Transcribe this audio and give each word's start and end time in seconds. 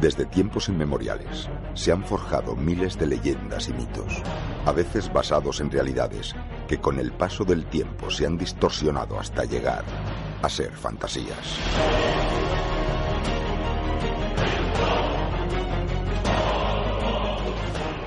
Desde 0.00 0.24
tiempos 0.24 0.70
inmemoriales 0.70 1.50
se 1.74 1.92
han 1.92 2.02
forjado 2.02 2.56
miles 2.56 2.98
de 2.98 3.06
leyendas 3.06 3.68
y 3.68 3.74
mitos, 3.74 4.22
a 4.64 4.72
veces 4.72 5.12
basados 5.12 5.60
en 5.60 5.70
realidades 5.70 6.34
que 6.66 6.80
con 6.80 6.98
el 6.98 7.12
paso 7.12 7.44
del 7.44 7.66
tiempo 7.66 8.10
se 8.10 8.24
han 8.24 8.38
distorsionado 8.38 9.20
hasta 9.20 9.44
llegar 9.44 9.84
a 10.40 10.48
ser 10.48 10.72
fantasías. 10.72 11.58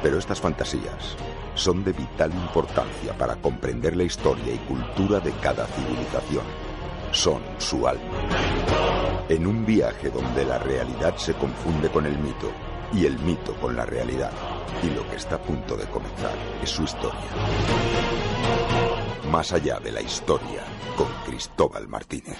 Pero 0.01 0.17
estas 0.17 0.41
fantasías 0.41 1.15
son 1.53 1.83
de 1.83 1.93
vital 1.93 2.33
importancia 2.33 3.15
para 3.17 3.35
comprender 3.35 3.95
la 3.95 4.03
historia 4.03 4.51
y 4.51 4.57
cultura 4.57 5.19
de 5.19 5.31
cada 5.33 5.67
civilización. 5.67 6.43
Son 7.11 7.41
su 7.59 7.87
alma. 7.87 8.92
En 9.29 9.47
un 9.47 9.65
viaje 9.65 10.09
donde 10.09 10.45
la 10.45 10.59
realidad 10.59 11.15
se 11.17 11.33
confunde 11.33 11.89
con 11.89 12.05
el 12.05 12.17
mito 12.17 12.51
y 12.93 13.05
el 13.05 13.17
mito 13.19 13.53
con 13.55 13.75
la 13.75 13.85
realidad. 13.85 14.31
Y 14.83 14.89
lo 14.89 15.09
que 15.09 15.15
está 15.15 15.35
a 15.35 15.41
punto 15.41 15.77
de 15.77 15.85
comenzar 15.85 16.35
es 16.61 16.69
su 16.69 16.83
historia. 16.83 17.19
Más 19.31 19.53
allá 19.53 19.79
de 19.79 19.91
la 19.91 20.01
historia, 20.01 20.61
con 20.97 21.07
Cristóbal 21.25 21.87
Martínez. 21.87 22.37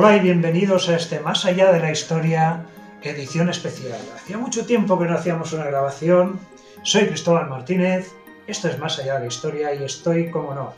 Hola 0.00 0.16
y 0.16 0.20
bienvenidos 0.20 0.88
a 0.88 0.94
este 0.94 1.18
Más 1.18 1.44
allá 1.44 1.72
de 1.72 1.80
la 1.80 1.90
historia, 1.90 2.64
edición 3.02 3.48
especial. 3.48 3.98
Hacía 4.14 4.38
mucho 4.38 4.64
tiempo 4.64 4.96
que 4.96 5.06
no 5.06 5.14
hacíamos 5.14 5.52
una 5.52 5.64
grabación. 5.64 6.38
Soy 6.84 7.06
Cristóbal 7.06 7.48
Martínez, 7.48 8.14
esto 8.46 8.68
es 8.68 8.78
Más 8.78 9.00
allá 9.00 9.14
de 9.14 9.20
la 9.22 9.26
historia 9.26 9.74
y 9.74 9.82
estoy, 9.82 10.30
como 10.30 10.54
no, 10.54 10.72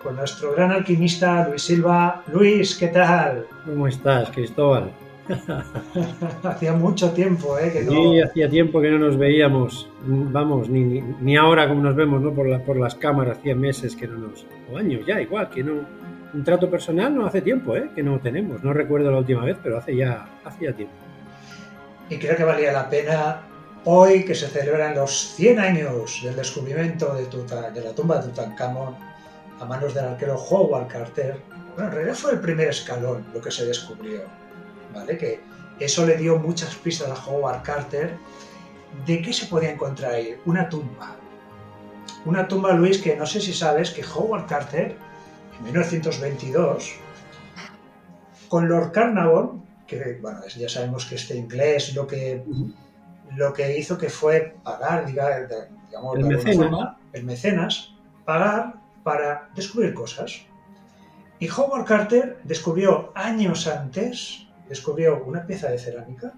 con 0.00 0.14
nuestro 0.14 0.52
gran 0.52 0.70
alquimista 0.70 1.48
Luis 1.48 1.62
Silva. 1.62 2.22
Luis, 2.32 2.76
¿qué 2.76 2.86
tal? 2.86 3.44
¿Cómo 3.64 3.88
estás, 3.88 4.30
Cristóbal? 4.30 4.92
hacía 6.44 6.74
mucho 6.74 7.10
tiempo, 7.10 7.58
¿eh? 7.58 7.72
Que 7.72 7.82
no... 7.82 7.90
Sí, 7.90 8.20
hacía 8.20 8.48
tiempo 8.48 8.80
que 8.80 8.90
no 8.90 9.00
nos 9.00 9.18
veíamos, 9.18 9.90
vamos, 10.06 10.68
ni, 10.68 11.00
ni, 11.00 11.36
ahora 11.36 11.68
como 11.68 11.82
nos 11.82 11.96
vemos, 11.96 12.22
¿no? 12.22 12.32
Por, 12.32 12.48
la, 12.48 12.60
por 12.60 12.76
las 12.76 12.94
cámaras, 12.94 13.38
hacía 13.38 13.56
meses 13.56 13.96
que 13.96 14.06
no 14.06 14.16
nos... 14.16 14.46
o 14.72 14.78
años 14.78 15.04
ya, 15.04 15.20
igual, 15.20 15.50
que 15.50 15.64
no 15.64 16.01
un 16.34 16.44
trato 16.44 16.70
personal 16.70 17.14
no 17.14 17.26
hace 17.26 17.42
tiempo, 17.42 17.76
¿eh? 17.76 17.90
que 17.94 18.02
no 18.02 18.18
tenemos. 18.20 18.62
No 18.62 18.72
recuerdo 18.72 19.10
la 19.10 19.18
última 19.18 19.44
vez, 19.44 19.56
pero 19.62 19.78
hace 19.78 19.96
ya, 19.96 20.26
hace 20.44 20.72
tiempo. 20.72 20.94
Y 22.08 22.18
creo 22.18 22.36
que 22.36 22.44
valía 22.44 22.72
la 22.72 22.88
pena 22.88 23.42
hoy 23.84 24.24
que 24.24 24.34
se 24.34 24.48
celebran 24.48 24.94
los 24.94 25.34
100 25.34 25.58
años 25.58 26.20
del 26.22 26.36
descubrimiento 26.36 27.14
de, 27.14 27.80
la 27.82 27.92
tumba 27.92 28.18
de 28.18 28.28
Tutankamón 28.28 28.96
a 29.60 29.64
manos 29.64 29.94
del 29.94 30.06
arquero 30.06 30.36
Howard 30.36 30.88
Carter. 30.88 31.36
Bueno, 31.74 31.90
en 31.90 31.96
realidad 31.96 32.14
fue 32.14 32.32
el 32.32 32.40
primer 32.40 32.68
escalón 32.68 33.24
lo 33.32 33.40
que 33.40 33.50
se 33.50 33.66
descubrió, 33.66 34.22
¿vale? 34.94 35.16
Que 35.16 35.40
eso 35.80 36.06
le 36.06 36.16
dio 36.16 36.38
muchas 36.38 36.74
pistas 36.76 37.10
a 37.10 37.26
Howard 37.26 37.62
Carter 37.62 38.14
de 39.06 39.22
qué 39.22 39.32
se 39.32 39.46
podía 39.46 39.70
encontrar. 39.70 40.14
Una 40.44 40.68
tumba. 40.68 41.16
Una 42.24 42.46
tumba, 42.46 42.72
Luis, 42.72 42.98
que 42.98 43.16
no 43.16 43.26
sé 43.26 43.40
si 43.40 43.52
sabes 43.52 43.90
que 43.90 44.04
Howard 44.04 44.46
Carter 44.46 44.96
1922, 45.62 46.94
con 48.48 48.68
Lord 48.68 48.92
Carnarvon, 48.92 49.64
que 49.86 50.18
bueno, 50.20 50.40
ya 50.46 50.68
sabemos 50.68 51.06
que 51.06 51.14
este 51.14 51.36
inglés 51.36 51.94
lo 51.94 52.06
que, 52.06 52.44
lo 53.36 53.52
que 53.52 53.78
hizo 53.78 53.96
que 53.96 54.10
fue 54.10 54.56
pagar, 54.62 55.06
digamos, 55.06 56.18
el, 56.18 56.24
mecenas. 56.24 56.96
el 57.12 57.24
mecenas, 57.24 57.94
pagar 58.24 58.74
para 59.02 59.50
descubrir 59.54 59.94
cosas. 59.94 60.42
Y 61.38 61.48
Howard 61.50 61.86
Carter 61.86 62.38
descubrió 62.44 63.10
años 63.14 63.66
antes, 63.66 64.46
descubrió 64.68 65.24
una 65.24 65.44
pieza 65.44 65.70
de 65.70 65.78
cerámica 65.78 66.34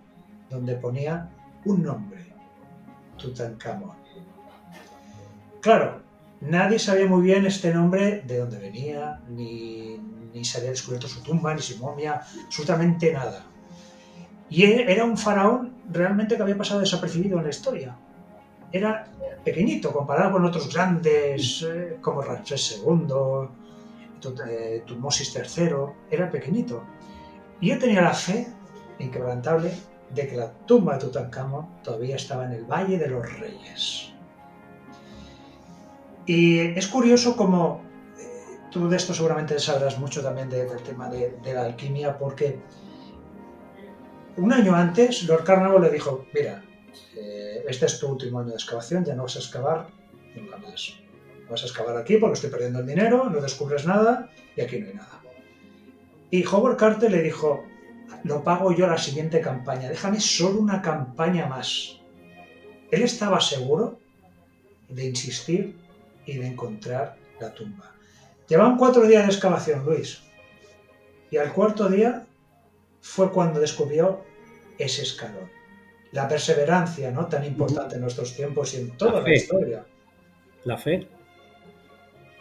donde 0.49 0.77
ponía 0.77 1.29
un 1.65 1.83
nombre, 1.83 2.33
Tutankamón. 3.19 3.97
Claro, 5.61 6.04
Nadie 6.41 6.79
sabía 6.79 7.07
muy 7.07 7.23
bien 7.23 7.47
este 7.47 7.73
nombre 7.73 8.23
de 8.27 8.39
dónde 8.39 8.59
venía, 8.59 9.21
ni, 9.29 9.99
ni 10.33 10.45
se 10.45 10.59
había 10.59 10.71
descubierto 10.71 11.09
su 11.09 11.23
tumba, 11.23 11.55
ni 11.55 11.63
su 11.63 11.79
momia, 11.79 12.21
absolutamente 12.45 13.13
nada. 13.13 13.47
Y 14.51 14.65
era 14.65 15.05
un 15.05 15.17
faraón 15.17 15.75
realmente 15.91 16.37
que 16.37 16.43
había 16.43 16.57
pasado 16.57 16.81
desapercibido 16.81 17.39
en 17.39 17.45
la 17.45 17.51
historia. 17.51 17.97
Era 18.73 19.07
pequeñito 19.45 19.93
comparado 19.93 20.33
con 20.33 20.45
otros 20.45 20.73
grandes 20.73 21.63
eh, 21.63 21.99
como 22.01 22.23
Ramsés 22.23 22.83
II, 22.85 23.49
eh, 24.49 24.83
Tutmosis 24.87 25.35
III, 25.35 25.75
era 26.11 26.31
pequeñito. 26.31 26.83
Y 27.61 27.69
yo 27.69 27.79
tenía 27.79 28.03
la 28.03 28.15
fe 28.15 28.49
inquebrantable 28.99 29.73
de 30.15 30.29
que 30.29 30.37
la 30.37 30.51
tumba 30.67 30.95
de 30.95 31.01
Tutankamón 31.01 31.83
todavía 31.83 32.17
estaba 32.17 32.45
en 32.47 32.53
el 32.53 32.65
Valle 32.65 32.99
de 32.99 33.09
los 33.09 33.39
Reyes. 33.39 34.14
Y 36.27 36.61
es 36.61 36.87
curioso 36.87 37.37
como 37.37 37.83
eh, 38.19 38.59
tú 38.71 38.89
de 38.89 38.97
esto 38.97 39.13
seguramente 39.13 39.59
sabrás 39.59 39.99
mucho 39.99 40.23
también 40.23 40.49
del 40.49 40.83
tema 40.83 41.09
de, 41.09 41.39
la 41.45 41.65
alquimia, 41.65 42.17
porque 42.19 42.59
un 44.37 44.53
año 44.53 44.75
antes 44.75 45.25
Lord 45.25 45.45
Carnarvon 45.45 45.83
le 45.83 45.91
dijo, 45.91 46.27
mira, 46.33 46.65
eh, 47.17 47.65
este 47.69 47.87
es 47.87 47.99
tu 47.99 48.09
último 48.09 48.41
año 48.41 48.51
de 48.51 48.55
excavación, 48.55 49.05
ya 49.05 49.15
no 49.15 49.25
vas 49.25 49.37
a 49.37 49.41
excavar 49.41 49.89
nunca 50.35 50.57
más. 50.59 50.95
Vas 51.51 51.63
a 51.63 51.67
excavar 51.67 51.97
aquí 51.97 52.17
porque 52.17 52.35
estoy 52.35 52.51
perdiendo 52.51 52.81
el 52.81 52.87
dinero, 52.87 53.29
no 53.29 53.41
descubres 53.41 53.87
nada 53.87 54.31
y 54.57 54.63
aquí 54.63 54.79
no 54.79 54.89
hay 54.89 54.95
nada. 54.95 55.21
Y 56.31 56.45
Howard 56.47 56.79
Carter 56.79 57.11
le 57.11 57.23
dijo, 57.23 57.65
lo 58.25 58.43
pago 58.43 58.73
yo 58.73 58.87
la 58.87 58.97
siguiente 58.97 59.41
campaña, 59.43 59.91
déjame 59.91 60.21
solo 60.21 60.59
una 60.59 60.81
campaña 60.81 61.47
más. 61.47 62.01
Él 62.91 63.03
estaba 63.03 63.41
seguro 63.41 63.99
de 64.89 65.05
insistir 65.07 65.84
y 66.27 66.39
de 66.39 66.47
encontrar 66.47 67.17
la 67.41 67.53
tumba. 67.53 67.95
Llevan 68.49 68.77
cuatro 68.77 69.07
días 69.07 69.27
de 69.27 69.33
excavación, 69.33 69.85
Luis. 69.85 70.23
Y 71.31 71.37
al 71.37 71.53
cuarto 71.53 71.89
día 71.89 72.27
fue 73.01 73.31
cuando 73.31 73.61
descubrió 73.61 74.23
ese 74.79 75.03
escalón. 75.03 75.51
La 76.13 76.29
perseverancia, 76.29 77.11
¿no? 77.11 77.27
Tan 77.27 77.45
importante 77.45 77.97
en 77.97 78.03
nuestros 78.03 78.35
tiempos 78.35 78.75
y 78.75 78.79
en 78.79 78.97
toda 78.97 79.21
la, 79.21 79.35
historia. 79.35 79.85
La 80.65 80.77
fe. 80.77 81.09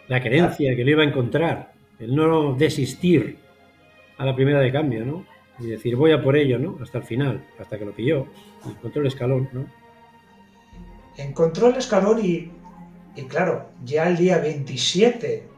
La 0.08 0.22
creencia 0.22 0.76
que 0.76 0.84
lo 0.84 0.90
iba 0.90 1.02
a 1.02 1.06
encontrar. 1.06 1.72
El 1.98 2.14
no 2.14 2.54
desistir 2.54 3.38
a 4.18 4.24
la 4.24 4.34
primera 4.34 4.60
de 4.60 4.70
cambio, 4.70 5.04
¿no? 5.04 5.26
Y 5.58 5.66
decir, 5.66 5.96
voy 5.96 6.12
a 6.12 6.22
por 6.22 6.36
ello, 6.36 6.58
¿no? 6.58 6.78
Hasta 6.82 6.98
el 6.98 7.04
final, 7.04 7.44
hasta 7.58 7.78
que 7.78 7.84
lo 7.84 7.92
pilló. 7.92 8.26
Encontró 8.64 9.00
el 9.00 9.08
escalón, 9.08 9.48
¿no? 9.52 9.66
Encontró 11.16 11.68
el 11.68 11.76
escalón 11.76 12.24
y 12.24 12.50
y 13.16 13.22
claro, 13.24 13.68
ya 13.84 14.08
el 14.08 14.16
día 14.16 14.38
27 14.38 15.48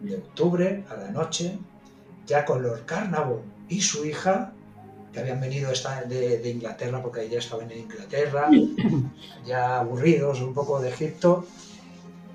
de 0.00 0.16
octubre, 0.16 0.84
a 0.88 0.96
la 0.96 1.10
noche, 1.10 1.58
ya 2.26 2.44
con 2.44 2.62
Lord 2.62 2.84
Carnarvon 2.86 3.42
y 3.68 3.80
su 3.80 4.04
hija, 4.04 4.52
que 5.12 5.20
habían 5.20 5.40
venido 5.40 5.70
de, 6.08 6.38
de 6.38 6.50
Inglaterra, 6.50 7.02
porque 7.02 7.28
ya 7.28 7.38
estaban 7.38 7.70
en 7.70 7.80
Inglaterra, 7.80 8.50
ya 9.46 9.80
aburridos 9.80 10.40
un 10.40 10.54
poco 10.54 10.80
de 10.80 10.90
Egipto, 10.90 11.46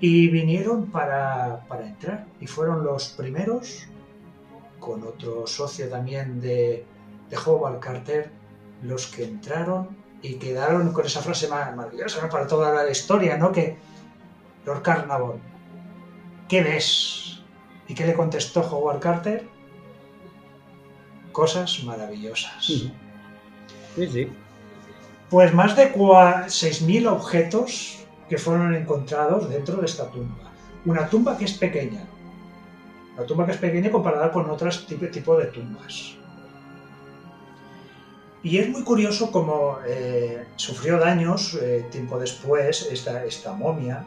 y 0.00 0.28
vinieron 0.28 0.90
para, 0.90 1.62
entrar. 1.84 2.26
Y 2.40 2.46
fueron 2.46 2.84
los 2.84 3.10
primeros, 3.10 3.86
con 4.78 5.02
otro 5.04 5.46
socio 5.46 5.88
también 5.88 6.40
de, 6.40 6.84
de 7.28 7.36
Howard 7.36 7.80
Carter, 7.80 8.30
los 8.82 9.06
que 9.06 9.24
entraron 9.24 9.88
y 10.22 10.34
quedaron 10.34 10.92
con 10.92 11.04
esa 11.04 11.20
frase 11.20 11.48
maravillosa 11.48 12.28
para 12.28 12.46
toda 12.46 12.72
la 12.72 12.90
historia, 12.90 13.36
¿no? 13.36 13.52
Que 13.52 13.76
Lord 14.70 14.82
Carnarvon, 14.82 15.40
¿qué 16.48 16.62
ves? 16.62 17.42
¿Y 17.88 17.94
qué 17.94 18.06
le 18.06 18.14
contestó 18.14 18.60
Howard 18.60 19.00
Carter? 19.00 19.48
Cosas 21.32 21.82
maravillosas. 21.82 22.64
Sí, 22.64 22.92
sí. 23.96 24.32
Pues 25.28 25.52
más 25.52 25.76
de 25.76 25.92
6.000 25.92 27.08
objetos 27.08 28.04
que 28.28 28.38
fueron 28.38 28.76
encontrados 28.76 29.48
dentro 29.48 29.78
de 29.78 29.86
esta 29.86 30.08
tumba. 30.08 30.52
Una 30.84 31.08
tumba 31.08 31.36
que 31.36 31.46
es 31.46 31.54
pequeña. 31.54 32.04
Una 33.16 33.26
tumba 33.26 33.46
que 33.46 33.52
es 33.52 33.58
pequeña 33.58 33.90
comparada 33.90 34.30
con 34.30 34.48
otros 34.50 34.86
tipos 34.86 35.38
de 35.38 35.46
tumbas. 35.46 36.14
Y 38.44 38.58
es 38.58 38.68
muy 38.68 38.84
curioso 38.84 39.32
cómo 39.32 39.78
eh, 39.84 40.46
sufrió 40.54 40.98
daños 40.98 41.58
eh, 41.60 41.86
tiempo 41.90 42.20
después 42.20 42.88
esta, 42.90 43.24
esta 43.24 43.52
momia, 43.52 44.06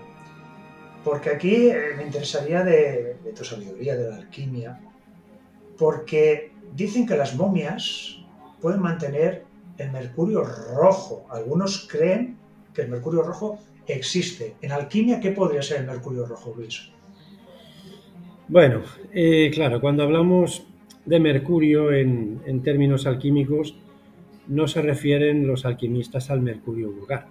porque 1.03 1.29
aquí 1.29 1.67
eh, 1.67 1.93
me 1.97 2.03
interesaría 2.03 2.63
de, 2.63 3.17
de, 3.23 3.31
tu 3.33 3.43
sabiduría, 3.43 3.95
de 3.95 4.09
la 4.09 4.15
alquimia, 4.17 4.79
porque 5.77 6.51
dicen 6.73 7.05
que 7.05 7.17
las 7.17 7.35
momias 7.35 8.19
pueden 8.61 8.81
mantener 8.81 9.45
el 9.77 9.91
mercurio 9.91 10.43
rojo. 10.43 11.25
Algunos 11.29 11.87
creen 11.89 12.37
que 12.73 12.83
el 12.83 12.89
mercurio 12.89 13.23
rojo 13.23 13.59
existe. 13.87 14.55
En 14.61 14.71
alquimia, 14.71 15.19
¿qué 15.19 15.31
podría 15.31 15.61
ser 15.61 15.81
el 15.81 15.87
mercurio 15.87 16.25
rojo, 16.25 16.53
Luis? 16.55 16.89
Bueno, 18.47 18.81
claro, 19.53 19.81
cuando 19.81 20.03
hablamos 20.03 20.65
de 21.05 21.19
mercurio 21.19 21.91
en 21.91 22.61
términos 22.63 23.07
alquímicos, 23.07 23.75
no 24.47 24.67
se 24.67 24.81
refieren 24.81 25.47
los 25.47 25.65
alquimistas 25.65 26.29
al 26.29 26.41
mercurio 26.41 26.91
vulgar. 26.91 27.27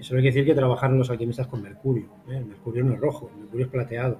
Eso 0.00 0.14
no 0.14 0.20
quiere 0.20 0.34
decir 0.34 0.46
que 0.46 0.54
trabajaron 0.54 0.98
los 0.98 1.10
alquimistas 1.10 1.46
con 1.46 1.62
mercurio. 1.62 2.06
¿eh? 2.28 2.38
El 2.38 2.46
mercurio 2.46 2.84
no 2.84 2.94
es 2.94 3.00
rojo, 3.00 3.30
el 3.34 3.42
mercurio 3.42 3.66
es 3.66 3.72
plateado. 3.72 4.18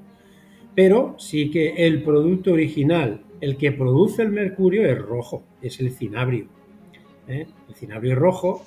Pero 0.74 1.16
sí 1.18 1.50
que 1.50 1.86
el 1.86 2.02
producto 2.02 2.52
original, 2.52 3.22
el 3.40 3.56
que 3.56 3.72
produce 3.72 4.22
el 4.22 4.30
mercurio, 4.30 4.86
es 4.86 4.98
rojo, 4.98 5.42
es 5.62 5.80
el 5.80 5.90
cinabrio. 5.90 6.46
¿eh? 7.26 7.46
El 7.68 7.74
cinabrio 7.74 8.12
es 8.12 8.18
rojo 8.18 8.64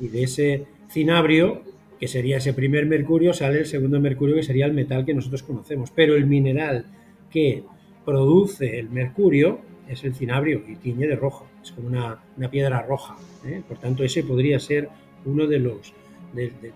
y 0.00 0.08
de 0.08 0.24
ese 0.24 0.66
cinabrio, 0.90 1.62
que 1.98 2.08
sería 2.08 2.36
ese 2.36 2.52
primer 2.52 2.84
mercurio, 2.84 3.32
sale 3.32 3.60
el 3.60 3.66
segundo 3.66 4.00
mercurio, 4.00 4.34
que 4.34 4.42
sería 4.42 4.66
el 4.66 4.74
metal 4.74 5.06
que 5.06 5.14
nosotros 5.14 5.42
conocemos. 5.42 5.90
Pero 5.92 6.14
el 6.14 6.26
mineral 6.26 6.86
que 7.30 7.64
produce 8.04 8.78
el 8.78 8.90
mercurio 8.90 9.60
es 9.88 10.04
el 10.04 10.14
cinabrio 10.14 10.62
y 10.68 10.76
tiñe 10.76 11.06
de 11.06 11.16
rojo 11.16 11.46
es 11.66 11.72
como 11.72 11.88
una, 11.88 12.20
piedra 12.50 12.82
roja. 12.82 13.16
¿eh? 13.44 13.62
Por 13.66 13.78
tanto, 13.78 14.04
ese 14.04 14.22
podría 14.22 14.58
ser 14.60 14.88
uno 15.24 15.46
de 15.46 15.58
los, 15.58 15.92
de, 16.32 16.72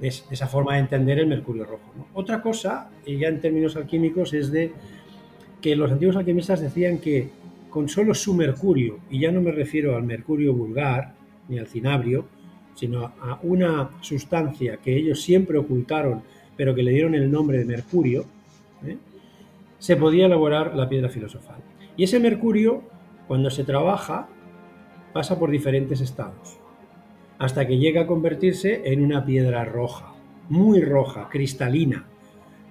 esa 0.00 0.46
forma 0.46 0.74
de 0.74 0.80
entender 0.80 1.18
el 1.18 1.26
mercurio 1.26 1.64
rojo. 1.64 1.92
Otra 2.14 2.40
cosa, 2.40 2.90
ya 3.06 3.28
en 3.28 3.40
términos 3.40 3.76
alquímicos, 3.76 4.32
es 4.32 4.50
de 4.50 4.72
que 5.60 5.76
los 5.76 5.90
antiguos 5.90 6.16
alquimistas 6.16 6.60
decían 6.60 6.98
que 6.98 7.28
con 7.68 7.88
solo 7.88 8.14
su 8.14 8.34
mercurio, 8.34 9.00
y 9.10 9.20
ya 9.20 9.30
no 9.30 9.40
me 9.40 9.52
refiero 9.52 9.96
al 9.96 10.02
mercurio 10.02 10.54
vulgar 10.54 11.14
ni 11.48 11.58
al 11.58 11.66
cinabrio, 11.66 12.26
sino 12.74 13.04
a 13.04 13.38
una 13.42 13.90
sustancia 14.00 14.78
que 14.78 14.96
ellos 14.96 15.20
siempre 15.22 15.58
ocultaron, 15.58 16.22
pero 16.56 16.74
que 16.74 16.82
le 16.82 16.92
dieron 16.92 17.14
el 17.14 17.30
nombre 17.30 17.58
de 17.58 17.64
mercurio, 17.64 18.24
¿eh? 18.84 18.96
se 19.78 19.96
podía 19.96 20.26
elaborar 20.26 20.74
la 20.74 20.88
piedra 20.88 21.08
filosofal. 21.08 21.60
Y 21.96 22.04
ese 22.04 22.18
mercurio 22.18 22.82
cuando 23.30 23.48
se 23.48 23.62
trabaja, 23.62 24.26
pasa 25.12 25.38
por 25.38 25.52
diferentes 25.52 26.00
estados, 26.00 26.58
hasta 27.40 27.66
que 27.66 27.78
llega 27.78 28.02
a 28.02 28.06
convertirse 28.06 28.82
en 28.84 29.02
una 29.02 29.24
piedra 29.24 29.64
roja, 29.64 30.12
muy 30.50 30.82
roja, 30.82 31.28
cristalina. 31.30 32.04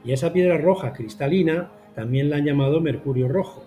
Y 0.06 0.14
esa 0.14 0.32
piedra 0.32 0.58
roja 0.58 0.94
cristalina 0.94 1.72
también 1.96 2.30
la 2.30 2.38
han 2.38 2.46
llamado 2.46 2.80
mercurio 2.80 3.28
rojo, 3.28 3.66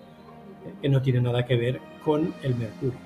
que 0.81 0.87
no 0.87 1.01
tiene 1.01 1.19
nada 1.19 1.45
que 1.45 1.57
ver 1.57 1.81
con 2.05 2.33
el 2.41 2.55
mercurio. 2.55 2.97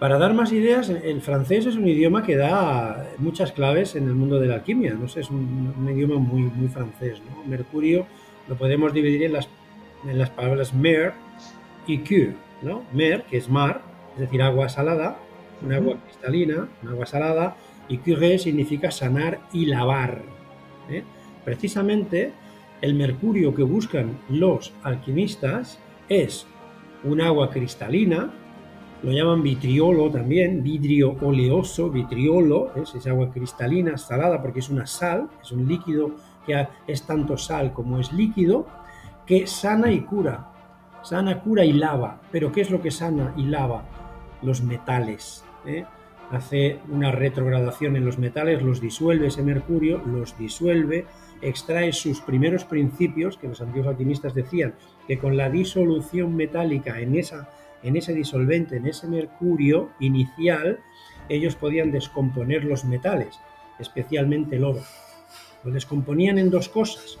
Para 0.00 0.18
dar 0.18 0.32
más 0.32 0.52
ideas, 0.52 0.88
el 0.88 1.20
francés 1.20 1.66
es 1.66 1.76
un 1.76 1.86
idioma 1.86 2.24
que 2.24 2.36
da 2.36 3.10
muchas 3.18 3.52
claves 3.52 3.94
en 3.94 4.08
el 4.08 4.14
mundo 4.14 4.40
de 4.40 4.48
la 4.48 4.54
alquimia. 4.54 4.94
No 4.94 5.08
sé, 5.08 5.20
es 5.20 5.30
un, 5.30 5.86
idioma 5.88 6.16
muy, 6.16 6.42
muy 6.42 6.68
francés. 6.68 7.20
Mercurio 7.46 8.06
lo 8.48 8.56
podemos 8.56 8.94
dividir 8.94 9.24
en 9.24 9.34
las, 9.34 9.48
en 10.08 10.18
las 10.18 10.30
palabras 10.30 10.72
mer, 10.72 11.12
y 11.86 11.98
cure, 11.98 12.34
¿no? 12.62 12.82
Mer, 12.92 13.24
que 13.24 13.36
es 13.36 13.50
mar, 13.50 13.82
es 14.14 14.20
decir, 14.20 14.40
agua 14.40 14.68
salada, 14.68 15.18
un 15.64 15.72
agua 15.72 15.96
cristalina, 16.04 16.68
un 16.82 16.88
agua 16.88 17.06
salada, 17.06 17.56
y 17.88 17.98
cure 17.98 18.38
significa 18.38 18.90
sanar 18.90 19.40
y 19.52 19.66
lavar. 19.66 20.22
¿eh? 20.88 21.02
Precisamente 21.44 22.32
el 22.80 22.94
mercurio 22.94 23.54
que 23.54 23.62
buscan 23.62 24.18
los 24.28 24.72
alquimistas 24.82 25.78
es 26.08 26.46
un 27.04 27.20
agua 27.20 27.50
cristalina, 27.50 28.32
lo 29.02 29.10
llaman 29.10 29.42
vitriolo 29.42 30.10
también, 30.10 30.62
vidrio 30.62 31.16
oleoso, 31.20 31.90
vitriolo, 31.90 32.72
es 32.76 33.06
agua 33.06 33.32
cristalina, 33.32 33.98
salada, 33.98 34.40
porque 34.40 34.60
es 34.60 34.70
una 34.70 34.86
sal, 34.86 35.28
es 35.42 35.50
un 35.50 35.66
líquido 35.66 36.12
que 36.46 36.68
es 36.86 37.02
tanto 37.02 37.36
sal 37.36 37.72
como 37.72 37.98
es 37.98 38.12
líquido, 38.12 38.66
que 39.26 39.46
sana 39.46 39.90
y 39.90 40.02
cura. 40.02 40.48
Sana, 41.02 41.40
cura 41.40 41.64
y 41.64 41.72
lava. 41.72 42.20
Pero 42.30 42.52
¿qué 42.52 42.60
es 42.60 42.70
lo 42.70 42.80
que 42.80 42.92
sana 42.92 43.34
y 43.36 43.44
lava? 43.44 43.84
Los 44.40 44.62
metales. 44.62 45.44
¿Eh? 45.66 45.84
Hace 46.30 46.78
una 46.88 47.12
retrogradación 47.12 47.96
en 47.96 48.06
los 48.06 48.18
metales, 48.18 48.62
los 48.62 48.80
disuelve 48.80 49.26
ese 49.26 49.42
mercurio, 49.42 50.02
los 50.06 50.36
disuelve, 50.38 51.04
extrae 51.42 51.92
sus 51.92 52.20
primeros 52.20 52.64
principios, 52.64 53.36
que 53.36 53.48
los 53.48 53.60
antiguos 53.60 53.88
alquimistas 53.88 54.34
decían 54.34 54.74
que 55.06 55.18
con 55.18 55.36
la 55.36 55.50
disolución 55.50 56.34
metálica 56.34 57.00
en, 57.00 57.16
esa, 57.16 57.50
en 57.82 57.96
ese 57.96 58.14
disolvente, 58.14 58.76
en 58.76 58.86
ese 58.86 59.08
mercurio 59.08 59.90
inicial, 60.00 60.80
ellos 61.28 61.54
podían 61.56 61.90
descomponer 61.90 62.64
los 62.64 62.84
metales, 62.84 63.38
especialmente 63.78 64.56
el 64.56 64.64
oro. 64.64 64.80
Lo 65.64 65.70
descomponían 65.70 66.38
en 66.38 66.50
dos 66.50 66.68
cosas, 66.68 67.18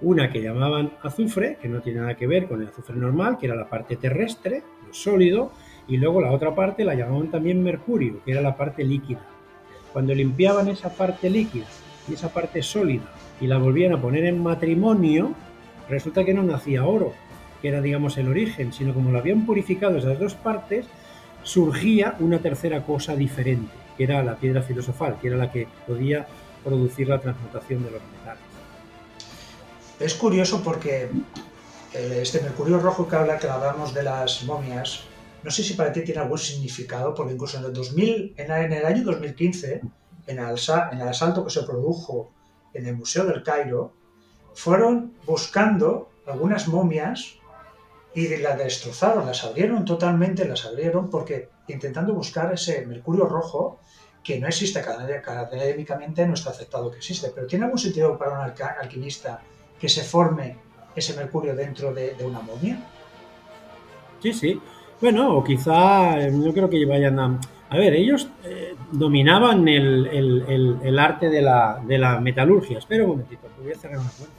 una 0.00 0.30
que 0.30 0.40
llamaban 0.40 0.92
azufre, 1.02 1.58
que 1.60 1.68
no 1.68 1.80
tiene 1.80 2.00
nada 2.00 2.16
que 2.16 2.26
ver 2.26 2.48
con 2.48 2.62
el 2.62 2.68
azufre 2.68 2.96
normal, 2.96 3.36
que 3.38 3.46
era 3.46 3.56
la 3.56 3.68
parte 3.68 3.96
terrestre, 3.96 4.62
lo 4.86 4.94
sólido, 4.94 5.52
y 5.88 5.96
luego 5.96 6.20
la 6.20 6.30
otra 6.30 6.54
parte 6.54 6.84
la 6.84 6.94
llamaban 6.94 7.30
también 7.30 7.62
mercurio, 7.62 8.22
que 8.24 8.32
era 8.32 8.42
la 8.42 8.56
parte 8.56 8.84
líquida. 8.84 9.20
Cuando 9.92 10.14
limpiaban 10.14 10.68
esa 10.68 10.90
parte 10.90 11.30
líquida 11.30 11.64
y 12.06 12.14
esa 12.14 12.28
parte 12.28 12.62
sólida 12.62 13.04
y 13.40 13.46
la 13.46 13.58
volvían 13.58 13.94
a 13.94 14.00
poner 14.00 14.26
en 14.26 14.42
matrimonio, 14.42 15.32
resulta 15.88 16.24
que 16.24 16.34
no 16.34 16.42
nacía 16.42 16.84
oro, 16.84 17.14
que 17.62 17.68
era 17.68 17.80
digamos 17.80 18.18
el 18.18 18.28
origen, 18.28 18.72
sino 18.72 18.92
como 18.92 19.10
lo 19.10 19.18
habían 19.18 19.46
purificado 19.46 19.96
esas 19.96 20.18
dos 20.20 20.34
partes, 20.34 20.86
surgía 21.42 22.16
una 22.20 22.38
tercera 22.40 22.82
cosa 22.82 23.16
diferente, 23.16 23.72
que 23.96 24.04
era 24.04 24.22
la 24.22 24.36
piedra 24.36 24.62
filosofal, 24.62 25.18
que 25.18 25.28
era 25.28 25.36
la 25.36 25.50
que 25.50 25.66
podía 25.86 26.26
producir 26.62 27.08
la 27.08 27.18
transmutación 27.18 27.82
de 27.84 27.92
los 27.92 28.02
metales. 28.12 28.42
Es 29.98 30.14
curioso 30.14 30.62
porque 30.62 31.08
eh, 31.94 32.18
este 32.22 32.40
mercurio 32.42 32.78
rojo 32.78 33.08
que 33.08 33.16
habla, 33.16 33.38
que 33.38 33.48
hablamos 33.48 33.94
de 33.94 34.02
las 34.02 34.44
momias, 34.44 35.04
no 35.42 35.50
sé 35.50 35.62
si 35.62 35.74
para 35.74 35.92
ti 35.92 36.02
tiene 36.02 36.20
algún 36.20 36.38
significado, 36.38 37.14
porque 37.14 37.34
incluso 37.34 37.58
en 37.58 37.64
el, 37.64 37.72
2000, 37.72 38.34
en, 38.36 38.72
el 38.72 38.84
año 38.84 39.04
2015, 39.04 39.80
en 40.26 40.38
el, 40.38 40.56
en 40.92 41.00
el 41.00 41.08
asalto 41.08 41.44
que 41.44 41.50
se 41.50 41.62
produjo 41.62 42.32
en 42.74 42.86
el 42.86 42.96
Museo 42.96 43.24
del 43.24 43.42
Cairo, 43.42 43.92
fueron 44.54 45.14
buscando 45.24 46.10
algunas 46.26 46.68
momias 46.68 47.36
y 48.14 48.36
las 48.38 48.58
destrozaron, 48.58 49.26
las 49.26 49.44
abrieron 49.44 49.84
totalmente, 49.84 50.46
las 50.46 50.64
abrieron 50.66 51.08
porque 51.08 51.48
intentando 51.68 52.14
buscar 52.14 52.52
ese 52.52 52.84
mercurio 52.86 53.26
rojo 53.26 53.78
que 54.24 54.40
no 54.40 54.48
existe 54.48 54.80
académicamente, 54.80 56.26
no 56.26 56.34
está 56.34 56.50
aceptado 56.50 56.90
que 56.90 56.98
existe, 56.98 57.30
pero 57.34 57.46
¿tiene 57.46 57.64
algún 57.64 57.78
sentido 57.78 58.18
para 58.18 58.32
un 58.32 58.52
alquimista 58.80 59.40
que 59.78 59.88
se 59.88 60.02
forme 60.02 60.56
ese 60.94 61.14
mercurio 61.14 61.54
dentro 61.54 61.94
de, 61.94 62.16
una 62.20 62.40
momia? 62.40 62.78
Sí, 64.20 64.32
sí. 64.32 64.60
Bueno, 65.00 65.36
o 65.36 65.44
quizá 65.44 66.20
eh, 66.20 66.30
no 66.30 66.52
creo 66.52 66.68
que 66.68 66.84
vayan 66.84 67.18
a... 67.18 67.40
A 67.70 67.76
ver, 67.76 67.94
ellos 67.94 68.28
eh, 68.44 68.74
dominaban 68.92 69.68
el, 69.68 70.98
arte 70.98 71.28
de 71.28 71.42
la, 71.42 72.20
metalurgia. 72.22 72.78
Espera 72.78 73.04
un 73.04 73.10
momentito, 73.10 73.46
voy 73.62 73.72
a 73.72 73.76
cerrar 73.76 73.98
una 73.98 74.10
puerta. 74.10 74.34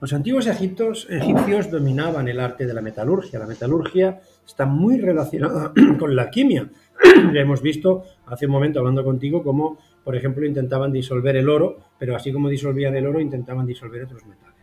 Los 0.00 0.12
antiguos 0.12 0.46
egipcios, 0.46 1.08
egipcios 1.10 1.70
dominaban 1.70 2.28
el 2.28 2.38
arte 2.38 2.66
de 2.66 2.74
la 2.74 2.82
metalurgia. 2.82 3.38
La 3.38 3.46
metalurgia 3.46 4.20
está 4.46 4.66
muy 4.66 5.00
relacionada 5.00 5.72
con 5.98 6.14
la 6.14 6.30
quimia. 6.30 6.68
ya 7.34 7.40
hemos 7.40 7.60
visto 7.62 8.04
hace 8.26 8.46
un 8.46 8.52
momento 8.52 8.78
hablando 8.78 9.02
contigo 9.02 9.42
cómo 9.42 9.78
por 10.04 10.14
ejemplo, 10.14 10.44
intentaban 10.44 10.92
disolver 10.92 11.34
el 11.36 11.48
oro, 11.48 11.78
pero 11.98 12.14
así 12.14 12.30
como 12.30 12.50
disolvían 12.50 12.94
el 12.94 13.06
oro, 13.06 13.20
intentaban 13.20 13.66
disolver 13.66 14.04
otros 14.04 14.24
metales. 14.26 14.53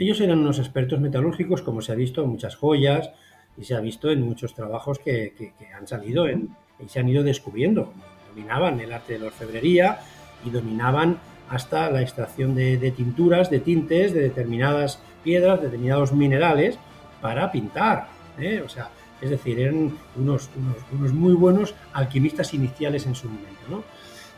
Ellos 0.00 0.18
eran 0.22 0.38
unos 0.38 0.58
expertos 0.58 0.98
metalúrgicos, 0.98 1.60
como 1.60 1.82
se 1.82 1.92
ha 1.92 1.94
visto 1.94 2.22
en 2.22 2.30
muchas 2.30 2.56
joyas 2.56 3.10
y 3.58 3.64
se 3.64 3.74
ha 3.74 3.80
visto 3.80 4.10
en 4.10 4.22
muchos 4.22 4.54
trabajos 4.54 4.98
que, 4.98 5.52
han 5.78 5.86
salido 5.86 6.26
y 6.26 6.88
se 6.88 7.00
han 7.00 7.08
ido 7.10 7.22
descubriendo. 7.22 7.92
Dominaban 8.30 8.80
el 8.80 8.94
arte 8.94 9.12
de 9.12 9.18
la 9.18 9.26
orfebrería 9.26 9.98
y 10.42 10.48
dominaban 10.48 11.18
hasta 11.50 11.90
la 11.90 12.00
extracción 12.00 12.54
de, 12.54 12.94
tinturas, 12.96 13.50
de 13.50 13.60
tintes, 13.60 14.14
de 14.14 14.22
determinadas 14.22 15.02
piedras, 15.22 15.60
de 15.60 15.66
determinados 15.66 16.14
minerales, 16.14 16.78
para 17.20 17.52
pintar. 17.52 18.08
¿eh? 18.38 18.62
O 18.64 18.70
sea, 18.70 18.88
es 19.20 19.28
decir, 19.28 19.60
eran 19.60 19.98
unos, 20.16 20.48
unos, 20.92 21.12
muy 21.12 21.34
buenos 21.34 21.74
alquimistas 21.92 22.54
iniciales 22.54 23.04
en 23.04 23.14
su 23.14 23.28
momento, 23.28 23.60
¿no? 23.68 23.84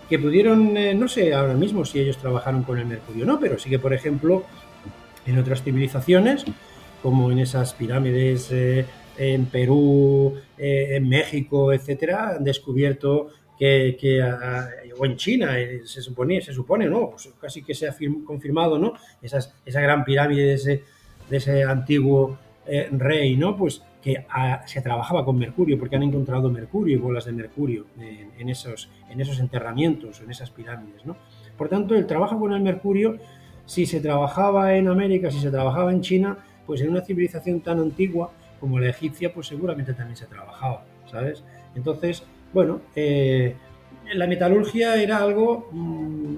Que 0.09 0.19
pudieron, 0.19 0.76
eh, 0.76 0.92
no 0.92 1.07
sé 1.07 1.33
ahora 1.33 1.54
mismo 1.54 1.85
si 1.85 2.00
ellos 2.00 2.19
trabajaron 2.19 2.64
con 2.64 2.81
el 2.81 2.87
mercurio 2.87 3.25
o 3.25 3.28
no, 3.28 3.38
pero 3.38 3.61
sí 3.61 3.71
que, 3.71 3.78
por 3.78 3.95
ejemplo, 3.95 4.45
en 5.26 5.38
otras 5.38 5.62
civilizaciones, 5.62 6.45
como 7.02 7.31
en 7.31 7.38
esas 7.38 7.75
pirámides 7.75 8.50
eh, 8.52 8.87
en 9.19 9.47
Perú, 9.47 10.35
en 10.57 11.09
México, 11.09 11.73
etcétera, 11.73 12.37
han 12.37 12.45
descubierto 12.45 13.29
que, 13.59 14.23
o 14.99 15.05
en 15.05 15.17
China, 15.17 15.55
se 15.85 16.00
supone, 16.00 16.41
se 16.41 16.52
supone, 16.52 16.87
¿no? 16.87 17.11
Pues 17.11 17.29
casi 17.41 17.62
que 17.62 17.75
se 17.75 17.88
ha 17.88 17.95
confirmado, 18.25 18.79
¿no? 18.79 18.95
Esas, 19.21 19.55
esa 19.67 19.81
gran 19.81 20.05
pirámide 20.05 20.47
de 20.47 20.55
ese, 20.55 20.85
de 21.29 21.37
ese 21.37 21.62
antiguo 21.62 22.38
rey, 22.67 23.37
¿no? 23.37 23.57
Pues 23.57 23.83
que 24.02 24.26
se 24.67 24.83
trabajaba 24.83 25.25
con 25.25 25.38
mercurio, 25.38 25.79
porque 25.79 25.95
han 25.97 26.02
encontrado 26.02 26.50
mercurio 26.50 26.97
y 26.97 27.00
bolas 27.00 27.25
de 27.25 27.33
mercurio 27.33 27.87
en, 28.37 28.49
esos, 28.49 28.91
en 29.09 29.21
esos 29.21 29.38
enterramientos, 29.38 30.21
en 30.21 30.31
esas 30.31 30.50
pirámides. 30.50 31.07
¿no? 31.07 31.17
Por 31.57 31.69
tanto, 31.69 31.95
el 31.95 32.07
trabajo 32.07 32.38
con 32.38 32.52
el 32.52 32.61
mercurio, 32.61 33.19
si 33.66 33.87
se 33.87 34.00
trabajaba 34.00 34.75
en 34.75 34.88
América, 34.88 35.31
si 35.31 35.40
se 35.40 35.50
trabajaba 35.50 35.92
en 35.92 36.00
China, 36.00 36.38
pues 36.66 36.81
en 36.81 36.90
una 36.90 37.02
civilización 37.02 37.61
tan 37.61 37.78
antigua 37.78 38.33
como 38.61 38.78
la 38.78 38.90
egipcia, 38.90 39.33
pues 39.33 39.49
seguramente 39.49 39.92
también 39.95 40.16
se 40.16 40.26
trabajaba, 40.26 40.85
¿sabes? 41.11 41.42
Entonces, 41.75 42.23
bueno, 42.52 42.81
eh, 42.95 43.57
la 44.14 44.26
metalurgia 44.26 44.97
era 44.97 45.19
algo, 45.19 45.69
mm, 45.73 46.35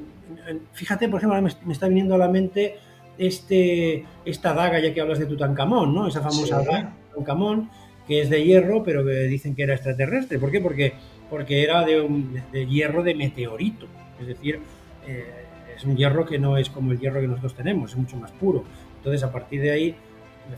fíjate, 0.72 1.08
por 1.08 1.20
ejemplo, 1.20 1.40
me, 1.42 1.72
está 1.72 1.88
viniendo 1.88 2.14
a 2.14 2.18
la 2.18 2.28
mente 2.28 2.76
este, 3.18 4.04
esta 4.24 4.54
daga, 4.54 4.78
ya 4.80 4.94
que 4.94 5.00
hablas 5.00 5.18
de 5.18 5.26
Tutankamón, 5.26 5.94
¿no? 5.94 6.08
Esa 6.08 6.20
famosa 6.20 6.62
daga 6.62 6.94
un 7.14 7.24
camón 7.24 7.70
que 8.06 8.20
es 8.20 8.30
de 8.30 8.44
hierro, 8.44 8.82
pero 8.82 9.04
que 9.04 9.12
dicen 9.24 9.54
que 9.54 9.62
era 9.62 9.74
extraterrestre. 9.74 10.38
¿Por 10.38 10.50
qué? 10.50 10.60
Porque, 10.60 10.94
porque 11.30 11.62
era 11.62 11.84
de, 11.84 12.00
un, 12.00 12.40
de 12.52 12.66
hierro 12.66 13.02
de 13.02 13.14
meteorito. 13.14 13.86
Es 14.20 14.26
decir, 14.26 14.60
eh, 15.06 15.43
es 15.84 15.90
un 15.90 15.96
hierro 15.96 16.24
que 16.24 16.38
no 16.38 16.56
es 16.56 16.70
como 16.70 16.92
el 16.92 16.98
hierro 16.98 17.20
que 17.20 17.28
nosotros 17.28 17.54
tenemos, 17.54 17.90
es 17.90 17.96
mucho 17.96 18.16
más 18.16 18.32
puro. 18.32 18.64
Entonces, 18.96 19.22
a 19.22 19.30
partir 19.30 19.60
de 19.60 19.70
ahí, 19.70 19.96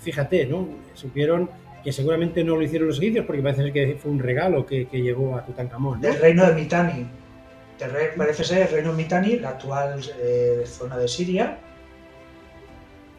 fíjate, 0.00 0.46
¿no? 0.46 0.68
Supieron 0.94 1.50
que 1.82 1.92
seguramente 1.92 2.44
no 2.44 2.56
lo 2.56 2.62
hicieron 2.62 2.88
los 2.88 2.98
egipcios 2.98 3.26
porque 3.26 3.42
parece 3.42 3.72
que 3.72 3.96
fue 4.00 4.10
un 4.10 4.20
regalo 4.20 4.64
que, 4.64 4.86
que 4.86 5.02
llegó 5.02 5.36
a 5.36 5.44
Tutankamón. 5.44 6.00
Del 6.00 6.18
reino 6.18 6.46
de 6.46 6.54
Mitanni. 6.54 7.06
parece 8.16 8.44
ser 8.44 8.62
el 8.62 8.68
reino 8.68 8.90
de 8.90 8.96
Mitanni, 8.96 9.38
la 9.38 9.50
actual 9.50 10.00
eh, 10.20 10.62
zona 10.64 10.96
de 10.96 11.08
Siria, 11.08 11.58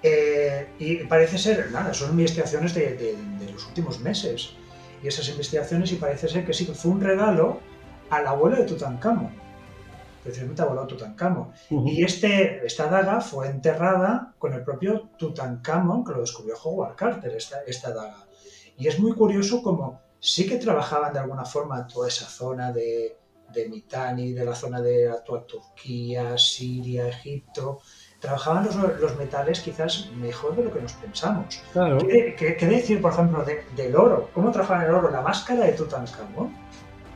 eh, 0.04 0.68
y 0.80 0.96
parece 1.06 1.38
ser, 1.38 1.72
nada, 1.72 1.94
son 1.94 2.12
investigaciones 2.12 2.74
de, 2.74 3.16
los 3.52 3.68
últimos 3.68 4.00
meses. 4.00 4.54
Y 5.04 5.08
esas 5.08 5.28
investigaciones, 5.30 5.92
y 5.92 5.96
parece 5.96 6.28
ser 6.28 6.46
que 6.46 6.54
sí, 6.54 6.66
fue 6.66 6.92
un 6.92 7.02
regalo 7.02 7.60
al 8.10 8.26
abuelo 8.28 8.58
de 8.58 8.64
Tutankamón. 8.64 9.47
Precisamente 10.24 10.62
abuelo 10.62 10.82
de 10.82 10.88
Tutankamón. 10.88 11.52
Y 11.70 12.04
este, 12.04 12.66
esta 12.66 12.88
daga 12.88 13.22
fue 13.22 13.48
enterrada 13.48 14.34
con 14.38 14.54
el 14.54 14.64
propio 14.64 15.10
Tutankamón, 15.18 16.04
que 16.04 16.14
lo 16.14 16.22
descubrió 16.22 16.56
Howard 16.64 16.96
Carter, 16.96 17.36
esta, 17.36 17.62
esta 17.66 17.94
daga. 17.94 18.28
Y 18.78 18.88
es 18.88 19.00
muy 19.00 19.14
curioso 19.14 19.62
como 19.64 20.02
sí 20.20 20.48
que 20.48 20.58
trabajaban 20.58 21.14
de 21.14 21.20
alguna 21.20 21.46
forma 21.46 21.88
toda 21.88 22.08
esa 22.08 22.26
zona 22.26 22.72
de, 22.72 23.18
de 23.54 23.70
Mitani, 23.70 24.34
de 24.34 24.46
la 24.46 24.56
zona 24.56 24.82
de 24.82 25.10
actual 25.10 25.46
Turquía, 25.46 26.38
Siria, 26.38 27.08
Egipto, 27.08 27.80
trabajaban 28.20 28.68
los, 29.00 29.18
metales 29.18 29.62
quizás 29.62 30.10
mejor 30.16 30.56
de 30.56 30.64
lo 30.64 30.74
que 30.74 30.82
nos 30.82 30.94
pensamos. 30.94 31.62
¿Qué, 32.08 32.58
decir, 32.62 33.02
por 33.02 33.14
ejemplo, 33.14 33.46
del 33.76 33.96
oro? 33.96 34.30
¿Cómo 34.34 34.52
trabajaban 34.52 34.86
el 34.86 34.92
oro? 34.92 35.12
La 35.12 35.22
máscara 35.22 35.66
de 35.66 35.74
Tutankamón, 35.74 36.56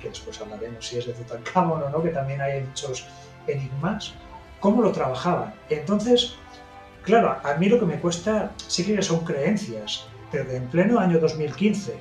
que 0.02 0.10
después 0.10 0.40
hablaremos 0.42 0.86
si 0.86 0.98
es 0.98 1.08
de 1.08 1.14
Tutankamón 1.14 1.84
o 1.84 1.90
no, 1.90 2.02
que 2.02 2.10
también 2.10 2.42
hay 2.42 2.62
muchos 2.62 3.06
enigmas. 3.48 4.14
¿Cómo 4.60 4.82
lo 4.82 4.92
trabajaban? 4.92 5.54
Entonces, 5.70 6.36
claro, 7.04 7.38
a 7.44 7.54
mí 7.56 7.68
lo 7.70 7.80
que 7.80 7.86
me 7.86 8.00
cuesta 8.00 8.52
sí 8.68 8.86
que 8.86 9.02
son 9.02 9.24
creencias, 9.24 10.06
pero 10.32 10.48
que 10.48 10.56
en 10.56 10.68
pleno 10.68 11.00
año 11.00 11.20
2015 11.20 11.96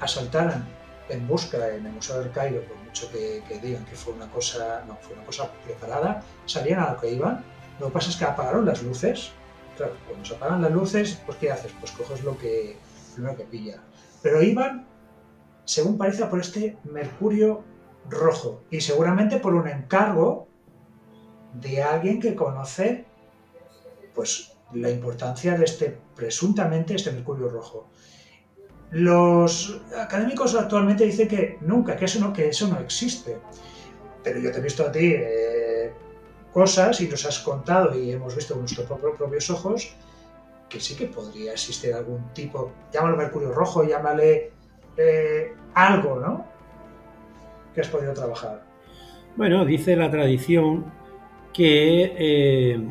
asaltaran 0.00 0.66
en 1.08 1.26
busca 1.28 1.68
en 1.68 1.86
el 1.86 1.92
Museo 1.92 2.18
del 2.20 2.32
Cairo, 2.32 2.62
por 2.62 2.76
mucho 2.78 3.10
que, 3.12 3.42
que, 3.48 3.58
digan 3.60 3.84
que 3.84 3.94
fue 3.94 4.12
una 4.12 4.26
cosa, 4.26 4.82
no, 4.88 4.96
fue 4.96 5.14
una 5.14 5.24
cosa 5.24 5.50
preparada, 5.64 6.22
salían 6.46 6.80
a 6.80 6.92
lo 6.92 7.00
que 7.00 7.12
iban 7.12 7.44
lo 7.78 7.88
que 7.88 7.92
pasa 7.92 8.10
es 8.10 8.16
que 8.16 8.24
apagaron 8.24 8.64
las 8.64 8.82
luces. 8.82 9.32
Claro, 9.76 9.94
cuando 10.06 10.24
se 10.24 10.34
apagan 10.34 10.62
las 10.62 10.72
luces, 10.72 11.20
pues 11.26 11.36
¿qué 11.38 11.50
haces? 11.50 11.72
Pues 11.78 11.92
coges 11.92 12.24
lo 12.24 12.38
que, 12.38 12.76
primero 13.14 13.36
que 13.36 13.44
pilla. 13.44 13.80
Pero 14.22 14.42
iban, 14.42 14.86
según 15.66 15.98
parece, 15.98 16.24
por 16.26 16.40
este 16.40 16.78
mercurio 16.84 17.62
rojo. 18.08 18.62
Y 18.70 18.80
seguramente 18.80 19.38
por 19.38 19.54
un 19.54 19.68
encargo 19.68 20.48
de 21.52 21.82
alguien 21.82 22.20
que 22.20 22.34
conoce 22.34 23.04
pues 24.14 24.56
la 24.72 24.90
importancia 24.90 25.58
de 25.58 25.64
este, 25.64 25.98
presuntamente, 26.14 26.94
este 26.94 27.10
mercurio 27.10 27.48
rojo. 27.48 27.88
Los 28.92 29.82
académicos 29.98 30.54
actualmente 30.54 31.04
dicen 31.04 31.28
que 31.28 31.58
nunca, 31.60 31.96
que 31.96 32.04
eso 32.04 32.20
no, 32.20 32.32
que 32.32 32.48
eso 32.48 32.68
no 32.68 32.78
existe. 32.78 33.36
Pero 34.22 34.40
yo 34.40 34.52
te 34.52 34.58
he 34.58 34.62
visto 34.62 34.86
a 34.86 34.92
ti 34.92 35.12
eh, 35.14 35.92
cosas 36.52 37.00
y 37.00 37.08
nos 37.08 37.26
has 37.26 37.40
contado 37.40 37.98
y 37.98 38.12
hemos 38.12 38.34
visto 38.34 38.54
con 38.54 38.62
nuestros 38.62 38.88
propios 39.18 39.50
ojos 39.50 39.96
que 40.68 40.80
sí 40.80 40.96
que 40.96 41.06
podría 41.06 41.52
existir 41.52 41.94
algún 41.94 42.32
tipo, 42.32 42.72
llámalo 42.92 43.16
mercurio 43.16 43.52
rojo, 43.52 43.84
llámale 43.84 44.52
eh, 44.96 45.54
algo, 45.74 46.20
¿no? 46.20 46.46
Que 47.74 47.80
has 47.80 47.88
podido 47.88 48.14
trabajar. 48.14 48.62
Bueno, 49.36 49.64
dice 49.64 49.96
la 49.96 50.10
tradición 50.10 50.86
que 51.52 52.14
eh, 52.16 52.88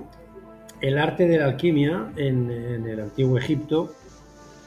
el 0.82 0.98
arte 0.98 1.28
de 1.28 1.38
la 1.40 1.46
alquimia 1.46 2.12
en, 2.16 2.50
el 2.50 3.00
antiguo 3.00 3.38
Egipto 3.38 3.94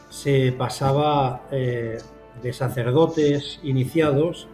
se 0.09 0.53
pasaba 0.53 1.43
eh, 1.51 1.99
de 2.43 2.53
sacerdotes 2.53 3.61
iniciados 3.63 4.49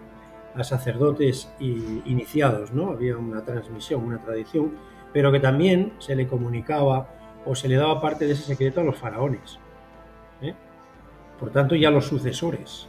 a 0.54 0.62
sacerdotes 0.62 1.50
iniciados, 1.58 2.72
¿no? 2.72 2.90
Había 2.90 3.16
una 3.16 3.44
transmisión, 3.44 4.04
una 4.04 4.22
tradición, 4.22 4.74
pero 5.12 5.32
que 5.32 5.40
también 5.40 5.94
se 5.98 6.14
le 6.14 6.28
comunicaba 6.28 7.08
o 7.44 7.54
se 7.54 7.68
le 7.68 7.76
daba 7.76 8.00
parte 8.00 8.26
de 8.26 8.34
ese 8.34 8.44
secreto 8.44 8.80
a 8.80 8.84
los 8.84 8.96
faraones. 8.96 9.58
Por 11.38 11.50
tanto, 11.50 11.74
ya 11.74 11.90
los 11.90 12.06
sucesores. 12.06 12.88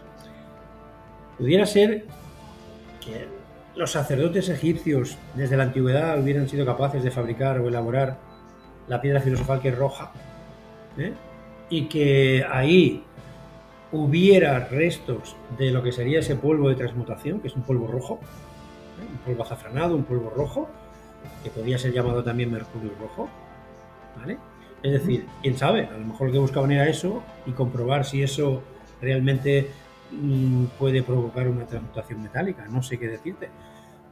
Pudiera 1.38 1.66
ser 1.66 2.06
que 3.04 3.28
los 3.76 3.92
sacerdotes 3.92 4.50
egipcios 4.50 5.18
desde 5.36 5.58
la 5.58 5.64
antigüedad 5.64 6.20
hubieran 6.20 6.48
sido 6.48 6.66
capaces 6.66 7.04
de 7.04 7.12
fabricar 7.12 7.60
o 7.60 7.68
elaborar 7.68 8.18
la 8.88 9.02
piedra 9.02 9.20
filosofal 9.20 9.60
que 9.62 9.70
es 9.70 9.78
roja, 9.78 10.12
¿eh? 10.98 11.14
y 11.70 11.86
que 11.88 12.46
ahí 12.50 13.04
hubiera 13.92 14.60
restos 14.60 15.36
de 15.58 15.72
lo 15.72 15.84
que 15.84 15.92
sería 15.92 16.20
ese 16.20 16.36
polvo 16.36 16.70
de 16.70 16.76
transmutación, 16.76 17.40
que 17.40 17.48
es 17.48 17.56
un 17.56 17.64
polvo 17.64 17.88
rojo, 17.88 18.20
¿eh? 19.02 19.08
un 19.12 19.18
polvo 19.20 19.44
azafranado, 19.44 19.96
un 19.96 20.04
polvo 20.04 20.30
rojo, 20.30 20.70
que 21.44 21.50
podría 21.50 21.78
ser 21.78 21.92
llamado 21.92 22.24
también 22.24 22.52
mercurio 22.52 22.92
rojo, 23.00 23.30
¿vale? 24.18 24.38
Es 24.86 24.92
decir, 24.92 25.26
quién 25.42 25.58
sabe, 25.58 25.88
a 25.88 25.98
lo 25.98 26.06
mejor 26.06 26.28
lo 26.28 26.34
que 26.34 26.40
buscaban 26.40 26.72
era 26.72 26.88
eso 26.88 27.24
y 27.48 27.54
comprobar 27.54 28.06
si 28.06 28.22
eso 28.22 28.62
realmente 29.02 29.68
mm, 30.12 30.66
puede 30.78 31.02
provocar 31.02 31.48
una 31.48 31.66
transmutación 31.66 32.22
metálica, 32.22 32.68
no 32.68 32.84
sé 32.84 33.00
qué 33.00 33.08
decirte. 33.08 33.50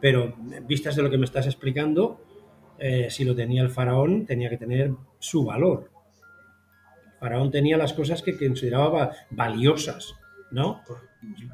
Pero 0.01 0.33
vistas 0.63 0.95
de 0.95 1.03
lo 1.03 1.11
que 1.11 1.19
me 1.19 1.25
estás 1.25 1.45
explicando, 1.45 2.19
eh, 2.79 3.11
si 3.11 3.23
lo 3.23 3.35
tenía 3.35 3.61
el 3.61 3.69
faraón, 3.69 4.25
tenía 4.25 4.49
que 4.49 4.57
tener 4.57 4.95
su 5.19 5.45
valor, 5.45 5.91
Faraón 7.19 7.51
tenía 7.51 7.77
las 7.77 7.93
cosas 7.93 8.23
que 8.23 8.35
consideraba 8.35 9.11
valiosas, 9.29 10.15
¿no? 10.49 10.81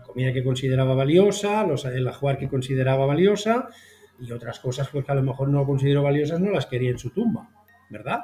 Comida 0.06 0.32
que 0.32 0.46
consideraba 0.46 0.96
valiosa, 0.96 1.64
los, 1.68 1.84
el 1.84 2.08
ajuar 2.08 2.38
que 2.38 2.48
consideraba 2.48 3.06
valiosa 3.06 3.68
y 4.18 4.32
otras 4.32 4.62
cosas 4.62 4.88
pues, 4.88 5.04
que 5.04 5.12
a 5.12 5.16
lo 5.16 5.24
mejor 5.24 5.50
no 5.50 5.66
consideró 5.66 6.04
valiosas 6.04 6.40
no 6.40 6.52
las 6.52 6.68
quería 6.68 6.90
en 6.90 6.98
su 6.98 7.10
tumba, 7.10 7.50
¿verdad? 7.90 8.22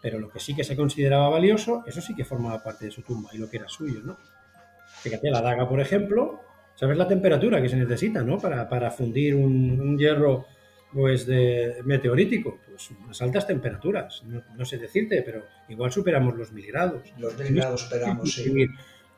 Pero 0.00 0.18
lo 0.18 0.30
que 0.30 0.40
sí 0.40 0.54
que 0.54 0.64
se 0.64 0.76
consideraba 0.76 1.28
valioso, 1.28 1.84
eso 1.86 2.00
sí 2.00 2.14
que 2.14 2.24
formaba 2.24 2.62
parte 2.62 2.86
de 2.86 2.90
su 2.90 3.02
tumba 3.02 3.30
y 3.32 3.38
lo 3.38 3.50
que 3.50 3.58
era 3.58 3.68
suyo, 3.68 4.00
¿no? 4.02 4.16
Fíjate, 5.02 5.30
la 5.30 5.42
daga, 5.42 5.68
por 5.68 5.80
ejemplo, 5.80 6.40
¿sabes 6.74 6.96
la 6.96 7.06
temperatura 7.06 7.60
que 7.60 7.68
se 7.68 7.76
necesita, 7.76 8.22
¿no? 8.22 8.38
Para, 8.38 8.68
para 8.68 8.90
fundir 8.90 9.34
un 9.34 9.98
hierro 9.98 10.46
pues 10.92 11.26
de 11.26 11.76
meteorítico, 11.84 12.58
pues 12.68 12.90
unas 12.90 13.20
altas 13.22 13.46
temperaturas, 13.46 14.24
no, 14.24 14.64
sé 14.64 14.78
decirte, 14.78 15.22
pero 15.22 15.44
igual 15.68 15.92
superamos 15.92 16.36
los 16.36 16.52
mil 16.52 16.66
grados. 16.66 17.12
Los 17.18 17.38
mil 17.38 17.54
grados 17.54 17.82
superamos, 17.82 18.32
sí. 18.32 18.52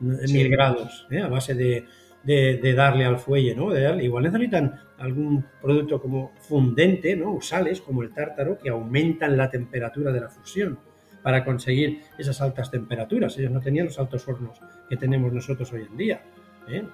Mil, 0.00 0.48
grados, 0.48 1.06
¿eh? 1.12 1.20
a 1.20 1.28
base 1.28 1.54
de, 1.54 1.86
darle 2.24 3.04
al 3.04 3.18
fuelle, 3.18 3.54
¿no? 3.54 3.74
igual 4.00 4.24
necesitan 4.24 4.80
algún 4.98 5.44
producto 5.60 6.00
como 6.00 6.32
fundente, 6.38 7.16
¿no? 7.16 7.34
O 7.34 7.40
sales 7.40 7.80
como 7.80 8.02
el 8.02 8.12
tártaro 8.12 8.58
que 8.58 8.70
aumentan 8.70 9.36
la 9.36 9.50
temperatura 9.50 10.12
de 10.12 10.20
la 10.20 10.28
fusión. 10.28 10.78
para 11.22 11.44
conseguir 11.44 12.00
esas 12.18 12.40
altas 12.40 12.68
temperaturas. 12.68 13.38
Ellos 13.38 13.52
no 13.52 13.60
tenían 13.60 13.86
los 13.86 13.96
altos 13.96 14.26
hornos 14.26 14.58
que 14.88 14.96
tenemos 14.96 15.32
nosotros 15.32 15.72
hoy 15.72 15.86
en 15.88 15.96
día. 15.96 16.20
¿eh? 16.68 16.84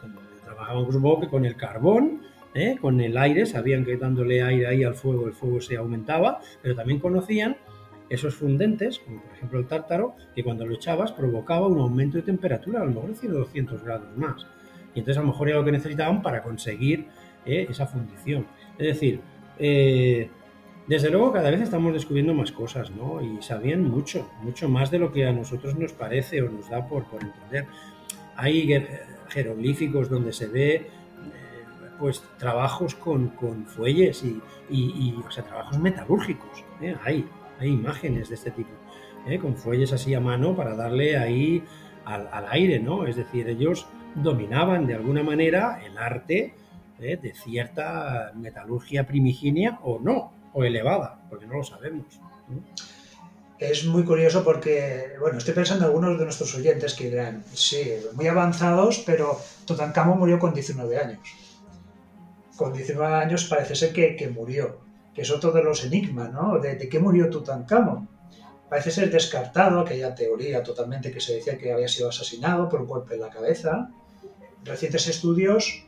Trabajaban 0.45 0.93
supongo 0.93 1.31
con 1.31 1.47
el 1.47 1.57
carbón, 1.57 2.21
¿eh? 2.55 2.77
con 2.79 3.01
el 3.01 3.17
aire, 3.17 3.47
sabían 3.47 3.87
que 3.87 3.97
dándole 3.97 4.43
aire 4.43 4.67
ahí 4.67 4.85
al 4.85 4.95
fuego 4.95 5.27
el 5.27 5.33
fuego 5.33 5.63
se 5.63 5.79
aumentaba, 5.79 6.41
pero 6.61 6.75
también 6.75 7.01
conocían 7.01 7.57
esos 8.11 8.35
fundentes, 8.35 8.99
como 8.99 9.23
por 9.23 9.33
ejemplo 9.33 9.59
el 9.59 9.67
tártaro, 9.67 10.17
que 10.35 10.43
cuando 10.43 10.67
lo 10.67 10.75
echabas 10.75 11.13
provocaba 11.13 11.67
un 11.67 11.79
aumento 11.79 12.17
de 12.17 12.23
temperatura, 12.23 12.81
a 12.81 12.85
lo 12.85 12.93
mejor 12.93 13.15
de 13.15 13.29
200 13.29 13.83
grados 13.83 14.17
más. 14.17 14.47
Y 14.95 15.01
entonces 15.01 15.19
a 15.19 15.23
lo 15.23 15.29
mejor 15.29 15.49
era 15.49 15.59
lo 15.59 15.65
que 15.65 15.73
necesitaban 15.73 16.23
para 16.23 16.43
conseguir 16.43 17.07
¿eh? 17.47 17.67
esa 17.69 17.87
fundición. 17.87 18.47
Es 18.79 18.87
decir, 18.87 19.21
eh, 19.59 20.31
desde 20.87 21.11
luego 21.11 21.33
cada 21.33 21.51
vez 21.51 21.61
estamos 21.61 21.93
descubriendo 21.93 22.33
más 22.35 22.53
cosas, 22.53 22.91
¿no? 22.91 23.21
Y 23.21 23.43
sabían 23.43 23.83
mucho, 23.83 24.31
mucho 24.43 24.69
más 24.69 24.91
de 24.91 24.99
lo 24.99 25.13
que 25.13 25.27
a 25.27 25.33
nosotros 25.33 25.77
nos 25.77 25.93
parece 25.93 26.43
o 26.43 26.51
nos 26.51 26.71
da 26.71 26.87
por, 26.87 27.05
por 27.05 27.23
entender. 27.23 27.67
Hay 28.37 28.69
jeroglíficos 29.29 30.09
donde 30.09 30.33
se 30.33 30.47
ve 30.47 30.75
eh, 30.75 30.89
pues 31.99 32.23
trabajos 32.39 32.95
con, 32.95 33.29
con 33.29 33.67
fuelles 33.67 34.25
y, 34.25 34.41
y, 34.71 35.15
o 35.27 35.31
sea, 35.31 35.45
trabajos 35.45 35.79
metalúrgicos. 35.79 36.65
Hay, 37.05 37.27
hay 37.59 37.69
imágenes 37.69 38.29
de 38.29 38.37
este 38.37 38.51
tipo, 38.51 38.71
con 39.43 39.57
fuelles 39.57 39.93
así 39.93 40.15
a 40.15 40.21
mano 40.21 40.57
para 40.57 40.75
darle 40.75 41.19
ahí 41.19 41.63
al, 42.07 42.29
al, 42.33 42.47
aire, 42.51 42.79
¿no? 42.79 43.07
Es 43.07 43.17
decir, 43.17 43.47
ellos 43.49 43.87
dominaban 44.23 44.87
de 44.87 44.95
alguna 44.95 45.23
manera 45.23 45.81
el 45.85 45.97
arte 45.99 46.55
¿eh? 47.01 47.17
de 47.17 47.35
cierta 47.35 48.33
metalurgia 48.35 49.07
primigenia 49.07 49.79
o 49.83 49.99
no, 49.99 50.33
o 50.53 50.65
elevada, 50.65 51.21
porque 51.29 51.47
no 51.47 51.55
lo 51.55 51.65
sabemos. 51.65 52.21
Es 53.59 53.85
muy 53.87 54.05
curioso 54.05 54.45
porque, 54.45 55.17
bueno, 55.21 55.39
estoy 55.39 55.55
pensando 55.55 55.85
en 55.85 55.91
algunos 55.91 56.19
de 56.19 56.25
nuestros 56.25 56.55
oyentes 56.55 56.95
que 56.95 57.11
dirán, 57.11 57.45
sí, 57.53 57.93
muy 58.15 58.29
avanzados, 58.29 59.03
pero 59.05 59.41
Tutankamón 59.67 60.19
murió 60.19 60.39
con 60.39 60.55
19 60.55 60.97
años. 60.97 61.21
Con 62.57 62.73
19 62.73 63.15
años 63.15 63.45
parece 63.45 63.75
ser 63.75 63.93
que, 63.93 64.15
que 64.15 64.29
murió, 64.29 64.81
que 65.13 65.23
es 65.23 65.31
otro 65.31 65.51
de 65.51 65.65
los 65.65 65.85
enigmas, 65.85 66.33
¿no? 66.33 66.59
De, 66.61 66.77
de 66.77 66.89
qué 66.89 67.01
murió 67.01 67.29
Tutankamón. 67.31 68.09
Parece 68.69 68.91
ser 68.91 69.11
descartado 69.11 69.81
aquella 69.81 70.15
teoría 70.15 70.63
totalmente 70.63 71.11
que 71.11 71.21
se 71.21 71.35
decía 71.35 71.59
que 71.59 71.73
había 71.73 71.89
sido 71.89 72.11
asesinado 72.11 72.69
por 72.69 72.83
un 72.83 72.87
golpe 72.87 73.15
en 73.15 73.21
la 73.21 73.31
cabeza. 73.31 73.91
Recientes 74.69 75.09
estudios 75.09 75.85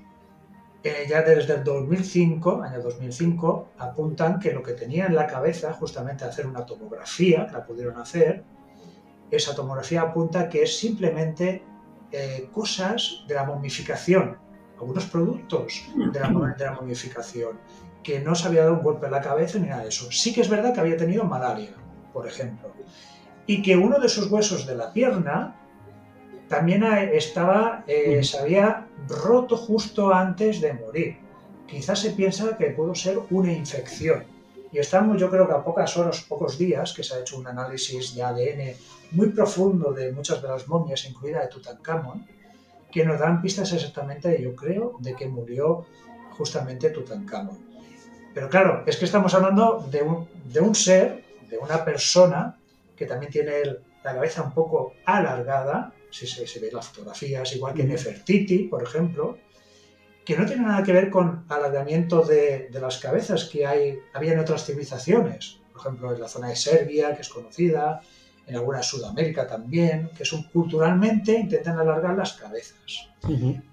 eh, 0.82 1.06
ya 1.08 1.20
desde 1.20 1.54
el 1.54 1.64
2005, 1.64 2.62
año 2.62 2.80
2005, 2.80 3.72
apuntan 3.78 4.38
que 4.38 4.52
lo 4.52 4.62
que 4.62 4.72
tenía 4.72 5.06
en 5.06 5.14
la 5.14 5.26
cabeza, 5.26 5.74
justamente 5.74 6.24
hacer 6.24 6.46
una 6.46 6.64
tomografía, 6.64 7.46
la 7.52 7.66
pudieron 7.66 7.98
hacer, 7.98 8.44
esa 9.30 9.54
tomografía 9.54 10.00
apunta 10.00 10.48
que 10.48 10.62
es 10.62 10.78
simplemente 10.78 11.62
eh, 12.10 12.48
cosas 12.50 13.24
de 13.28 13.34
la 13.34 13.44
momificación, 13.44 14.38
algunos 14.78 15.04
productos 15.04 15.84
de 15.94 16.18
la, 16.18 16.54
de 16.56 16.64
la 16.64 16.72
momificación, 16.72 17.60
que 18.02 18.20
no 18.20 18.34
se 18.34 18.48
había 18.48 18.62
dado 18.62 18.74
un 18.74 18.82
golpe 18.82 19.04
en 19.04 19.12
la 19.12 19.20
cabeza 19.20 19.58
ni 19.58 19.68
nada 19.68 19.82
de 19.82 19.90
eso. 19.90 20.10
Sí 20.10 20.32
que 20.32 20.40
es 20.40 20.48
verdad 20.48 20.72
que 20.72 20.80
había 20.80 20.96
tenido 20.96 21.24
malaria, 21.24 21.74
por 22.14 22.26
ejemplo, 22.26 22.72
y 23.46 23.60
que 23.60 23.76
uno 23.76 24.00
de 24.00 24.08
sus 24.08 24.30
huesos 24.30 24.66
de 24.66 24.76
la 24.76 24.94
pierna 24.94 25.59
también 26.50 26.82
estaba, 27.12 27.84
eh, 27.86 28.24
se 28.24 28.36
había 28.36 28.88
roto 29.08 29.56
justo 29.56 30.12
antes 30.12 30.60
de 30.60 30.72
morir. 30.72 31.16
Quizás 31.68 32.00
se 32.00 32.10
piensa 32.10 32.56
que 32.58 32.70
pudo 32.70 32.92
ser 32.92 33.20
una 33.30 33.52
infección. 33.52 34.24
Y 34.72 34.80
estamos, 34.80 35.20
yo 35.20 35.30
creo 35.30 35.46
que 35.46 35.54
a 35.54 35.62
pocas 35.62 35.96
horas, 35.96 36.26
pocos 36.28 36.58
días, 36.58 36.92
que 36.92 37.04
se 37.04 37.14
ha 37.14 37.20
hecho 37.20 37.38
un 37.38 37.46
análisis 37.46 38.16
de 38.16 38.24
ADN 38.24 38.76
muy 39.12 39.28
profundo 39.28 39.92
de 39.92 40.10
muchas 40.10 40.42
de 40.42 40.48
las 40.48 40.66
momias, 40.66 41.04
incluida 41.08 41.40
de 41.40 41.46
Tutankamón, 41.46 42.26
que 42.90 43.04
nos 43.04 43.20
dan 43.20 43.40
pistas 43.40 43.72
exactamente, 43.72 44.42
yo 44.42 44.56
creo, 44.56 44.96
de 44.98 45.14
que 45.14 45.28
murió 45.28 45.86
justamente 46.36 46.90
Tutankamón. 46.90 47.58
Pero 48.34 48.48
claro, 48.48 48.82
es 48.88 48.96
que 48.96 49.04
estamos 49.04 49.32
hablando 49.34 49.86
de 49.88 50.02
un, 50.02 50.28
de 50.52 50.58
un 50.58 50.74
ser, 50.74 51.24
de 51.48 51.58
una 51.58 51.84
persona, 51.84 52.58
que 52.96 53.06
también 53.06 53.30
tiene 53.30 53.52
la 54.02 54.14
cabeza 54.14 54.42
un 54.42 54.52
poco 54.52 54.94
alargada, 55.04 55.94
si 56.10 56.26
se, 56.26 56.60
ve 56.60 56.70
las 56.72 56.88
fotografías, 56.88 57.54
igual 57.54 57.74
que 57.74 57.84
Nefertiti, 57.84 58.64
por 58.64 58.82
ejemplo, 58.82 59.38
que 60.24 60.36
no 60.36 60.46
tiene 60.46 60.62
nada 60.62 60.82
que 60.82 60.92
ver 60.92 61.10
con 61.10 61.44
alargamiento 61.48 62.22
de, 62.22 62.68
de, 62.70 62.80
las 62.80 62.98
cabezas 62.98 63.44
que 63.44 63.66
hay, 63.66 63.98
había 64.12 64.32
en 64.32 64.38
otras 64.38 64.64
civilizaciones, 64.64 65.58
por 65.72 65.80
ejemplo 65.80 66.14
en 66.14 66.20
la 66.20 66.28
zona 66.28 66.48
de 66.48 66.56
Serbia, 66.56 67.14
que 67.14 67.22
es 67.22 67.28
conocida, 67.28 68.00
en 68.50 68.56
alguna 68.56 68.78
de 68.78 68.84
Sudamérica 68.84 69.46
también, 69.46 70.10
que 70.16 70.24
son 70.24 70.42
culturalmente 70.44 71.32
intentan 71.32 71.78
alargar 71.78 72.16
las 72.16 72.32
cabezas. 72.32 73.08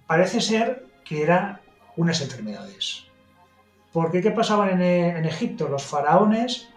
Parece 0.06 0.40
ser 0.40 0.86
que 1.04 1.24
eran 1.24 1.60
unas 1.96 2.22
enfermedades. 2.22 3.04
Porque 3.92 4.22
¿qué 4.22 4.32
pasaba 4.32 4.70
en, 4.70 4.82
en 4.82 5.26
Egipto? 5.26 5.68
Los 5.68 5.84
faraones 5.84 6.68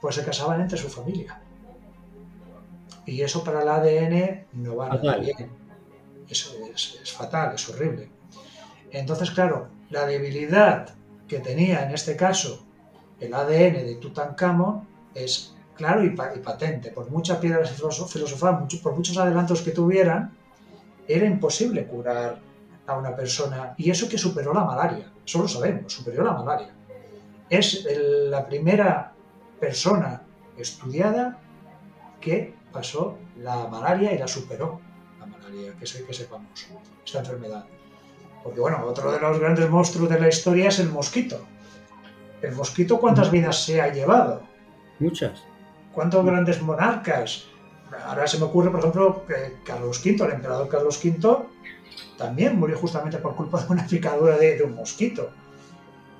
pues 0.00 0.14
se 0.14 0.24
casaban 0.24 0.60
entre 0.60 0.78
su 0.78 0.88
familia. 0.88 1.40
Y 3.06 3.22
eso 3.22 3.44
para 3.44 3.62
el 3.62 3.68
ADN 3.68 4.46
no 4.54 4.76
va 4.76 4.88
nada 4.88 5.18
bien. 5.18 5.50
Eso 6.28 6.56
es, 6.74 7.12
fatal, 7.12 7.54
es 7.54 7.68
horrible. 7.68 8.10
Entonces, 8.90 9.30
claro, 9.30 9.68
la 9.90 10.04
debilidad 10.06 10.94
que 11.28 11.38
tenía 11.38 11.84
en 11.84 11.92
este 11.92 12.16
caso 12.16 12.66
el 13.20 13.32
ADN 13.32 13.86
de 13.86 13.96
Tutankamón 14.00 14.88
es 15.14 15.54
claro 15.74 16.04
y, 16.04 16.10
patente. 16.10 16.90
Por 16.90 17.10
muchas 17.10 17.38
piedras 17.38 17.70
filosofar, 17.70 18.60
mucho, 18.60 18.80
por 18.82 18.94
muchos 18.94 19.16
adelantos 19.16 19.62
que 19.62 19.70
tuvieran, 19.70 20.36
era 21.06 21.26
imposible 21.26 21.86
curar 21.86 22.40
a 22.86 22.96
una 22.96 23.14
persona. 23.14 23.74
Y 23.76 23.90
eso 23.90 24.08
que 24.08 24.18
superó 24.18 24.52
la 24.52 24.64
malaria, 24.64 25.12
eso 25.24 25.40
lo 25.40 25.48
sabemos, 25.48 25.92
superó 25.92 26.24
la 26.24 26.32
malaria. 26.32 26.74
Es 27.48 27.86
la 27.90 28.44
primera 28.46 29.12
persona 29.60 30.22
estudiada 30.58 31.38
que 32.20 32.54
pasó 32.76 33.16
la 33.38 33.66
malaria 33.68 34.12
y 34.12 34.18
la 34.18 34.28
superó, 34.28 34.80
la 35.18 35.26
malaria, 35.26 35.72
que, 35.72 35.86
que 36.06 36.14
sepamos, 36.14 36.66
esta 37.04 37.20
enfermedad. 37.20 37.64
Porque 38.44 38.60
bueno, 38.60 38.84
otro 38.84 39.10
de 39.10 39.18
los 39.18 39.40
grandes 39.40 39.68
monstruos 39.70 40.10
de 40.10 40.20
la 40.20 40.28
historia 40.28 40.68
es 40.68 40.78
el 40.78 40.90
mosquito. 40.90 41.40
¿El 42.42 42.54
mosquito 42.54 43.00
cuántas 43.00 43.30
vidas 43.30 43.64
se 43.64 43.80
ha 43.80 43.90
llevado? 43.92 44.42
Muchas. 44.98 45.42
¿Cuántos 45.92 46.24
grandes 46.24 46.60
monarcas? 46.60 47.46
Ahora 48.04 48.26
se 48.26 48.38
me 48.38 48.44
ocurre, 48.44 48.70
por 48.70 48.80
ejemplo, 48.80 49.24
que 49.26 49.56
Carlos 49.64 50.04
V, 50.04 50.22
el 50.22 50.32
emperador 50.32 50.68
Carlos 50.68 51.02
V, 51.02 51.46
también 52.18 52.58
murió 52.58 52.76
justamente 52.78 53.16
por 53.18 53.34
culpa 53.34 53.62
de 53.62 53.72
una 53.72 53.86
picadura 53.86 54.36
de, 54.36 54.58
de 54.58 54.64
un 54.64 54.74
mosquito. 54.74 55.30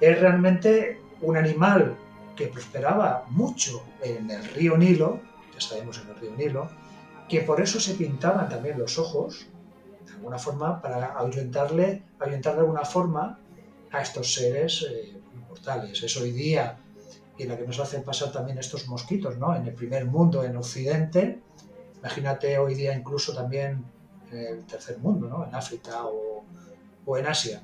Es 0.01 0.19
realmente 0.19 1.01
un 1.21 1.37
animal 1.37 1.97
que 2.35 2.47
prosperaba 2.47 3.25
mucho 3.29 3.83
en 4.03 4.31
el 4.31 4.45
río 4.55 4.77
Nilo, 4.77 5.21
ya 5.57 5.61
sabemos 5.61 6.01
en 6.01 6.11
el 6.11 6.17
río 6.17 6.37
Nilo, 6.37 6.69
que 7.29 7.41
por 7.41 7.61
eso 7.61 7.81
se 7.81 7.95
pintaban 7.95 8.49
también 8.49 8.79
los 8.79 8.99
ojos, 8.99 9.47
de 10.07 10.13
alguna 10.13 10.39
forma, 10.39 10.81
para 10.81 11.07
ahuyentarle, 11.15 12.03
ahuyentar 12.21 12.55
de 12.55 12.61
alguna 12.61 12.85
forma 12.85 13.41
a 13.91 14.03
estos 14.03 14.35
seres 14.35 14.87
eh, 14.89 15.19
mortales. 15.49 16.03
Es 16.03 16.17
hoy 16.17 16.31
día 16.31 16.79
y 17.39 17.45
la 17.45 17.57
que 17.57 17.67
nos 17.67 17.81
hacen 17.81 18.03
pasar 18.03 18.31
también 18.33 18.59
estos 18.59 18.87
mosquitos, 18.87 19.37
¿no? 19.39 19.55
En 19.57 19.67
el 19.67 19.75
primer 19.75 20.05
mundo, 20.07 20.45
en 20.45 20.57
Occidente, 20.57 21.41
imagínate 21.99 22.59
hoy 22.59 22.75
día 22.75 22.95
incluso 22.95 23.35
también 23.35 23.85
en 24.31 24.39
el 24.39 24.65
tercer 24.65 24.99
mundo, 24.99 25.29
¿no? 25.29 25.47
En 25.47 25.55
África 25.55 26.05
o, 26.05 26.45
o 27.05 27.19
en 27.19 27.27
Asia. 27.27 27.63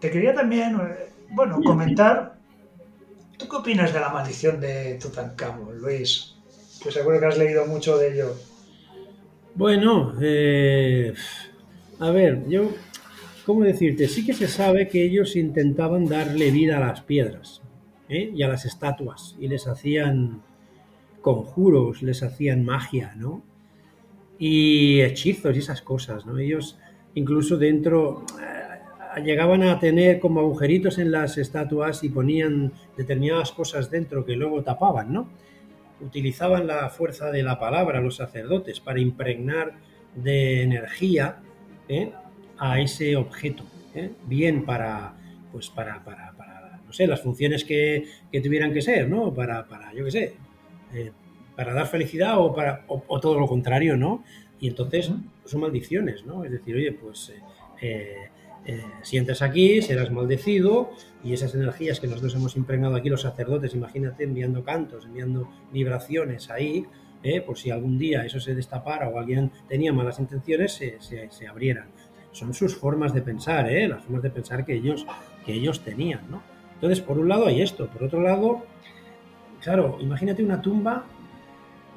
Te 0.00 0.10
quería 0.10 0.34
también, 0.34 0.80
eh, 0.80 1.12
bueno, 1.30 1.60
comentar, 1.62 2.36
¿tú 3.36 3.48
qué 3.48 3.56
opinas 3.56 3.92
de 3.92 4.00
la 4.00 4.08
maldición 4.08 4.60
de 4.60 4.94
Tutankamón, 4.94 5.78
Luis? 5.78 6.37
Que 6.82 6.90
seguro 6.90 7.18
que 7.20 7.26
has 7.26 7.38
leído 7.38 7.66
mucho 7.66 7.98
de 7.98 8.12
ello. 8.14 8.34
Bueno, 9.54 10.14
eh, 10.20 11.12
a 11.98 12.10
ver, 12.10 12.48
yo, 12.48 12.70
¿cómo 13.44 13.64
decirte? 13.64 14.06
Sí 14.06 14.24
que 14.24 14.32
se 14.32 14.46
sabe 14.46 14.88
que 14.88 15.02
ellos 15.04 15.34
intentaban 15.34 16.06
darle 16.06 16.50
vida 16.50 16.76
a 16.76 16.80
las 16.80 17.00
piedras 17.00 17.62
¿eh? 18.08 18.30
y 18.34 18.42
a 18.42 18.48
las 18.48 18.64
estatuas 18.64 19.36
y 19.40 19.48
les 19.48 19.66
hacían 19.66 20.42
conjuros, 21.20 22.02
les 22.02 22.22
hacían 22.22 22.64
magia, 22.64 23.14
¿no? 23.16 23.42
Y 24.38 25.00
hechizos 25.00 25.56
y 25.56 25.58
esas 25.58 25.82
cosas, 25.82 26.24
¿no? 26.24 26.38
Ellos 26.38 26.78
incluso 27.14 27.56
dentro 27.56 28.24
eh, 28.40 29.20
llegaban 29.24 29.64
a 29.64 29.80
tener 29.80 30.20
como 30.20 30.40
agujeritos 30.40 30.98
en 30.98 31.10
las 31.10 31.36
estatuas 31.36 32.04
y 32.04 32.10
ponían 32.10 32.72
determinadas 32.96 33.50
cosas 33.50 33.90
dentro 33.90 34.24
que 34.24 34.36
luego 34.36 34.62
tapaban, 34.62 35.12
¿no? 35.12 35.28
Utilizaban 36.00 36.66
la 36.66 36.88
fuerza 36.90 37.30
de 37.30 37.42
la 37.42 37.58
palabra 37.58 38.00
los 38.00 38.16
sacerdotes 38.16 38.80
para 38.80 39.00
impregnar 39.00 39.74
de 40.14 40.62
energía 40.62 41.38
¿eh? 41.88 42.12
a 42.58 42.80
ese 42.80 43.16
objeto, 43.16 43.64
¿eh? 43.94 44.10
bien 44.26 44.64
para, 44.64 45.14
pues 45.52 45.70
para, 45.70 46.02
para, 46.04 46.32
para, 46.32 46.80
no 46.86 46.92
sé, 46.92 47.06
las 47.06 47.20
funciones 47.20 47.64
que, 47.64 48.04
que, 48.30 48.40
tuvieran 48.40 48.72
que 48.72 48.82
ser, 48.82 49.08
¿no? 49.08 49.32
Para, 49.34 49.66
para 49.66 49.92
yo 49.92 50.04
qué 50.04 50.10
sé, 50.10 50.34
eh, 50.94 51.12
para 51.56 51.74
dar 51.74 51.86
felicidad 51.86 52.38
o, 52.38 52.54
para, 52.54 52.84
o, 52.88 53.20
todo 53.20 53.38
lo 53.38 53.46
contrario, 53.46 53.96
¿no? 53.96 54.24
Y 54.60 54.68
entonces 54.68 55.10
son 55.44 55.60
maldiciones, 55.60 56.24
¿no? 56.24 56.44
Es 56.44 56.50
decir, 56.50 56.74
oye, 56.74 56.92
pues 56.92 57.32
eh, 57.80 58.27
eh, 58.68 58.84
si 59.00 59.16
entras 59.16 59.40
aquí, 59.40 59.80
serás 59.80 60.10
maldecido 60.10 60.90
y 61.24 61.32
esas 61.32 61.54
energías 61.54 62.00
que 62.00 62.06
nosotros 62.06 62.34
hemos 62.34 62.54
impregnado 62.54 62.96
aquí 62.96 63.08
los 63.08 63.22
sacerdotes, 63.22 63.72
imagínate 63.72 64.24
enviando 64.24 64.62
cantos, 64.62 65.06
enviando 65.06 65.48
vibraciones 65.72 66.50
ahí, 66.50 66.84
eh, 67.22 67.40
por 67.40 67.56
si 67.56 67.70
algún 67.70 67.98
día 67.98 68.26
eso 68.26 68.38
se 68.38 68.54
destapara 68.54 69.08
o 69.08 69.18
alguien 69.18 69.50
tenía 69.66 69.90
malas 69.94 70.18
intenciones, 70.18 70.74
se, 70.74 70.98
se, 71.00 71.48
abrieran. 71.48 71.86
Son 72.32 72.52
sus 72.52 72.76
formas 72.76 73.14
de 73.14 73.22
pensar, 73.22 73.72
¿eh? 73.72 73.88
las 73.88 74.02
formas 74.02 74.22
de 74.22 74.30
pensar 74.30 74.66
que 74.66 74.74
ellos, 74.74 75.06
que 75.46 75.54
ellos 75.54 75.82
tenían. 75.82 76.30
¿no? 76.30 76.42
Entonces, 76.74 77.00
por 77.00 77.18
un 77.18 77.26
lado 77.26 77.46
hay 77.46 77.62
esto, 77.62 77.88
por 77.88 78.04
otro 78.04 78.20
lado, 78.20 78.66
claro, 79.62 79.96
imagínate 79.98 80.44
una 80.44 80.60
tumba 80.60 81.06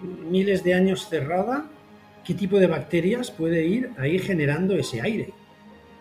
miles 0.02 0.64
de 0.64 0.74
años 0.74 1.10
cerrada, 1.10 1.66
¿qué 2.24 2.34
tipo 2.34 2.60
de 2.60 2.68
bacterias 2.68 3.30
puede 3.30 3.68
ir 3.68 3.92
ahí 3.98 4.18
generando 4.20 4.78
ese 4.78 5.02
aire? 5.02 5.34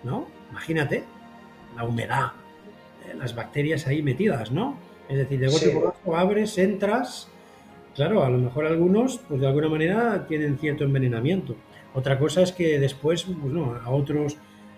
¿No? 0.05 0.39
Imagínate, 0.51 1.05
la 1.77 1.85
humedad, 1.85 2.33
eh, 3.07 3.15
las 3.17 3.35
bacterias 3.35 3.87
ahí 3.87 4.03
metidas, 4.03 4.51
¿no? 4.51 4.77
Es 5.09 5.17
decir, 5.17 5.41
de 5.41 5.49
golpe 5.49 5.71
por 5.71 5.83
abajo 5.83 6.17
abres, 6.17 6.57
entras, 6.59 7.29
claro, 7.95 8.25
a 8.25 8.31
lo 8.31 8.39
mejor 8.39 8.67
algunos, 8.67 9.19
pues 9.29 9.41
de 9.41 9.47
alguna 9.47 9.69
manera 9.69 10.27
tienen 10.27 10.59
cierto 10.59 10.85
envenenamiento. 10.85 11.57
Otra 11.95 12.19
cosa 12.19 12.43
es 12.43 12.53
que 12.53 12.79
después, 12.79 13.25
pues 13.25 13.53
no, 13.53 13.75
a 13.75 13.91
otros 13.91 14.37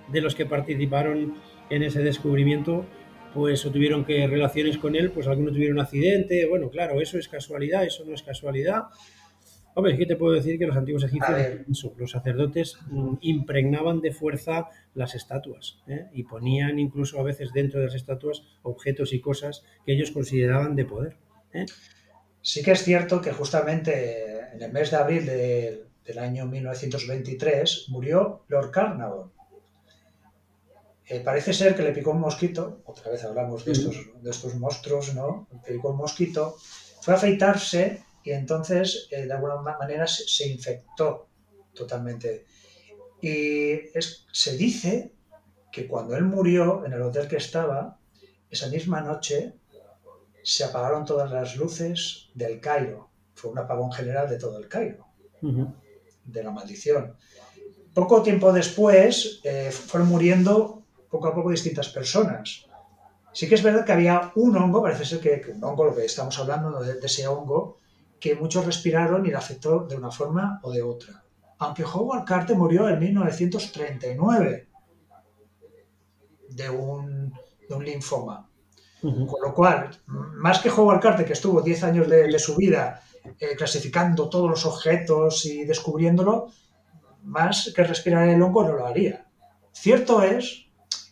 de 0.09 0.21
los 0.21 0.35
que 0.35 0.47
participaron 0.47 1.35
en 1.69 1.83
ese 1.83 2.03
descubrimiento, 2.03 2.87
pues 3.35 3.65
o 3.65 3.71
tuvieron 3.71 4.05
que 4.05 4.27
relaciones 4.27 4.79
con 4.79 4.95
él, 4.95 5.11
pues 5.11 5.27
algunos 5.27 5.53
tuvieron 5.53 5.79
un 5.79 5.83
accidente, 5.83 6.47
bueno, 6.47 6.69
claro, 6.71 7.01
eso 7.01 7.19
es 7.19 7.29
casualidad, 7.29 7.85
eso 7.85 8.05
no 8.07 8.15
es 8.15 8.23
casualidad. 8.23 8.85
Hombre, 9.75 9.93
es 9.93 9.99
que 9.99 10.07
te 10.07 10.17
puedo 10.17 10.35
decir 10.35 10.59
que 10.59 10.67
los 10.67 10.77
antiguos 10.77 11.05
egipcios, 11.05 11.93
los 11.97 12.11
sacerdotes 12.11 12.79
mm, 12.91 13.15
impregnaban 13.23 14.01
de 14.01 14.13
fuerza 14.13 14.69
las 14.95 15.15
estatuas 15.15 15.79
¿eh? 15.87 16.09
y 16.13 16.25
ponían 16.25 16.79
incluso 16.79 17.19
a 17.19 17.23
veces 17.23 17.53
dentro 17.53 17.81
de 17.81 17.87
las 17.87 17.95
estatuas 17.95 18.43
objetos 18.63 19.15
y 19.15 19.21
cosas 19.21 19.65
que 19.87 19.93
ellos 19.93 20.11
consideraban 20.11 20.77
de 20.77 20.85
poder. 20.85 21.17
¿eh? 21.55 21.65
Sí 22.43 22.63
que 22.63 22.73
es 22.73 22.83
cierto 22.83 23.21
que 23.21 23.33
justamente 23.33 24.53
en 24.53 24.61
el 24.61 24.73
mes 24.73 24.91
de 24.91 24.97
abril 24.97 25.27
del 25.27 26.19
año 26.19 26.45
1923 26.47 27.87
murió 27.89 28.45
Lord 28.49 28.71
Carnarvon. 28.71 29.33
Eh, 31.07 31.21
parece 31.21 31.53
ser 31.53 31.75
que 31.75 31.83
le 31.83 31.93
picó 31.93 32.11
un 32.13 32.21
mosquito, 32.21 32.83
otra 32.85 33.11
vez 33.11 33.25
hablamos 33.25 33.65
de 33.65 33.73
estos, 33.73 33.97
de 34.23 34.31
estos 34.31 34.55
monstruos, 34.55 35.15
¿no? 35.15 35.49
Le 35.67 35.75
picó 35.75 35.91
un 35.91 35.97
mosquito, 35.97 36.57
fue 37.01 37.15
a 37.15 37.17
afeitarse 37.17 38.03
y 38.25 38.33
entonces 38.33 39.09
eh, 39.11 39.27
de 39.27 39.33
alguna 39.33 39.57
manera 39.57 40.07
se, 40.07 40.49
infectó 40.49 41.29
totalmente. 41.75 42.47
Y 43.21 43.81
se 44.33 44.57
dice 44.57 45.13
que 45.71 45.87
cuando 45.87 46.17
él 46.17 46.25
murió 46.25 46.85
en 46.85 46.93
el 46.93 47.03
hotel 47.03 47.29
que 47.29 47.37
estaba, 47.37 47.99
esa 48.51 48.69
misma 48.69 49.01
noche 49.01 49.55
se 50.43 50.65
apagaron 50.65 51.05
todas 51.05 51.31
las 51.31 51.57
luces 51.57 52.31
del 52.35 52.61
Cairo. 52.61 53.11
Fue 53.35 53.51
un 53.51 53.59
apagón 53.59 53.93
general 53.93 54.29
de 54.29 54.39
todo 54.39 54.59
el 54.59 54.69
Cairo, 54.69 55.07
de 55.41 56.43
la 56.43 56.51
maldición. 56.51 57.17
Poco 57.95 58.23
tiempo 58.23 58.53
después 58.53 59.41
eh, 59.45 59.71
fueron 59.71 60.09
muriendo 60.09 60.83
poco 61.11 61.29
a 61.29 61.35
poco 61.35 61.51
distintas 61.51 61.89
personas. 61.89 62.67
Sí 63.33 63.49
que 63.49 63.55
es 63.55 63.63
verdad 63.63 63.85
que 63.85 63.93
había 63.93 64.33
un 64.35 64.57
hongo, 64.57 64.83
parece 64.83 65.05
ser 65.05 65.21
que, 65.21 65.53
un 65.53 65.65
hongo, 65.65 65.87
lo 65.87 65.95
que 65.95 66.05
estamos 66.05 66.39
hablando 66.39 66.81
de 66.81 66.99
ese 67.03 67.27
hongo, 67.27 67.79
que 68.23 68.37
muchos 68.37 68.65
respiraron 68.65 69.27
y 69.27 69.31
le 69.31 69.37
afectó 69.37 69.81
de 69.81 69.97
una 69.97 70.13
forma 70.13 70.61
o 70.63 70.71
de 70.71 70.81
otra. 70.81 71.25
Aunque 71.59 71.83
Howard 71.83 72.25
Carter 72.25 72.57
murió 72.57 72.89
en 72.89 73.01
1939 73.01 74.69
de 76.51 76.71
un, 76.71 77.35
linfoma. 77.81 78.49
Con 79.01 79.43
lo 79.43 79.53
cual, 79.53 79.91
más 80.07 80.61
que 80.61 80.71
Howard 80.71 81.01
Carter, 81.01 81.27
que 81.27 81.33
estuvo 81.33 81.63
10 81.63 81.83
años 81.83 82.09
de, 82.09 82.39
su 82.39 82.55
vida 82.55 83.03
eh, 83.41 83.57
clasificando 83.57 84.29
todos 84.29 84.49
los 84.49 84.67
objetos 84.67 85.45
y 85.45 85.65
descubriéndolo, 85.65 86.47
más 87.25 87.73
que 87.75 87.83
respirar 87.83 88.29
el 88.29 88.41
hongo 88.41 88.63
no 88.63 88.75
lo 88.75 88.87
haría. 88.87 89.27
Cierto 89.73 90.23
es, 90.23 90.67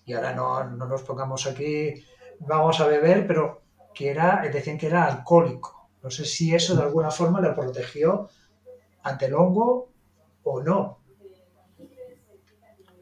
y 0.05 0.13
ahora 0.13 0.33
no, 0.33 0.63
no 0.63 0.87
nos 0.87 1.03
pongamos 1.03 1.49
aquí, 1.49 2.05
vamos 2.39 2.79
a 2.79 2.87
beber, 2.87 3.27
pero 3.27 3.63
que 3.93 4.11
era, 4.11 4.49
decían 4.53 4.79
que 4.79 4.87
era 4.87 5.07
alcohólico 5.07 5.80
no 6.03 6.11
sé 6.11 6.25
si 6.25 6.55
eso 6.55 6.75
de 6.75 6.83
alguna 6.83 7.11
forma 7.11 7.41
le 7.41 7.53
protegió 7.53 8.29
ante 9.03 9.27
el 9.27 9.35
hongo 9.35 9.89
o 10.45 10.63
no. 10.63 10.99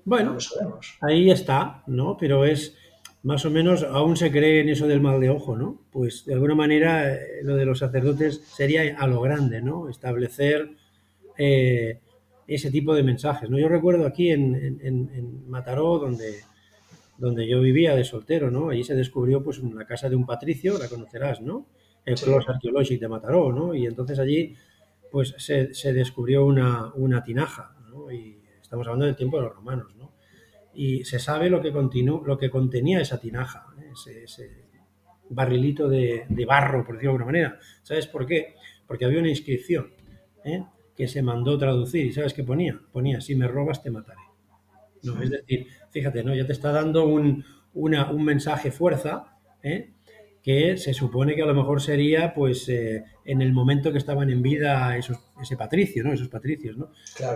Bueno, 0.05 0.39
ahí 1.03 1.31
está, 1.31 1.83
¿no? 1.87 2.17
Pero 2.17 2.45
es 2.45 2.75
más 3.23 3.45
o 3.45 3.51
menos, 3.51 3.83
aún 3.83 4.17
se 4.17 4.31
cree 4.31 4.61
en 4.61 4.71
eso 4.71 4.87
del 4.87 5.01
mal 5.01 5.21
de 5.21 5.29
ojo, 5.29 5.57
¿no? 5.57 5.83
Pues 5.91 6.25
de 6.25 6.35
alguna 6.35 6.55
manera 6.55 7.13
eh, 7.13 7.43
lo 7.43 7.57
de 7.57 7.67
los 7.67 7.81
sacerdotes 7.81 8.43
sería 8.47 8.97
a 8.99 9.07
lo 9.07 9.21
grande, 9.21 9.61
¿no? 9.61 9.89
Establecer 9.89 10.71
eh, 11.37 12.01
ese 12.47 12.71
tipo 12.71 12.95
de 12.95 13.03
mensajes, 13.03 13.51
¿no? 13.51 13.59
Yo 13.59 13.69
recuerdo 13.69 14.07
aquí 14.07 14.31
en, 14.31 14.81
en, 14.81 15.51
Mataró, 15.51 15.99
donde, 15.99 16.41
donde 17.19 17.47
yo 17.47 17.61
vivía 17.61 17.95
de 17.95 18.05
soltero, 18.05 18.51
¿no? 18.51 18.71
Allí 18.71 18.85
se 18.85 18.95
descubrió 18.95 19.43
pues 19.43 19.59
la 19.63 19.85
casa 19.85 20.09
de 20.09 20.17
un 20.17 20.25
patricio, 20.25 20.79
la 20.79 20.89
conocerás, 20.89 21.43
¿no? 21.43 21.67
El 22.09 22.19
Clos 22.19 22.49
Arqueológico 22.49 23.01
de 23.01 23.09
Mataró, 23.09 23.53
¿no? 23.53 23.75
Y 23.75 23.87
entonces 23.87 24.19
allí 24.19 24.55
pues 25.11 25.35
se, 25.39 25.75
se 25.75 25.93
descubrió 25.93 26.45
una, 26.45 26.93
una 26.95 27.23
tinaja, 27.23 27.77
¿no? 27.91 28.11
Y 28.11 28.43
estamos 28.61 28.87
hablando 28.87 29.07
del 29.07 29.17
tiempo 29.17 29.39
de 29.39 29.45
los 29.45 29.55
romanos, 29.55 29.95
¿no? 29.97 30.13
Y 30.75 31.05
se 31.05 31.19
sabe 31.19 31.51
lo 31.51 31.61
que, 31.61 31.73
lo 31.73 32.39
que 32.39 32.51
contenía 32.51 33.01
esa 33.01 33.21
tinaja, 33.21 33.67
¿eh? 33.81 33.93
ese, 34.25 34.69
barrilito 35.31 35.89
de, 35.89 36.25
de, 36.29 36.45
barro, 36.47 36.85
por 36.85 36.95
decirlo 36.95 37.13
de 37.13 37.17
alguna 37.17 37.25
manera. 37.27 37.59
¿Sabes 37.83 38.07
por 38.07 38.27
qué? 38.27 38.55
Porque 38.87 39.05
había 39.05 39.19
una 39.19 39.29
inscripción 39.29 39.93
¿eh? 40.45 40.65
que 40.97 41.09
se 41.09 41.23
mandó 41.23 41.59
traducir 41.59 42.07
y 42.07 42.13
¿sabes 42.13 42.33
qué 42.33 42.45
ponía? 42.45 42.81
Ponía, 42.93 43.21
si 43.21 43.35
me 43.35 43.49
robas 43.49 43.83
te 43.83 43.91
mataré. 43.91 44.21
No, 45.03 45.21
es 45.23 45.31
decir, 45.31 45.67
fíjate, 45.91 46.25
¿no? 46.25 46.35
Ya 46.35 46.47
te 46.47 46.53
está 46.53 46.73
dando 46.73 47.07
un, 47.07 47.45
una, 47.75 48.11
un 48.11 48.25
mensaje 48.25 48.71
fuerza, 48.71 49.37
¿eh? 49.63 49.93
Que 50.49 50.79
se 50.79 50.95
supone 50.95 51.35
que 51.35 51.43
a 51.43 51.45
lo 51.47 51.53
mejor 51.53 51.83
sería 51.83 52.33
pues 52.33 52.71
eh, 52.71 53.05
en 53.27 53.43
el 53.43 53.53
momento 53.53 53.93
que 53.93 53.99
estaban 53.99 54.31
en 54.31 54.41
vida 54.41 54.97
esos, 54.97 55.19
ese 55.43 55.59
patricio, 55.59 56.03
¿no? 56.03 56.15
Esos 56.15 56.29
patricios, 56.29 56.79
¿no? 56.79 56.89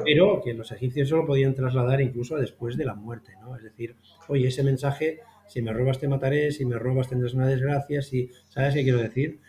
Pero 0.03 0.41
que 0.43 0.55
los 0.55 0.73
egipcios 0.73 1.11
solo 1.11 1.27
podían 1.27 1.55
trasladar 1.55 2.01
incluso 2.01 2.39
después 2.39 2.75
de 2.79 2.87
la 2.87 2.95
muerte, 2.95 3.35
¿no? 3.43 3.55
Es 3.55 3.65
decir, 3.65 3.97
oye, 4.29 4.49
ese 4.49 4.63
mensaje, 4.63 5.21
si 5.47 5.61
me 5.61 5.75
robas 5.75 5.99
te 5.99 6.09
mataré, 6.09 6.53
si 6.53 6.65
me 6.65 6.79
robas 6.79 7.11
tendrás 7.11 7.35
una 7.35 7.47
desgracia, 7.47 8.01
si, 8.01 8.31
¿sabes 8.49 8.73
qué 8.73 8.83
quiero 8.83 8.97
decir? 8.97 9.41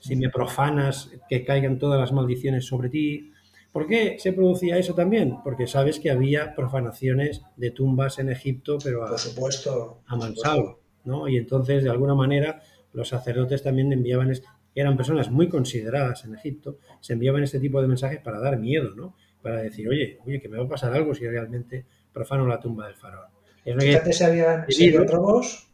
Si 0.00 0.16
me 0.16 0.28
profanas, 0.28 1.12
que 1.28 1.44
caigan 1.44 1.78
todas 1.78 2.00
las 2.00 2.10
maldiciones 2.10 2.66
sobre 2.66 2.88
ti. 2.88 3.30
¿Por 3.70 3.86
qué 3.86 4.16
se 4.18 4.32
producía 4.32 4.76
eso 4.76 4.96
también? 4.96 5.36
Porque 5.44 5.68
sabes 5.68 6.00
que 6.00 6.10
había 6.10 6.56
profanaciones 6.56 7.42
de 7.56 7.70
tumbas 7.70 8.18
en 8.18 8.30
Egipto, 8.30 8.78
pero 8.82 9.04
a, 9.04 9.10
por 9.10 9.18
supuesto, 9.20 10.00
a 10.04 10.16
mansalva, 10.16 10.78
¿no? 11.04 11.28
Y 11.28 11.36
entonces, 11.36 11.84
de 11.84 11.90
alguna 11.90 12.16
manera, 12.16 12.60
los 12.94 13.08
sacerdotes 13.08 13.62
también 13.62 13.92
enviaban, 13.92 14.32
eran 14.74 14.96
personas 14.96 15.30
muy 15.30 15.48
consideradas 15.48 16.24
en 16.24 16.34
Egipto, 16.36 16.78
se 17.00 17.12
enviaban 17.12 17.42
este 17.42 17.60
tipo 17.60 17.82
de 17.82 17.88
mensajes 17.88 18.20
para 18.20 18.40
dar 18.40 18.58
miedo, 18.58 18.94
¿no? 18.94 19.16
Para 19.42 19.60
decir, 19.60 19.88
oye, 19.88 20.18
oye, 20.24 20.40
que 20.40 20.48
me 20.48 20.56
va 20.56 20.64
a 20.64 20.68
pasar 20.68 20.94
algo 20.94 21.14
si 21.14 21.26
realmente 21.26 21.84
profano 22.12 22.46
la 22.46 22.60
tumba 22.60 22.86
del 22.86 22.96
faraón. 22.96 23.30
Fíjate 23.64 24.12
si 24.12 24.24
habían, 24.24 24.66
robos, 25.08 25.68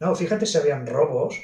no, 0.00 0.14
fíjate 0.14 0.44
si 0.46 0.58
habían 0.58 0.86
robos, 0.86 1.40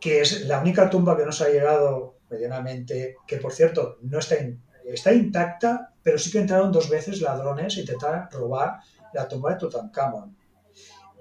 que 0.00 0.20
es 0.20 0.46
la 0.46 0.60
única 0.60 0.90
tumba 0.90 1.16
que 1.16 1.24
nos 1.24 1.40
ha 1.42 1.48
llegado 1.48 2.18
medianamente, 2.28 3.16
que 3.26 3.36
por 3.36 3.52
cierto 3.52 3.98
no 4.02 4.18
está, 4.18 4.36
está 4.84 5.12
intacta, 5.12 5.92
pero 6.02 6.18
sí 6.18 6.32
que 6.32 6.38
entraron 6.38 6.72
dos 6.72 6.90
veces 6.90 7.20
ladrones 7.20 7.76
e 7.76 7.80
intentaron 7.80 8.28
robar 8.30 8.80
la 9.14 9.28
tumba 9.28 9.52
de 9.52 9.58
Tutankamón. 9.58 10.36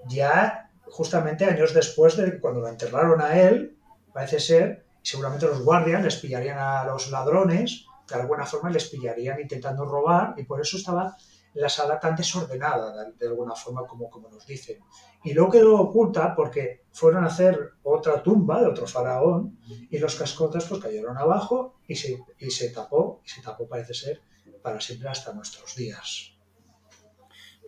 Ya 0.07 0.64
justamente 0.87 1.45
años 1.45 1.73
después 1.73 2.17
de 2.17 2.39
cuando 2.39 2.61
lo 2.61 2.67
enterraron 2.67 3.21
a 3.21 3.39
él, 3.39 3.77
parece 4.13 4.39
ser, 4.39 4.85
seguramente 5.01 5.45
los 5.45 5.61
guardias 5.61 6.03
les 6.03 6.15
pillarían 6.17 6.57
a 6.57 6.85
los 6.85 7.11
ladrones, 7.11 7.85
de 8.07 8.15
alguna 8.15 8.45
forma 8.45 8.69
les 8.69 8.87
pillarían 8.89 9.39
intentando 9.39 9.85
robar, 9.85 10.35
y 10.37 10.43
por 10.43 10.61
eso 10.61 10.77
estaba 10.77 11.15
la 11.53 11.69
sala 11.69 11.99
tan 11.99 12.15
desordenada, 12.15 13.11
de, 13.17 13.27
alguna 13.27 13.55
forma, 13.55 13.87
como, 13.87 14.09
como 14.09 14.29
nos 14.29 14.45
dicen. 14.45 14.79
Y 15.23 15.33
luego 15.33 15.51
quedó 15.51 15.75
oculta 15.79 16.35
porque 16.35 16.83
fueron 16.91 17.23
a 17.23 17.27
hacer 17.27 17.71
otra 17.83 18.21
tumba 18.21 18.59
de 18.59 18.67
otro 18.67 18.87
faraón, 18.87 19.57
y 19.89 19.97
los 19.97 20.15
cascotes 20.15 20.65
pues 20.65 20.81
cayeron 20.81 21.17
abajo 21.17 21.75
y 21.87 21.95
se, 21.95 22.23
y 22.39 22.51
se 22.51 22.69
tapó, 22.69 23.21
y 23.25 23.29
se 23.29 23.41
tapó 23.41 23.67
parece 23.67 23.93
ser 23.93 24.21
para 24.61 24.81
siempre 24.81 25.09
hasta 25.09 25.33
nuestros 25.33 25.75
días. 25.75 26.31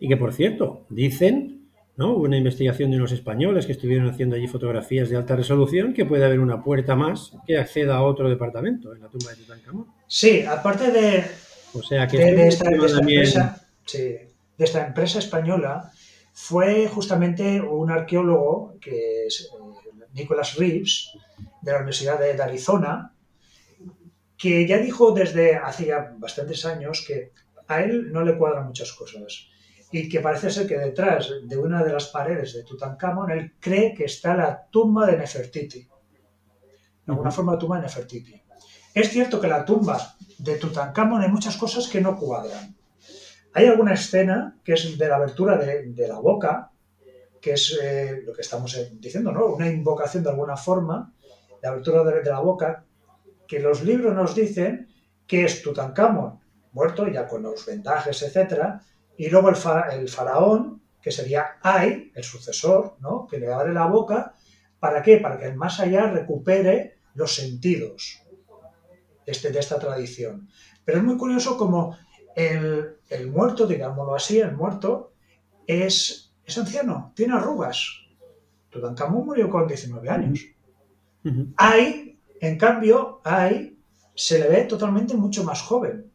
Y 0.00 0.08
que 0.08 0.16
por 0.16 0.32
cierto, 0.32 0.86
dicen 0.90 1.57
¿no? 1.98 2.12
Hubo 2.12 2.22
una 2.24 2.38
investigación 2.38 2.90
de 2.90 2.96
unos 2.96 3.12
españoles 3.12 3.66
que 3.66 3.72
estuvieron 3.72 4.08
haciendo 4.08 4.36
allí 4.36 4.46
fotografías 4.48 5.10
de 5.10 5.16
alta 5.16 5.36
resolución 5.36 5.92
que 5.92 6.06
puede 6.06 6.24
haber 6.24 6.40
una 6.40 6.62
puerta 6.62 6.96
más 6.96 7.32
que 7.46 7.58
acceda 7.58 7.96
a 7.96 8.02
otro 8.02 8.30
departamento 8.30 8.94
en 8.94 9.02
la 9.02 9.08
tumba 9.08 9.30
de 9.32 9.36
Tutankamón. 9.36 9.86
Sí, 10.06 10.42
aparte 10.42 10.90
de, 10.90 11.24
O 11.74 11.82
sea 11.82 12.06
que 12.06 12.16
de, 12.18 12.34
de 12.34 12.48
esta, 12.48 12.64
de 12.64 12.70
tema 12.76 12.86
esta 12.86 12.98
también- 12.98 13.18
empresa, 13.24 13.66
sí, 13.84 13.98
de 13.98 14.64
esta 14.64 14.86
empresa 14.86 15.18
española 15.18 15.90
fue 16.32 16.86
justamente 16.88 17.60
un 17.60 17.90
arqueólogo 17.90 18.76
que 18.80 19.26
es 19.26 19.50
eh, 19.52 20.04
Nicholas 20.14 20.54
Reeves 20.56 21.10
de 21.60 21.72
la 21.72 21.78
Universidad 21.78 22.18
de, 22.18 22.32
de 22.34 22.42
Arizona 22.42 23.12
que 24.36 24.66
ya 24.68 24.78
dijo 24.78 25.10
desde 25.10 25.56
hace 25.56 25.86
ya 25.86 26.14
bastantes 26.16 26.64
años 26.64 27.04
que 27.06 27.32
a 27.66 27.82
él 27.82 28.12
no 28.12 28.22
le 28.24 28.38
cuadran 28.38 28.66
muchas 28.68 28.92
cosas 28.92 29.48
y 29.90 30.08
que 30.08 30.20
parece 30.20 30.50
ser 30.50 30.66
que 30.66 30.78
detrás 30.78 31.30
de 31.42 31.56
una 31.56 31.82
de 31.82 31.92
las 31.92 32.08
paredes 32.08 32.54
de 32.54 32.62
Tutankamón 32.62 33.30
él 33.30 33.54
cree 33.58 33.94
que 33.94 34.04
está 34.04 34.36
la 34.36 34.66
tumba 34.70 35.06
de 35.06 35.16
Nefertiti. 35.16 35.88
De 37.06 37.12
alguna 37.12 37.30
forma 37.30 37.52
la 37.52 37.58
tumba 37.58 37.76
de 37.76 37.82
Nefertiti. 37.82 38.42
Es 38.92 39.10
cierto 39.10 39.40
que 39.40 39.48
la 39.48 39.64
tumba 39.64 40.16
de 40.38 40.56
Tutankamón 40.56 41.22
hay 41.22 41.30
muchas 41.30 41.56
cosas 41.56 41.88
que 41.88 42.00
no 42.00 42.18
cuadran. 42.18 42.76
Hay 43.54 43.66
alguna 43.66 43.94
escena 43.94 44.58
que 44.62 44.74
es 44.74 44.98
de 44.98 45.08
la 45.08 45.16
abertura 45.16 45.56
de, 45.56 45.84
de 45.86 46.08
la 46.08 46.18
boca, 46.18 46.70
que 47.40 47.52
es 47.52 47.78
eh, 47.80 48.22
lo 48.26 48.34
que 48.34 48.42
estamos 48.42 48.76
diciendo, 49.00 49.32
¿no? 49.32 49.46
Una 49.46 49.68
invocación 49.68 50.22
de 50.22 50.30
alguna 50.30 50.56
forma, 50.56 51.14
la 51.62 51.70
abertura 51.70 52.04
de, 52.04 52.22
de 52.22 52.30
la 52.30 52.40
boca, 52.40 52.84
que 53.46 53.60
los 53.60 53.82
libros 53.82 54.14
nos 54.14 54.34
dicen 54.34 54.88
que 55.26 55.44
es 55.44 55.62
Tutankamón, 55.62 56.40
muerto 56.72 57.08
ya 57.08 57.26
con 57.26 57.42
los 57.42 57.64
vendajes, 57.64 58.22
etcétera, 58.22 58.82
y 59.18 59.28
luego 59.28 59.50
el, 59.50 59.56
fa- 59.56 59.88
el 59.92 60.08
faraón, 60.08 60.80
que 61.02 61.12
sería 61.12 61.58
Ay, 61.62 62.10
el 62.14 62.24
sucesor, 62.24 62.96
¿no? 63.00 63.26
Que 63.26 63.38
le 63.38 63.52
abre 63.52 63.74
la 63.74 63.86
boca, 63.86 64.34
¿para 64.80 65.02
qué? 65.02 65.18
Para 65.18 65.38
que 65.38 65.46
el 65.46 65.56
más 65.56 65.80
allá 65.80 66.10
recupere 66.10 67.00
los 67.14 67.34
sentidos 67.34 68.22
este, 69.26 69.50
de 69.50 69.58
esta 69.58 69.78
tradición. 69.78 70.48
Pero 70.84 70.98
es 70.98 71.04
muy 71.04 71.16
curioso 71.16 71.56
como 71.58 71.96
el, 72.34 72.96
el 73.10 73.30
muerto, 73.30 73.66
digámoslo 73.66 74.14
así, 74.14 74.38
el 74.40 74.52
muerto 74.56 75.12
es, 75.66 76.32
es 76.44 76.56
anciano, 76.58 77.12
tiene 77.14 77.34
arrugas. 77.34 77.84
Tutankamón 78.70 79.24
murió 79.26 79.50
con 79.50 79.66
19 79.66 80.08
años. 80.08 80.40
Ujú. 81.24 81.52
Ay, 81.56 82.20
en 82.40 82.56
cambio, 82.58 83.20
Ay 83.24 83.74
se 84.14 84.38
le 84.40 84.48
ve 84.48 84.62
totalmente 84.64 85.14
mucho 85.14 85.44
más 85.44 85.62
joven. 85.62 86.07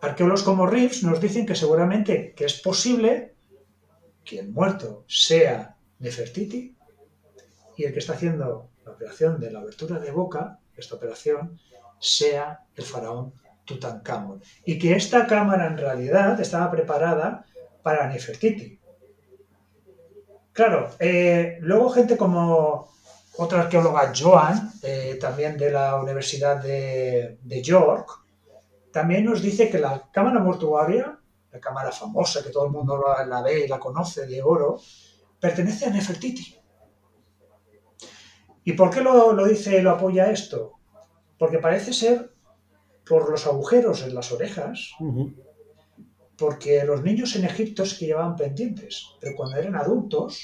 Arqueólogos 0.00 0.42
como 0.42 0.66
Reeves 0.66 1.02
nos 1.02 1.20
dicen 1.20 1.44
que 1.46 1.54
seguramente 1.54 2.32
que 2.34 2.46
es 2.46 2.60
posible 2.60 3.34
que 4.24 4.38
el 4.38 4.50
muerto 4.50 5.04
sea 5.06 5.76
Nefertiti 5.98 6.74
y 7.76 7.84
el 7.84 7.92
que 7.92 7.98
está 7.98 8.14
haciendo 8.14 8.70
la 8.84 8.92
operación 8.92 9.38
de 9.38 9.50
la 9.50 9.60
abertura 9.60 9.98
de 9.98 10.10
boca, 10.10 10.58
esta 10.76 10.96
operación, 10.96 11.58
sea 11.98 12.60
el 12.76 12.84
faraón 12.84 13.34
Tutankamón. 13.64 14.42
Y 14.64 14.78
que 14.78 14.94
esta 14.94 15.26
cámara 15.26 15.66
en 15.66 15.78
realidad 15.78 16.40
estaba 16.40 16.70
preparada 16.70 17.44
para 17.82 18.08
Nefertiti. 18.08 18.78
Claro, 20.52 20.90
eh, 20.98 21.58
luego 21.60 21.90
gente 21.90 22.16
como 22.16 22.90
otra 23.36 23.62
arqueóloga, 23.62 24.12
Joan, 24.14 24.72
eh, 24.82 25.16
también 25.20 25.56
de 25.56 25.70
la 25.70 25.96
Universidad 25.96 26.62
de, 26.62 27.38
de 27.42 27.62
York, 27.62 28.19
también 28.92 29.24
nos 29.24 29.42
dice 29.42 29.70
que 29.70 29.78
la 29.78 30.10
cámara 30.12 30.40
mortuaria, 30.40 31.18
la 31.52 31.60
cámara 31.60 31.92
famosa 31.92 32.42
que 32.42 32.50
todo 32.50 32.66
el 32.66 32.72
mundo 32.72 33.00
la, 33.00 33.24
la 33.24 33.42
ve 33.42 33.64
y 33.64 33.68
la 33.68 33.78
conoce 33.78 34.26
de 34.26 34.42
oro, 34.42 34.80
pertenece 35.40 35.86
a 35.86 35.90
Nefertiti. 35.90 36.56
¿Y 38.64 38.72
por 38.74 38.90
qué 38.90 39.00
lo, 39.00 39.32
lo 39.32 39.46
dice 39.46 39.78
y 39.78 39.82
lo 39.82 39.90
apoya 39.92 40.30
esto? 40.30 40.74
Porque 41.38 41.58
parece 41.58 41.92
ser 41.92 42.34
por 43.08 43.30
los 43.30 43.46
agujeros 43.46 44.02
en 44.02 44.14
las 44.14 44.30
orejas, 44.30 44.90
porque 46.36 46.84
los 46.84 47.02
niños 47.02 47.34
en 47.34 47.44
Egipto 47.44 47.84
sí 47.84 47.98
que 47.98 48.06
llevaban 48.06 48.36
pendientes, 48.36 49.06
pero 49.20 49.34
cuando 49.34 49.56
eran 49.56 49.74
adultos 49.74 50.40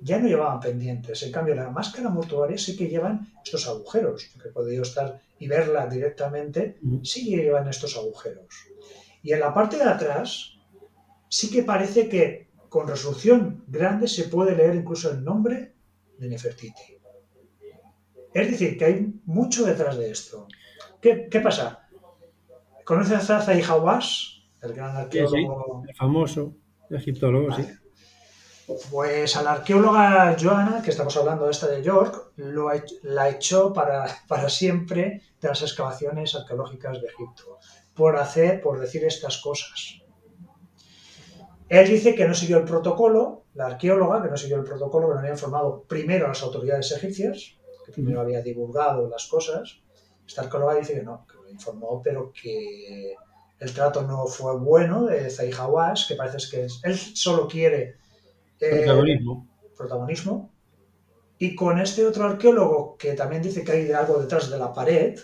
ya 0.00 0.18
no 0.18 0.28
llevaban 0.28 0.60
pendientes. 0.60 1.22
En 1.22 1.32
cambio, 1.32 1.54
la 1.54 1.70
máscara 1.70 2.08
mortuaria 2.08 2.58
sí 2.58 2.76
que 2.76 2.88
llevan 2.88 3.32
estos 3.44 3.66
agujeros, 3.66 4.30
que 4.40 4.48
he 4.48 4.52
podido 4.52 4.82
estar 4.82 5.20
y 5.38 5.48
verla 5.48 5.86
directamente, 5.86 6.78
sí 7.02 7.28
que 7.28 7.42
llevan 7.42 7.68
estos 7.68 7.96
agujeros. 7.96 8.46
Y 9.22 9.32
en 9.32 9.40
la 9.40 9.52
parte 9.52 9.76
de 9.76 9.84
atrás 9.84 10.58
sí 11.28 11.50
que 11.50 11.62
parece 11.62 12.08
que 12.08 12.48
con 12.68 12.86
resolución 12.86 13.64
grande 13.66 14.08
se 14.08 14.24
puede 14.24 14.54
leer 14.54 14.74
incluso 14.74 15.10
el 15.10 15.24
nombre 15.24 15.74
de 16.18 16.28
Nefertiti. 16.28 16.98
Es 18.34 18.50
decir, 18.50 18.76
que 18.76 18.84
hay 18.84 19.12
mucho 19.24 19.64
detrás 19.64 19.96
de 19.96 20.10
esto. 20.10 20.46
¿Qué, 21.00 21.28
qué 21.30 21.40
pasa? 21.40 21.88
¿Conoces 22.84 23.14
a 23.14 23.20
Zaza 23.20 23.54
y 23.54 23.62
Hawass? 23.62 24.44
El 24.60 24.72
gran 24.72 24.96
arqueólogo. 24.96 25.84
El 25.86 25.94
famoso 25.94 26.54
egiptólogo, 26.90 27.54
sí. 27.54 27.66
Pues 28.90 29.34
a 29.34 29.42
la 29.42 29.52
arqueóloga 29.52 30.36
Joana, 30.38 30.82
que 30.82 30.90
estamos 30.90 31.16
hablando 31.16 31.46
de 31.46 31.52
esta 31.52 31.68
de 31.68 31.82
York, 31.82 32.32
lo 32.36 32.68
la 33.04 33.30
echó 33.30 33.72
para, 33.72 34.06
para 34.28 34.50
siempre 34.50 35.22
de 35.40 35.48
las 35.48 35.62
excavaciones 35.62 36.34
arqueológicas 36.34 37.00
de 37.00 37.06
Egipto, 37.06 37.58
por 37.94 38.18
hacer, 38.18 38.60
por 38.60 38.78
decir 38.78 39.04
estas 39.04 39.38
cosas. 39.38 40.02
Él 41.70 41.88
dice 41.88 42.14
que 42.14 42.28
no 42.28 42.34
siguió 42.34 42.58
el 42.58 42.64
protocolo, 42.64 43.44
la 43.54 43.68
arqueóloga, 43.68 44.22
que 44.22 44.28
no 44.28 44.36
siguió 44.36 44.56
el 44.56 44.64
protocolo, 44.64 45.08
que 45.08 45.14
no 45.14 45.20
había 45.20 45.32
informado 45.32 45.84
primero 45.84 46.26
a 46.26 46.28
las 46.28 46.42
autoridades 46.42 46.92
egipcias, 46.92 47.56
que 47.86 47.92
primero 47.92 48.20
había 48.20 48.42
divulgado 48.42 49.08
las 49.08 49.26
cosas. 49.28 49.80
Esta 50.26 50.42
arqueóloga 50.42 50.74
dice 50.74 50.92
que 50.92 51.02
no, 51.02 51.26
que 51.26 51.36
lo 51.36 51.48
informó, 51.48 52.02
pero 52.02 52.32
que 52.32 53.14
el 53.60 53.72
trato 53.72 54.02
no 54.02 54.26
fue 54.26 54.58
bueno 54.58 55.06
de 55.06 55.30
Zahi 55.30 55.52
que 56.06 56.14
parece 56.16 56.50
que 56.50 56.66
él 56.82 56.98
solo 56.98 57.48
quiere 57.48 57.96
eh, 58.60 58.82
Protagonismo. 58.84 59.48
protagonismo. 59.76 60.52
Y 61.38 61.54
con 61.54 61.78
este 61.78 62.04
otro 62.04 62.24
arqueólogo 62.24 62.96
que 62.96 63.12
también 63.14 63.42
dice 63.42 63.62
que 63.62 63.72
hay 63.72 63.92
algo 63.92 64.18
detrás 64.20 64.50
de 64.50 64.58
la 64.58 64.72
pared, 64.72 65.18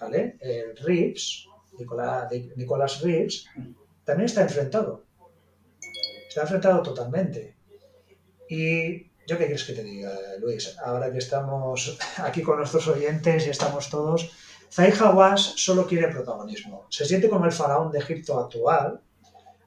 ¿vale? 0.00 0.36
El 0.40 0.76
Reeves, 0.76 1.48
Nicolás, 2.56 3.00
Reeves, 3.02 3.46
también 4.04 4.26
está 4.26 4.42
enfrentado. 4.42 5.04
Está 6.28 6.42
enfrentado 6.42 6.82
totalmente. 6.82 7.56
Y 8.48 9.04
yo 9.26 9.38
qué 9.38 9.46
quieres 9.46 9.64
que 9.64 9.72
te 9.72 9.82
diga, 9.82 10.12
Luis, 10.38 10.76
ahora 10.84 11.10
que 11.10 11.18
estamos 11.18 11.98
aquí 12.18 12.42
con 12.42 12.58
nuestros 12.58 12.86
oyentes 12.88 13.46
y 13.46 13.50
estamos 13.50 13.90
todos, 13.90 14.30
Zahi 14.70 14.92
Hawass 15.00 15.54
solo 15.56 15.86
quiere 15.86 16.08
protagonismo. 16.08 16.86
Se 16.90 17.04
siente 17.04 17.28
como 17.28 17.46
el 17.46 17.52
faraón 17.52 17.90
de 17.90 17.98
Egipto 17.98 18.38
actual. 18.38 19.00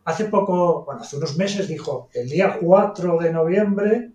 Hace 0.07 0.23
poco, 0.29 0.85
bueno, 0.85 1.01
hace 1.01 1.17
unos 1.17 1.35
meses 1.35 1.67
dijo, 1.67 2.09
el 2.13 2.29
día 2.29 2.59
4 2.61 3.17
de 3.17 3.33
noviembre 3.33 4.11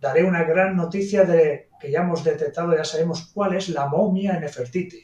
daré 0.00 0.24
una 0.24 0.44
gran 0.44 0.74
noticia 0.74 1.24
de 1.24 1.68
que 1.78 1.90
ya 1.90 2.00
hemos 2.00 2.24
detectado, 2.24 2.74
ya 2.74 2.84
sabemos 2.84 3.32
cuál 3.34 3.54
es 3.54 3.68
la 3.68 3.86
momia 3.86 4.32
en 4.32 4.40
Nefertiti. 4.40 5.02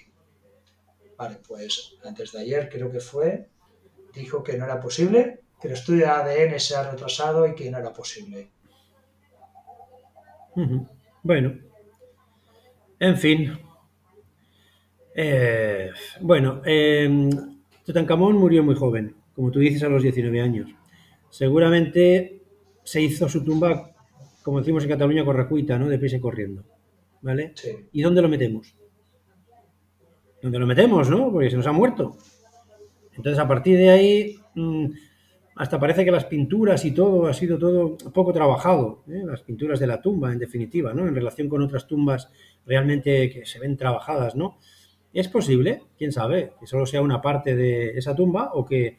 Vale, 1.18 1.36
pues 1.46 1.98
antes 2.02 2.32
de 2.32 2.40
ayer 2.40 2.70
creo 2.70 2.90
que 2.90 3.00
fue, 3.00 3.50
dijo 4.14 4.42
que 4.42 4.56
no 4.56 4.64
era 4.64 4.80
posible, 4.80 5.40
que 5.60 5.68
el 5.68 5.74
estudio 5.74 6.06
de 6.06 6.12
ADN 6.12 6.58
se 6.58 6.76
ha 6.76 6.90
retrasado 6.90 7.46
y 7.46 7.54
que 7.54 7.70
no 7.70 7.76
era 7.76 7.92
posible. 7.92 8.52
Bueno. 11.22 11.58
En 12.98 13.18
fin. 13.18 13.58
Eh, 15.14 15.90
bueno, 16.22 16.62
eh, 16.64 17.28
Tutankamón 17.84 18.36
murió 18.36 18.64
muy 18.64 18.74
joven, 18.74 19.21
como 19.34 19.50
tú 19.50 19.60
dices, 19.60 19.82
a 19.82 19.88
los 19.88 20.02
19 20.02 20.40
años. 20.40 20.70
Seguramente 21.30 22.42
se 22.84 23.00
hizo 23.00 23.28
su 23.28 23.44
tumba, 23.44 23.92
como 24.42 24.58
decimos 24.58 24.82
en 24.84 24.90
Cataluña, 24.90 25.24
correcuita, 25.24 25.78
¿no? 25.78 25.88
Deprisa 25.88 26.16
y 26.16 26.20
corriendo. 26.20 26.64
¿Vale? 27.22 27.52
Sí. 27.54 27.70
¿Y 27.92 28.02
dónde 28.02 28.20
lo 28.20 28.28
metemos? 28.28 28.74
¿Dónde 30.42 30.58
lo 30.58 30.66
metemos, 30.66 31.08
no? 31.08 31.30
Porque 31.30 31.50
se 31.50 31.56
nos 31.56 31.66
ha 31.66 31.72
muerto. 31.72 32.16
Entonces, 33.16 33.38
a 33.38 33.46
partir 33.46 33.78
de 33.78 33.90
ahí, 33.90 34.36
mm, 34.54 34.86
hasta 35.54 35.78
parece 35.78 36.04
que 36.04 36.10
las 36.10 36.24
pinturas 36.24 36.84
y 36.84 36.92
todo 36.92 37.26
ha 37.26 37.34
sido 37.34 37.58
todo 37.58 37.96
poco 38.12 38.32
trabajado. 38.32 39.04
¿eh? 39.08 39.22
Las 39.24 39.42
pinturas 39.42 39.78
de 39.78 39.86
la 39.86 40.00
tumba, 40.00 40.32
en 40.32 40.38
definitiva, 40.38 40.94
¿no? 40.94 41.06
En 41.06 41.14
relación 41.14 41.48
con 41.48 41.62
otras 41.62 41.86
tumbas 41.86 42.30
realmente 42.66 43.30
que 43.30 43.44
se 43.44 43.58
ven 43.58 43.76
trabajadas, 43.76 44.34
¿no? 44.34 44.58
Es 45.12 45.28
posible, 45.28 45.82
quién 45.98 46.10
sabe, 46.10 46.52
que 46.58 46.66
solo 46.66 46.86
sea 46.86 47.02
una 47.02 47.20
parte 47.20 47.54
de 47.54 47.90
esa 47.90 48.16
tumba 48.16 48.50
o 48.54 48.64
que 48.64 48.96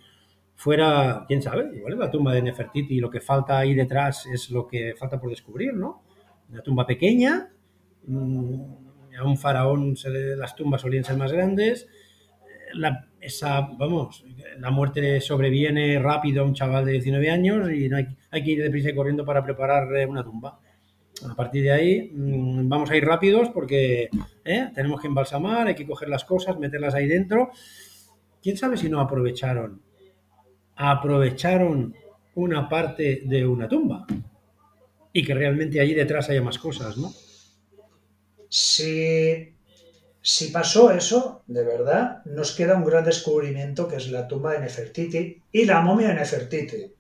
fuera, 0.56 1.26
quién 1.28 1.42
sabe, 1.42 1.70
la 1.98 2.12
tumba 2.12 2.34
de 2.34 2.42
Nefertiti 2.42 2.96
y 2.96 3.00
lo 3.00 3.10
que 3.10 3.20
falta 3.22 3.58
ahí 3.60 3.74
detrás 3.74 4.26
es 4.28 4.50
lo 4.50 4.68
que 4.68 4.94
falta 4.98 5.20
por 5.20 5.30
descubrir, 5.30 5.74
¿no? 5.74 6.04
Una 6.50 6.62
tumba 6.62 6.86
pequeña, 6.86 7.50
mm, 8.08 8.62
a 9.20 9.24
un 9.26 9.38
faraón 9.38 9.96
se 9.96 10.10
las 10.36 10.56
tumbas 10.56 10.82
solían 10.82 11.04
ser 11.04 11.18
más 11.18 11.32
grandes, 11.32 11.88
la- 12.74 13.08
esa, 13.22 13.62
vamos, 13.62 14.26
la 14.60 14.70
muerte 14.72 15.22
sobreviene 15.22 15.98
rápido 16.00 16.44
a 16.44 16.46
un 16.46 16.54
chaval 16.54 16.86
de 16.86 16.94
19 16.94 17.30
años 17.30 17.72
y 17.72 17.88
no 17.88 17.98
hay, 17.98 18.08
hay 18.32 18.44
que 18.44 18.52
ir 18.52 18.62
deprisa 18.63 18.89
y 18.89 18.96
corriendo 18.96 19.24
para 19.26 19.44
preparar 19.44 19.88
una 20.08 20.24
tumba. 20.24 20.60
A 21.30 21.36
partir 21.36 21.63
de 21.63 21.72
ahí 21.72 22.12
mm, 22.13 22.68
vamos 22.70 22.92
a 22.92 22.98
ir 22.98 23.06
rápidos 23.06 23.50
porque 23.52 24.10
¿eh? 24.46 24.70
tenemos 24.76 25.00
que 25.02 25.08
embalsamar, 25.08 25.68
hay 25.68 25.76
que 25.76 25.86
coger 25.88 26.10
las 26.10 26.26
cosas, 26.26 26.60
meterlas 26.60 26.96
ahí 26.96 27.08
dentro. 27.08 27.52
¿Quién 28.42 28.58
sabe 28.58 28.78
si 28.78 28.89
no 28.89 29.02
aprovecharon? 29.02 29.83
Aprovecharon 30.86 31.96
una 32.36 32.67
parte 32.67 33.22
de 33.24 33.48
una 33.48 33.69
tumba 33.69 34.06
y 35.13 35.24
que 35.24 35.34
realmente 35.34 35.80
allí 35.80 35.93
detrás 35.93 36.30
haya 36.30 36.41
más 36.41 36.58
cosas, 36.58 36.98
¿no? 36.98 37.13
Si, 38.50 39.56
si 40.22 40.48
pasó 40.48 40.91
eso, 40.91 41.43
de 41.48 41.63
verdad, 41.63 42.26
nos 42.26 42.52
queda 42.52 42.76
un 42.76 42.84
gran 42.84 43.06
descubrimiento 43.06 43.88
que 43.88 43.96
es 43.96 44.12
la 44.12 44.28
tumba 44.28 44.52
de 44.52 44.60
Nefertiti 44.60 45.41
y 45.54 45.63
la 45.63 45.80
momia 45.80 46.10
de 46.10 46.15
Nefertiti. 46.15 46.93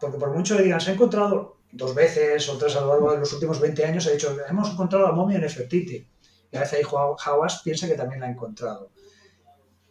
Porque 0.00 0.18
por 0.18 0.36
mucho 0.36 0.56
que 0.56 0.64
digan, 0.64 0.80
se 0.80 0.90
ha 0.90 0.94
encontrado 0.94 1.58
dos 1.70 1.94
veces 1.94 2.48
o 2.48 2.58
tres 2.58 2.74
a 2.74 2.80
lo 2.80 2.88
largo 2.88 3.12
de 3.12 3.18
los 3.18 3.32
últimos 3.32 3.60
20 3.60 3.84
años, 3.84 4.08
ha 4.08 4.10
dicho, 4.10 4.36
hemos 4.48 4.72
encontrado 4.72 5.06
la 5.06 5.12
momia 5.12 5.36
de 5.36 5.42
Nefertiti. 5.42 6.04
Y 6.50 6.56
a 6.56 6.60
veces 6.60 6.80
ahí 6.80 6.84
Hawass 7.24 7.62
piensa 7.62 7.86
que 7.86 7.94
también 7.94 8.20
la 8.20 8.26
ha 8.26 8.30
encontrado. 8.30 8.90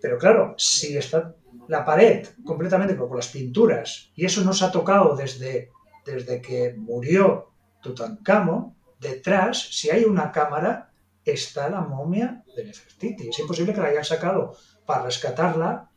Pero 0.02 0.18
claro, 0.18 0.56
si 0.58 0.98
está 0.98 1.36
la 1.68 1.86
pared 1.86 2.28
completamente 2.46 2.96
con 2.96 3.16
las 3.16 3.28
pinturas 3.28 4.12
y 4.16 4.26
eso 4.26 4.44
no 4.44 4.54
se 4.54 4.66
ha 4.66 4.72
tocado 4.72 5.16
desde, 5.16 5.70
desde 6.06 6.42
que 6.42 6.74
murió 6.78 7.52
Tutankamón, 7.82 8.76
detrás, 9.00 9.70
si 9.72 9.90
hay 9.90 10.04
una 10.04 10.32
cámara, 10.32 10.92
está 11.24 11.70
la 11.70 11.82
momia 11.82 12.44
de 12.56 12.66
Nefertiti. 12.66 13.30
Es 13.30 13.40
imposible 13.40 13.74
que 13.74 13.82
la 13.82 13.88
hayan 13.88 14.06
sacado 14.06 14.56
para 14.86 15.04
rescatarla, 15.04 15.92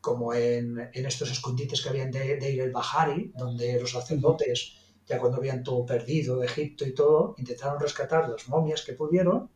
como 0.00 0.34
en, 0.34 0.90
estos 0.92 1.30
escondites 1.30 1.80
que 1.80 1.88
habían 1.88 2.10
de, 2.10 2.36
de 2.36 2.58
el 2.58 2.72
Bahari, 2.72 3.32
donde 3.36 3.80
los 3.80 3.92
sacerdotes, 3.92 4.74
ya 5.06 5.18
cuando 5.18 5.38
habían 5.38 5.62
todo 5.62 5.86
perdido 5.86 6.38
de 6.38 6.46
Egipto 6.46 6.84
y 6.84 6.94
todo, 6.94 7.36
intentaron 7.38 7.80
rescatar 7.80 8.28
las 8.28 8.48
momias 8.48 8.82
que 8.82 8.94
pudieron 8.94 9.50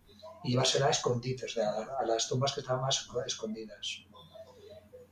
y 0.46 0.50
llevársela 0.50 0.86
a 0.86 0.90
escondites, 0.90 1.58
a, 1.58 1.98
a 1.98 2.06
las 2.06 2.28
tumbas 2.28 2.52
que 2.52 2.60
estaban 2.60 2.82
más 2.82 3.08
escondidas. 3.26 4.06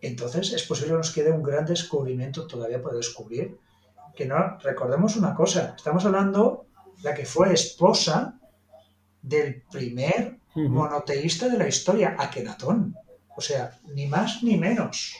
Entonces 0.01 0.53
es 0.53 0.62
posible 0.64 0.92
que 0.92 0.99
nos 0.99 1.11
quede 1.11 1.33
un 1.33 1.42
gran 1.42 1.64
descubrimiento 1.64 2.47
todavía 2.47 2.81
por 2.81 2.94
descubrir. 2.94 3.59
Que 4.14 4.27
no, 4.27 4.59
recordemos 4.59 5.16
una 5.16 5.35
cosa, 5.35 5.75
estamos 5.77 6.05
hablando 6.05 6.66
de 6.99 7.11
la 7.11 7.14
que 7.14 7.25
fue 7.25 7.53
esposa 7.53 8.38
del 9.23 9.62
primer 9.62 10.38
monoteísta 10.55 11.49
de 11.49 11.59
la 11.59 11.66
historia, 11.66 12.16
Akenatón. 12.18 12.94
O 13.37 13.40
sea, 13.40 13.79
ni 13.94 14.07
más 14.07 14.42
ni 14.42 14.57
menos. 14.57 15.14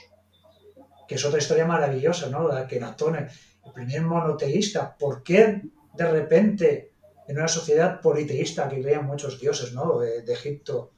Que 1.07 1.15
es 1.15 1.25
otra 1.25 1.39
historia 1.39 1.65
maravillosa, 1.65 2.29
¿no? 2.29 2.47
La 2.47 2.55
de 2.55 2.61
Akenatón, 2.61 3.15
el 3.17 3.71
primer 3.73 4.03
monoteísta. 4.03 4.95
¿Por 4.95 5.23
qué 5.23 5.61
de 5.93 6.11
repente 6.11 6.93
en 7.27 7.37
una 7.37 7.47
sociedad 7.47 8.01
politeísta 8.01 8.69
que 8.69 8.81
creían 8.81 9.05
muchos 9.05 9.39
dioses, 9.39 9.73
¿no? 9.73 9.99
de 9.99 10.33
Egipto, 10.33 10.91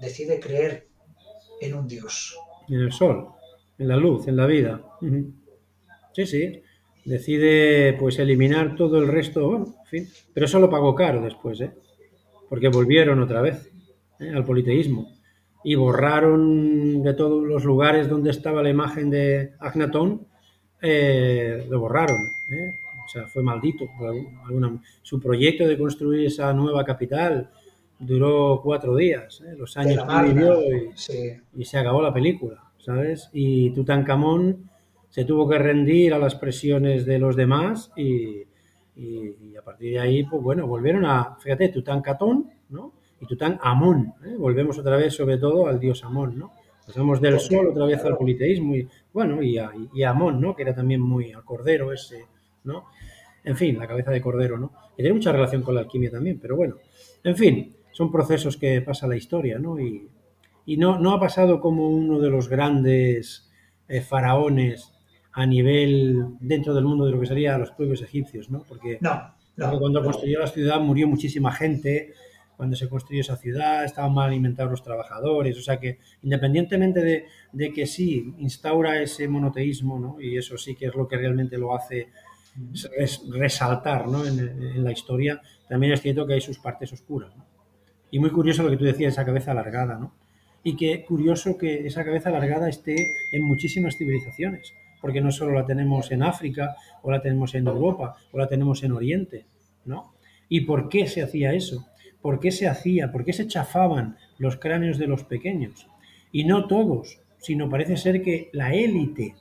decide 0.00 0.40
creer 0.40 0.88
en 1.60 1.74
un 1.74 1.86
dios? 1.88 2.36
en 2.68 2.80
el 2.80 2.92
sol, 2.92 3.28
en 3.78 3.88
la 3.88 3.96
luz, 3.96 4.28
en 4.28 4.36
la 4.36 4.46
vida. 4.46 4.80
Sí, 6.12 6.26
sí. 6.26 6.62
Decide 7.04 7.92
pues 7.94 8.18
eliminar 8.18 8.76
todo 8.76 8.98
el 8.98 9.08
resto, 9.08 9.46
bueno, 9.46 9.66
en 9.80 9.86
fin. 9.86 10.08
Pero 10.32 10.46
eso 10.46 10.58
lo 10.58 10.70
pagó 10.70 10.94
caro 10.94 11.20
después, 11.20 11.60
¿eh? 11.60 11.72
Porque 12.48 12.68
volvieron 12.68 13.20
otra 13.20 13.42
vez 13.42 13.70
¿eh? 14.20 14.30
al 14.34 14.44
politeísmo 14.44 15.10
y 15.62 15.74
borraron 15.74 17.02
de 17.02 17.14
todos 17.14 17.42
los 17.42 17.64
lugares 17.64 18.08
donde 18.08 18.30
estaba 18.30 18.62
la 18.62 18.70
imagen 18.70 19.10
de 19.10 19.52
Agnatón, 19.58 20.26
eh, 20.80 21.66
lo 21.68 21.80
borraron. 21.80 22.16
¿eh? 22.50 22.78
O 23.04 23.08
sea, 23.08 23.26
fue 23.26 23.42
maldito. 23.42 23.84
Alguna, 24.46 24.80
su 25.02 25.20
proyecto 25.20 25.66
de 25.66 25.78
construir 25.78 26.26
esa 26.26 26.52
nueva 26.52 26.84
capital, 26.84 27.50
duró 27.98 28.60
cuatro 28.62 28.96
días, 28.96 29.42
¿eh? 29.46 29.54
los 29.56 29.76
años 29.76 30.04
que 30.04 30.32
vivió 30.32 30.60
y, 31.54 31.64
se 31.64 31.78
acabó 31.78 32.02
la 32.02 32.12
película, 32.12 32.62
¿sabes? 32.78 33.30
Y 33.32 33.70
Tutankamón 33.70 34.70
se 35.08 35.24
tuvo 35.24 35.48
que 35.48 35.58
rendir 35.58 36.12
a 36.12 36.18
las 36.18 36.34
presiones 36.34 37.06
de 37.06 37.18
los 37.18 37.36
demás 37.36 37.92
y, 37.96 38.42
a 39.58 39.62
partir 39.62 39.94
de 39.94 40.00
ahí, 40.00 40.24
pues 40.24 40.42
bueno, 40.42 40.66
volvieron 40.66 41.04
a, 41.04 41.36
fíjate, 41.40 41.68
Tutankamón, 41.68 42.50
¿no? 42.68 42.92
Y 43.20 43.26
Tutankamón, 43.26 44.14
¿eh? 44.24 44.34
volvemos 44.36 44.78
otra 44.78 44.96
vez 44.96 45.14
sobre 45.14 45.38
todo 45.38 45.66
al 45.66 45.80
dios 45.80 46.04
Amón, 46.04 46.38
¿no? 46.38 46.52
Pasamos 46.86 47.20
del 47.20 47.40
sol 47.40 47.68
otra 47.68 47.86
vez 47.86 48.04
al 48.04 48.16
politeísmo 48.16 48.74
y, 48.76 48.86
bueno, 49.12 49.42
y 49.42 49.56
a, 49.56 49.70
y 49.94 50.02
Amón, 50.02 50.40
¿no? 50.40 50.54
Que 50.54 50.62
era 50.62 50.74
también 50.74 51.00
muy 51.00 51.32
al 51.32 51.42
cordero 51.44 51.92
ese, 51.92 52.26
¿no? 52.64 52.86
En 53.44 53.56
fin, 53.56 53.78
la 53.78 53.86
cabeza 53.86 54.10
de 54.10 54.20
cordero, 54.20 54.58
¿no? 54.58 54.72
Que 54.96 55.02
tiene 55.02 55.14
mucha 55.14 55.32
relación 55.32 55.62
con 55.62 55.74
la 55.74 55.82
alquimia 55.82 56.10
también, 56.10 56.38
pero 56.40 56.56
bueno, 56.56 56.76
en 57.22 57.36
fin, 57.36 57.76
son 57.92 58.10
procesos 58.10 58.56
que 58.56 58.80
pasa 58.80 59.06
la 59.06 59.16
historia, 59.16 59.58
¿no? 59.58 59.78
Y, 59.78 60.08
no, 60.78 60.98
no, 60.98 61.12
ha 61.12 61.20
pasado 61.20 61.60
como 61.60 61.88
uno 61.90 62.18
de 62.18 62.30
los 62.30 62.48
grandes 62.48 63.50
eh, 63.86 64.00
faraones 64.00 64.92
a 65.32 65.46
nivel 65.46 66.24
dentro 66.40 66.74
del 66.74 66.84
mundo 66.84 67.04
de 67.04 67.12
lo 67.12 67.20
que 67.20 67.26
serían 67.26 67.60
los 67.60 67.72
pueblos 67.72 68.00
egipcios, 68.02 68.50
¿no? 68.50 68.64
Porque, 68.66 68.98
cuando 69.56 70.02
construyó 70.02 70.40
la 70.40 70.46
ciudad 70.46 70.80
murió 70.80 71.06
muchísima 71.06 71.52
gente, 71.52 72.14
cuando 72.56 72.76
se 72.76 72.88
construyó 72.88 73.20
esa 73.20 73.36
ciudad 73.36 73.84
estaban 73.84 74.14
mal 74.14 74.30
alimentados 74.30 74.70
los 74.70 74.82
trabajadores, 74.82 75.58
o 75.58 75.62
sea 75.62 75.78
que 75.78 75.98
independientemente 76.22 77.00
de, 77.02 77.26
de 77.52 77.72
que 77.72 77.86
sí 77.86 78.34
instaura 78.38 79.02
ese 79.02 79.28
monoteísmo, 79.28 79.98
¿no? 79.98 80.20
Y 80.20 80.36
eso 80.36 80.56
sí 80.56 80.74
que 80.74 80.86
es 80.86 80.94
lo 80.94 81.06
que 81.06 81.16
realmente 81.16 81.58
lo 81.58 81.74
hace 81.76 82.08
resaltar 83.30 84.06
¿no? 84.08 84.26
en, 84.26 84.84
la 84.84 84.92
historia, 84.92 85.40
también 85.68 85.92
es 85.92 86.02
cierto 86.02 86.26
que 86.26 86.34
hay 86.34 86.40
sus 86.40 86.58
partes 86.58 86.92
oscuras. 86.92 87.32
Y 88.10 88.18
muy 88.18 88.30
curioso 88.30 88.62
lo 88.62 88.70
que 88.70 88.76
tú 88.76 88.84
decías, 88.84 89.14
esa 89.14 89.24
cabeza 89.24 89.50
alargada, 89.50 89.98
¿no? 89.98 90.14
Y 90.62 90.76
qué 90.76 91.04
curioso 91.04 91.58
que 91.58 91.86
esa 91.86 92.04
cabeza 92.04 92.30
alargada 92.30 92.68
esté 92.68 92.96
en 93.32 93.42
muchísimas 93.44 93.96
civilizaciones, 93.96 94.72
porque 95.02 95.20
no 95.20 95.30
solo 95.30 95.52
la 95.52 95.66
tenemos 95.66 96.10
en 96.10 96.22
África, 96.22 96.76
o 97.02 97.10
la 97.10 97.20
tenemos 97.20 97.54
en 97.54 97.66
Europa, 97.66 98.16
o 98.32 98.38
la 98.38 98.48
tenemos 98.48 98.82
en 98.82 98.92
Oriente, 98.92 99.46
¿no? 99.84 100.14
¿Y 100.48 100.62
por 100.62 100.88
qué 100.88 101.06
se 101.06 101.22
hacía 101.22 101.52
eso? 101.52 101.86
¿Por 102.22 102.40
qué 102.40 102.50
se 102.50 102.68
hacía? 102.68 103.12
¿Por 103.12 103.24
qué 103.24 103.34
se 103.34 103.46
chafaban 103.46 104.16
los 104.38 104.56
cráneos 104.56 104.96
de 104.96 105.06
los 105.06 105.24
pequeños? 105.24 105.86
Y 106.32 106.44
no 106.44 106.66
todos, 106.66 107.20
sino 107.38 107.68
parece 107.68 107.98
ser 107.98 108.22
que 108.22 108.48
la 108.52 108.72
élite 108.72 109.34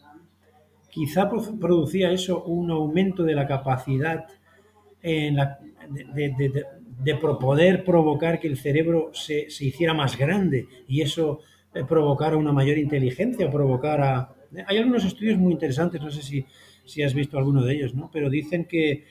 quizá 0.93 1.29
producía 1.59 2.11
eso 2.11 2.43
un 2.43 2.69
aumento 2.71 3.23
de 3.23 3.35
la 3.35 3.47
capacidad 3.47 4.25
de, 5.01 6.65
de 7.03 7.15
poder 7.15 7.83
provocar 7.83 8.39
que 8.39 8.47
el 8.47 8.57
cerebro 8.57 9.11
se, 9.13 9.47
hiciera 9.47 9.93
más 9.93 10.17
grande 10.17 10.67
y 10.87 11.01
eso 11.01 11.39
eh, 11.73 11.83
provocara 11.87 12.37
una 12.37 12.51
mayor 12.51 12.77
inteligencia, 12.77 13.49
provocara... 13.49 14.29
Hay 14.67 14.77
algunos 14.77 15.03
estudios 15.03 15.37
muy 15.37 15.53
interesantes, 15.53 16.01
no 16.01 16.11
sé 16.11 16.21
si, 16.21 17.01
has 17.01 17.13
visto 17.13 17.37
alguno 17.37 17.63
de 17.63 17.73
ellos, 17.73 17.95
¿no? 17.95 18.09
pero 18.11 18.29
dicen 18.29 18.65
que, 18.65 19.05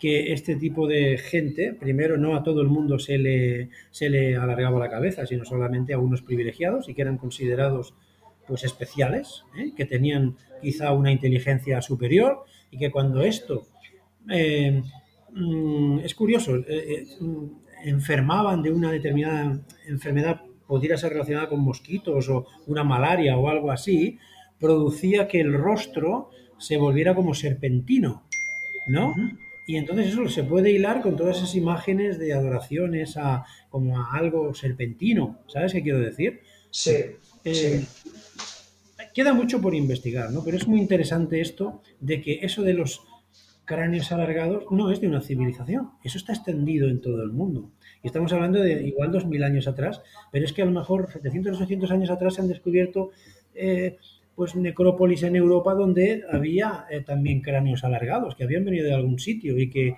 este 0.00 0.54
tipo 0.54 0.86
de 0.86 1.18
gente, 1.18 1.74
primero, 1.74 2.16
no 2.16 2.36
a 2.36 2.44
todo 2.44 2.60
el 2.60 2.68
mundo 2.68 3.00
se 3.00 3.18
le, 3.18 3.70
se 3.90 4.08
le 4.08 4.36
alargaba 4.36 4.78
la 4.78 4.88
cabeza, 4.88 5.26
sino 5.26 5.44
solamente 5.44 5.92
a 5.92 5.98
unos 5.98 6.22
privilegiados 6.22 6.88
y 6.88 6.94
que 6.94 7.02
eran 7.02 7.18
considerados 7.18 7.94
pues 8.46 8.62
especiales, 8.62 9.42
¿eh? 9.58 9.72
que 9.76 9.86
tenían 9.86 10.36
quizá 10.60 10.92
una 10.92 11.12
inteligencia 11.12 11.80
superior 11.82 12.44
y 12.70 12.78
que 12.78 12.90
cuando 12.90 13.22
esto 13.22 13.66
eh, 14.30 14.82
Mm, 15.30 16.00
es 16.00 16.14
curioso, 16.14 16.56
eh, 16.56 16.64
eh, 16.68 17.06
mm, 17.20 17.46
enfermaban 17.84 18.62
de 18.62 18.72
una 18.72 18.90
determinada 18.90 19.60
enfermedad, 19.86 20.42
pudiera 20.66 20.96
ser 20.96 21.12
relacionada 21.12 21.48
con 21.48 21.60
mosquitos 21.60 22.28
o 22.28 22.46
una 22.66 22.84
malaria 22.84 23.36
o 23.36 23.48
algo 23.48 23.70
así, 23.70 24.18
producía 24.58 25.28
que 25.28 25.40
el 25.40 25.54
rostro 25.54 26.30
se 26.58 26.76
volviera 26.76 27.14
como 27.14 27.34
serpentino, 27.34 28.24
¿no? 28.88 29.14
Y 29.66 29.76
entonces 29.76 30.08
eso 30.08 30.28
se 30.28 30.44
puede 30.44 30.72
hilar 30.72 31.00
con 31.00 31.16
todas 31.16 31.38
esas 31.38 31.54
imágenes 31.54 32.18
de 32.18 32.32
adoraciones 32.32 33.16
a 33.16 33.44
como 33.70 33.98
a 33.98 34.12
algo 34.14 34.52
serpentino, 34.54 35.38
¿sabes 35.46 35.72
qué 35.72 35.82
quiero 35.82 36.00
decir? 36.00 36.40
Sí. 36.70 36.96
Eh, 37.44 37.84
queda 39.18 39.34
mucho 39.34 39.60
por 39.60 39.74
investigar, 39.74 40.30
¿no? 40.30 40.44
Pero 40.44 40.56
es 40.56 40.68
muy 40.68 40.78
interesante 40.78 41.40
esto 41.40 41.82
de 41.98 42.20
que 42.20 42.38
eso 42.42 42.62
de 42.62 42.72
los 42.72 43.02
cráneos 43.64 44.12
alargados 44.12 44.66
no 44.70 44.92
es 44.92 45.00
de 45.00 45.08
una 45.08 45.20
civilización. 45.20 45.90
Eso 46.04 46.18
está 46.18 46.34
extendido 46.34 46.88
en 46.88 47.00
todo 47.00 47.20
el 47.24 47.32
mundo. 47.32 47.72
Y 48.00 48.06
estamos 48.06 48.32
hablando 48.32 48.60
de 48.60 48.86
igual 48.86 49.10
2.000 49.10 49.44
años 49.44 49.66
atrás, 49.66 50.02
pero 50.30 50.44
es 50.44 50.52
que 50.52 50.62
a 50.62 50.66
lo 50.66 50.70
mejor 50.70 51.10
700 51.10 51.52
o 51.52 51.56
800 51.56 51.90
años 51.90 52.10
atrás 52.10 52.34
se 52.34 52.42
han 52.42 52.46
descubierto 52.46 53.10
eh, 53.56 53.96
pues 54.36 54.54
necrópolis 54.54 55.24
en 55.24 55.34
Europa 55.34 55.74
donde 55.74 56.22
había 56.30 56.86
eh, 56.88 57.00
también 57.00 57.40
cráneos 57.40 57.82
alargados, 57.82 58.36
que 58.36 58.44
habían 58.44 58.64
venido 58.64 58.86
de 58.86 58.94
algún 58.94 59.18
sitio 59.18 59.58
y 59.58 59.68
que... 59.68 59.96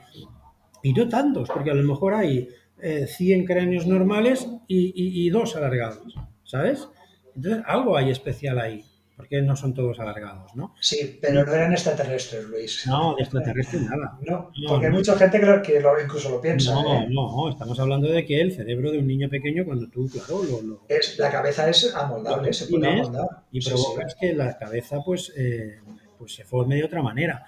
Y 0.82 0.94
no 0.94 1.10
tantos, 1.10 1.50
porque 1.50 1.72
a 1.72 1.74
lo 1.74 1.86
mejor 1.86 2.14
hay 2.14 2.48
100 2.78 3.40
eh, 3.40 3.44
cráneos 3.44 3.86
normales 3.86 4.48
y, 4.66 5.28
dos 5.28 5.56
alargados, 5.56 6.14
¿sabes? 6.42 6.88
Entonces, 7.36 7.62
algo 7.66 7.98
hay 7.98 8.08
especial 8.08 8.58
ahí, 8.58 8.82
porque 9.20 9.42
no 9.42 9.54
son 9.54 9.74
todos 9.74 9.98
alargados, 10.00 10.54
¿no? 10.56 10.74
Sí, 10.80 11.18
pero 11.20 11.44
no 11.44 11.52
eran 11.52 11.72
extraterrestres, 11.72 12.44
Luis. 12.46 12.86
No, 12.86 13.14
de 13.16 13.22
extraterrestres 13.22 13.82
nada. 13.82 14.18
No, 14.22 14.50
porque 14.68 14.86
hay 14.86 14.92
mucha 14.92 15.16
gente 15.16 15.38
que, 15.62 15.80
lo, 15.80 16.00
incluso 16.00 16.30
lo 16.30 16.40
piensa. 16.40 16.72
No, 16.74 17.02
¿eh? 17.02 17.06
no, 17.10 17.48
estamos 17.50 17.78
hablando 17.78 18.08
de 18.08 18.24
que 18.24 18.40
el 18.40 18.52
cerebro 18.52 18.90
de 18.90 18.98
un 18.98 19.06
niño 19.06 19.28
pequeño, 19.28 19.64
cuando 19.64 19.88
tú, 19.88 20.08
claro, 20.08 20.42
lo... 20.44 20.62
lo 20.62 20.82
es, 20.88 21.18
la 21.18 21.30
cabeza 21.30 21.68
es 21.68 21.94
amoldable, 21.94 22.52
se 22.52 22.66
puede 22.66 22.88
amoldar. 22.88 23.26
Y 23.52 23.60
Sí, 23.60 23.70
provocas 23.70 24.12
sí. 24.12 24.18
que 24.20 24.32
la 24.34 24.56
cabeza, 24.58 24.98
pues, 25.04 25.32
eh, 25.36 25.78
pues 26.18 26.34
se 26.34 26.44
forme 26.44 26.76
de 26.76 26.84
otra 26.84 27.02
manera. 27.02 27.44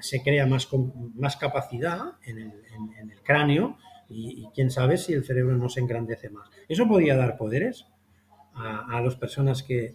Se 0.00 0.20
crea 0.22 0.46
más, 0.46 0.68
más 1.14 1.36
capacidad 1.36 2.00
en 2.24 2.38
el, 2.38 2.46
en- 2.74 2.92
en 3.00 3.10
el 3.12 3.22
cráneo 3.22 3.78
y, 4.08 4.42
y 4.42 4.48
quién 4.54 4.70
sabe 4.70 4.98
si 4.98 5.12
el 5.12 5.24
cerebro 5.24 5.56
no 5.56 5.68
se 5.68 5.78
engrandece 5.80 6.28
más. 6.30 6.50
¿Eso 6.68 6.88
podía 6.88 7.16
dar 7.16 7.36
poderes 7.36 7.86
a, 8.54 8.98
a 8.98 9.00
las 9.00 9.14
personas 9.16 9.62
que, 9.62 9.94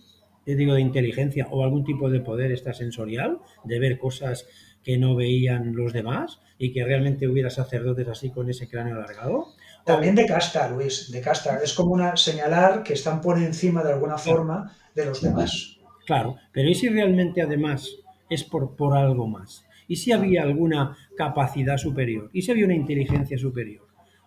digo, 0.55 0.73
de 0.73 0.81
inteligencia 0.81 1.47
o 1.51 1.63
algún 1.63 1.83
tipo 1.83 2.09
de 2.09 2.21
poder 2.21 2.51
extrasensorial, 2.51 3.39
de 3.63 3.79
ver 3.79 3.97
cosas 3.97 4.47
que 4.83 4.97
no 4.97 5.15
veían 5.15 5.75
los 5.75 5.91
demás 5.91 6.39
y 6.57 6.71
que 6.71 6.85
realmente 6.85 7.27
hubiera 7.27 7.49
sacerdotes 7.49 8.07
así 8.07 8.29
con 8.29 8.49
ese 8.49 8.69
cráneo 8.69 8.95
alargado? 8.95 9.47
También 9.83 10.15
de 10.15 10.25
casta, 10.25 10.69
Luis, 10.69 11.11
de 11.11 11.21
casta. 11.21 11.59
Es 11.63 11.73
como 11.73 11.93
una 11.93 12.15
señalar 12.15 12.83
que 12.83 12.93
están 12.93 13.21
por 13.21 13.37
encima 13.37 13.83
de 13.83 13.93
alguna 13.93 14.17
forma 14.17 14.75
de 14.95 15.05
los 15.05 15.21
demás. 15.21 15.77
Claro, 16.05 16.37
pero 16.53 16.69
¿y 16.69 16.75
si 16.75 16.87
realmente 16.87 17.41
además 17.41 17.89
es 18.29 18.43
por, 18.43 18.75
por 18.75 18.97
algo 18.97 19.27
más? 19.27 19.65
¿Y 19.87 19.97
si 19.97 20.11
había 20.11 20.43
alguna 20.43 20.95
capacidad 21.17 21.77
superior? 21.77 22.29
¿Y 22.33 22.41
si 22.41 22.51
había 22.51 22.65
una 22.65 22.75
inteligencia 22.75 23.37
superior? 23.37 23.85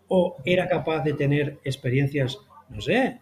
¿O 0.08 0.36
era 0.44 0.68
capaz 0.68 1.02
de 1.04 1.14
tener 1.14 1.58
experiencias, 1.64 2.38
no 2.68 2.80
sé, 2.80 3.20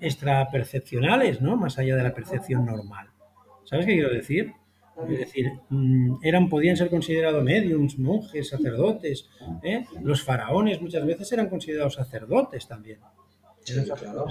extrapercepcionales, 0.00 1.40
¿no? 1.40 1.56
Más 1.56 1.78
allá 1.78 1.96
de 1.96 2.02
la 2.02 2.14
percepción 2.14 2.64
normal. 2.64 3.08
¿Sabes 3.64 3.86
qué 3.86 3.94
quiero 3.94 4.12
decir? 4.12 4.52
Es 5.08 5.18
decir, 5.18 5.52
mm, 5.70 6.16
eran, 6.22 6.48
podían 6.48 6.76
ser 6.76 6.90
considerados 6.90 7.42
mediums, 7.42 7.98
monjes, 7.98 8.48
sacerdotes. 8.48 9.30
¿eh? 9.62 9.86
Los 10.02 10.22
faraones 10.22 10.80
muchas 10.82 11.06
veces 11.06 11.32
eran 11.32 11.48
considerados 11.48 11.94
sacerdotes 11.94 12.66
también. 12.66 12.98
Sí, 13.64 13.74
claro. 13.84 14.26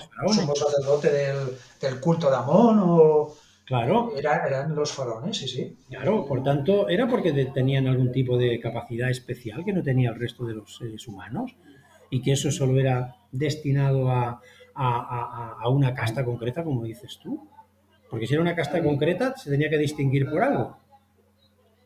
sacerdote 0.56 1.12
del, 1.12 1.38
del 1.82 2.00
culto 2.00 2.30
de 2.30 2.36
Amón 2.36 2.80
o 2.82 3.34
Claro, 3.70 4.14
eran, 4.18 4.48
eran 4.48 4.76
los 4.76 4.92
faraones, 4.92 5.38
sí, 5.38 5.48
sí. 5.48 5.78
Claro, 5.90 6.26
por 6.26 6.42
tanto, 6.42 6.90
era 6.90 7.08
porque 7.08 7.32
tenían 7.54 7.86
algún 7.86 8.12
tipo 8.12 8.36
de 8.36 8.60
capacidad 8.60 9.12
especial 9.12 9.64
que 9.64 9.74
no 9.74 9.84
tenía 9.84 10.10
el 10.10 10.20
resto 10.20 10.44
de 10.44 10.56
los 10.56 10.78
seres 10.78 11.08
humanos 11.08 11.56
y 12.10 12.24
que 12.24 12.32
eso 12.32 12.50
solo 12.50 12.80
era 12.80 13.18
destinado 13.32 14.10
a, 14.10 14.42
a- 14.88 15.56
a- 15.58 15.58
a 15.62 15.70
una 15.70 15.94
casta 15.94 16.24
concreta, 16.24 16.64
como 16.64 16.84
dices 16.84 17.20
tú. 17.22 17.48
Porque 18.10 18.26
si 18.26 18.34
era 18.34 18.42
una 18.42 18.56
casta 18.56 18.82
concreta, 18.84 19.36
se 19.38 19.50
tenía 19.52 19.70
que 19.70 19.78
distinguir 19.78 20.30
por 20.30 20.42
algo. 20.42 20.78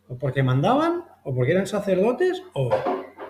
O 0.07 0.17
porque 0.17 0.43
mandaban, 0.43 1.03
o 1.23 1.33
porque 1.33 1.51
eran 1.51 1.67
sacerdotes, 1.67 2.43
o... 2.53 2.69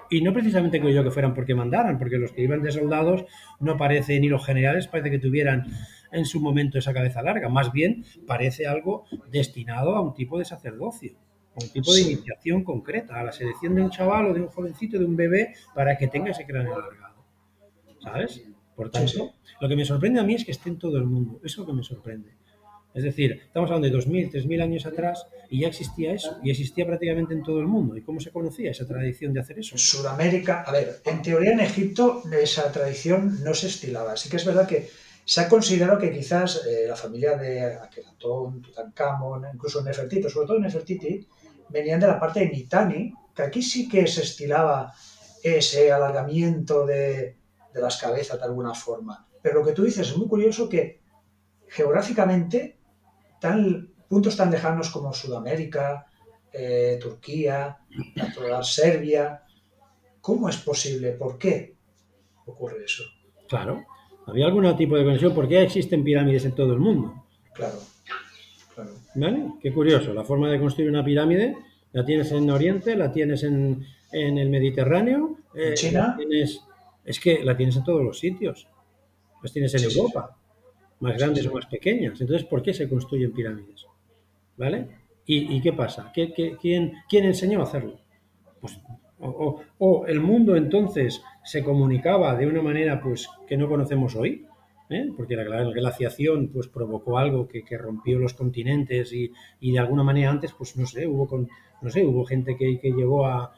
Y 0.09 0.21
no 0.21 0.31
precisamente 0.33 0.79
creo 0.79 0.91
yo 0.93 1.03
que 1.03 1.09
fueran 1.09 1.33
porque 1.33 1.55
mandaran, 1.55 1.97
porque 1.97 2.17
los 2.17 2.31
que 2.33 2.43
iban 2.43 2.61
de 2.61 2.71
soldados 2.71 3.25
no 3.59 3.77
parece, 3.77 4.19
ni 4.19 4.27
los 4.29 4.45
generales 4.45 4.85
parece 4.87 5.09
que 5.09 5.17
tuvieran 5.17 5.65
en 6.11 6.25
su 6.25 6.39
momento 6.39 6.77
esa 6.77 6.93
cabeza 6.93 7.23
larga. 7.23 7.49
Más 7.49 7.71
bien 7.71 8.03
parece 8.27 8.67
algo 8.67 9.05
destinado 9.31 9.95
a 9.95 10.01
un 10.01 10.13
tipo 10.13 10.37
de 10.37 10.45
sacerdocio, 10.45 11.13
a 11.59 11.63
un 11.63 11.69
tipo 11.69 11.91
de 11.93 12.01
iniciación 12.01 12.63
concreta, 12.63 13.19
a 13.19 13.23
la 13.23 13.31
selección 13.31 13.73
de 13.73 13.81
un 13.81 13.89
chaval 13.89 14.27
o 14.27 14.33
de 14.33 14.41
un 14.41 14.49
jovencito, 14.49 14.99
de 14.99 15.05
un 15.05 15.15
bebé, 15.15 15.55
para 15.73 15.97
que 15.97 16.07
tenga 16.07 16.29
ese 16.29 16.45
cráneo 16.45 16.75
alargado. 16.75 17.23
¿Sabes? 17.99 18.43
Por 18.75 18.89
tanto, 18.89 19.07
Sí, 19.07 19.17
sí. 19.17 19.53
lo 19.61 19.69
que 19.69 19.75
me 19.75 19.85
sorprende 19.85 20.19
a 20.19 20.23
mí 20.23 20.35
es 20.35 20.45
que 20.45 20.51
esté 20.51 20.69
en 20.69 20.77
todo 20.79 20.97
el 20.97 21.05
mundo. 21.05 21.39
Eso 21.43 21.45
es 21.45 21.57
lo 21.59 21.65
que 21.67 21.73
me 21.73 21.83
sorprende. 21.83 22.35
Es 22.93 23.03
decir, 23.03 23.41
estamos 23.45 23.71
hablando 23.71 23.87
de 23.87 24.03
2.000, 24.05 24.31
3.000 24.31 24.61
años 24.61 24.85
atrás 24.85 25.25
y 25.49 25.61
ya 25.61 25.67
existía 25.67 26.13
eso, 26.13 26.37
y 26.43 26.51
existía 26.51 26.85
prácticamente 26.85 27.33
en 27.33 27.41
todo 27.41 27.59
el 27.59 27.65
mundo. 27.65 27.97
¿Y 27.97 28.01
cómo 28.01 28.19
se 28.19 28.29
conocía 28.29 28.69
esa 28.69 28.85
tradición 28.85 29.33
de 29.33 29.39
hacer 29.39 29.57
eso? 29.59 29.77
Sudamérica, 29.77 30.61
a 30.61 30.71
ver, 30.71 31.01
en 31.05 31.21
teoría 31.23 31.53
en 31.53 31.59
Egipto 31.59 32.21
esa 32.39 32.71
tradición 32.71 33.43
no 33.43 33.53
se 33.55 33.67
estilaba. 33.67 34.13
Así 34.13 34.29
que 34.29 34.37
es 34.37 34.45
verdad 34.45 34.67
que 34.67 34.89
se 35.25 35.41
ha 35.41 35.49
considerado 35.49 35.97
que 35.97 36.11
quizás 36.11 36.65
eh, 36.67 36.85
la 36.87 36.95
familia 36.95 37.35
de 37.35 37.75
Akenatón, 37.75 38.61
Tutankamón, 38.61 39.43
incluso 39.51 39.81
Nefertiti, 39.81 40.29
sobre 40.29 40.47
todo 40.47 40.59
Nefertiti, 40.59 41.27
venían 41.69 41.99
de 41.99 42.07
la 42.07 42.19
parte 42.19 42.41
de 42.41 42.49
Mitanni, 42.49 43.11
que 43.33 43.41
aquí 43.41 43.63
sí 43.63 43.89
que 43.89 44.05
se 44.05 44.21
estilaba 44.21 44.93
ese 45.41 45.91
alargamiento 45.91 46.85
de, 46.85 47.37
de 47.73 47.81
las 47.81 47.97
cabezas 47.97 48.37
de 48.39 48.45
alguna 48.45 48.73
forma. 48.73 49.27
Pero 49.41 49.59
lo 49.59 49.65
que 49.65 49.73
tú 49.73 49.83
dices 49.83 50.07
es 50.09 50.17
muy 50.17 50.27
curioso 50.27 50.69
que 50.69 51.01
geográficamente 51.67 52.77
tan, 53.39 53.89
puntos 54.07 54.37
tan 54.37 54.51
lejanos 54.51 54.89
como 54.89 55.11
Sudamérica, 55.13 56.05
eh, 56.51 56.99
Turquía, 57.01 57.77
Serbia, 58.61 59.41
¿cómo 60.21 60.49
es 60.49 60.57
posible? 60.57 61.11
¿Por 61.13 61.37
qué 61.37 61.75
ocurre 62.45 62.85
eso? 62.85 63.03
Claro, 63.47 63.83
había 64.27 64.45
algún 64.45 64.75
tipo 64.77 64.95
de 64.95 65.03
conexión. 65.03 65.33
¿Por 65.33 65.47
qué 65.47 65.63
existen 65.63 66.03
pirámides 66.03 66.45
en 66.45 66.53
todo 66.55 66.73
el 66.73 66.79
mundo? 66.79 67.25
Claro, 67.53 67.79
claro. 68.75 68.91
¿Vale? 69.15 69.53
Qué 69.61 69.73
curioso. 69.73 70.13
La 70.13 70.23
forma 70.23 70.49
de 70.49 70.59
construir 70.59 70.89
una 70.89 71.03
pirámide 71.03 71.57
la 71.91 72.05
tienes 72.05 72.31
en 72.31 72.49
Oriente, 72.49 72.95
la 72.95 73.11
tienes 73.11 73.43
en, 73.43 73.85
en 74.11 74.37
el 74.37 74.49
Mediterráneo. 74.49 75.37
eh, 75.55 75.69
¿En 75.69 75.73
China? 75.75 76.07
la 76.09 76.17
tienes- 76.17 76.61
es 77.05 77.19
que 77.19 77.43
la 77.43 77.55
tienes 77.57 77.75
en 77.77 77.83
todos 77.83 78.03
los 78.03 78.19
sitios. 78.19 78.67
Las 79.41 79.51
tienes 79.51 79.73
en 79.73 79.81
Sí, 79.81 79.89
sí, 79.91 79.99
Europa, 79.99 80.37
más 80.99 81.17
grandes 81.17 81.43
sí. 81.43 81.49
o 81.49 81.53
más 81.53 81.65
pequeñas. 81.67 82.19
Entonces, 82.21 82.47
¿por 82.47 82.61
qué 82.61 82.73
se 82.73 82.87
construyen 82.89 83.33
pirámides? 83.33 83.85
¿Vale? 84.57 84.87
¿Y, 85.25 85.55
y 85.57 85.61
qué 85.61 85.73
pasa? 85.73 86.11
¿Qué, 86.13 86.33
qué- 86.33 86.57
quién, 86.61 86.93
quién 87.09 87.25
enseñó 87.25 87.59
a 87.59 87.63
hacerlo? 87.63 87.99
Pues, 88.61 88.79
o, 89.19 89.27
o- 89.29 89.61
o 89.79 90.05
el 90.07 90.19
mundo 90.19 90.55
entonces 90.55 91.21
se 91.43 91.63
comunicaba 91.63 92.35
de 92.35 92.47
una 92.47 92.61
manera 92.61 93.01
pues, 93.01 93.27
que 93.47 93.57
no 93.57 93.67
conocemos 93.69 94.15
hoy, 94.15 94.45
¿eh? 94.89 95.09
porque 95.15 95.35
la, 95.35 95.43
la 95.45 95.63
glaciación 95.71 96.49
pues, 96.49 96.67
provocó 96.67 97.17
algo 97.17 97.47
que, 97.47 97.63
que 97.63 97.77
rompió 97.77 98.19
los 98.19 98.33
continentes 98.33 99.11
y, 99.13 99.31
y 99.59 99.71
de 99.73 99.79
alguna 99.79 100.03
manera 100.03 100.29
antes, 100.29 100.53
pues 100.53 100.75
no 100.77 100.85
sé, 100.85 101.07
hubo, 101.07 101.27
con, 101.27 101.49
no 101.81 101.89
sé, 101.89 102.05
hubo 102.05 102.25
gente 102.25 102.55
que, 102.57 102.79
que 102.79 102.91
llegó 102.91 103.25
a, 103.25 103.53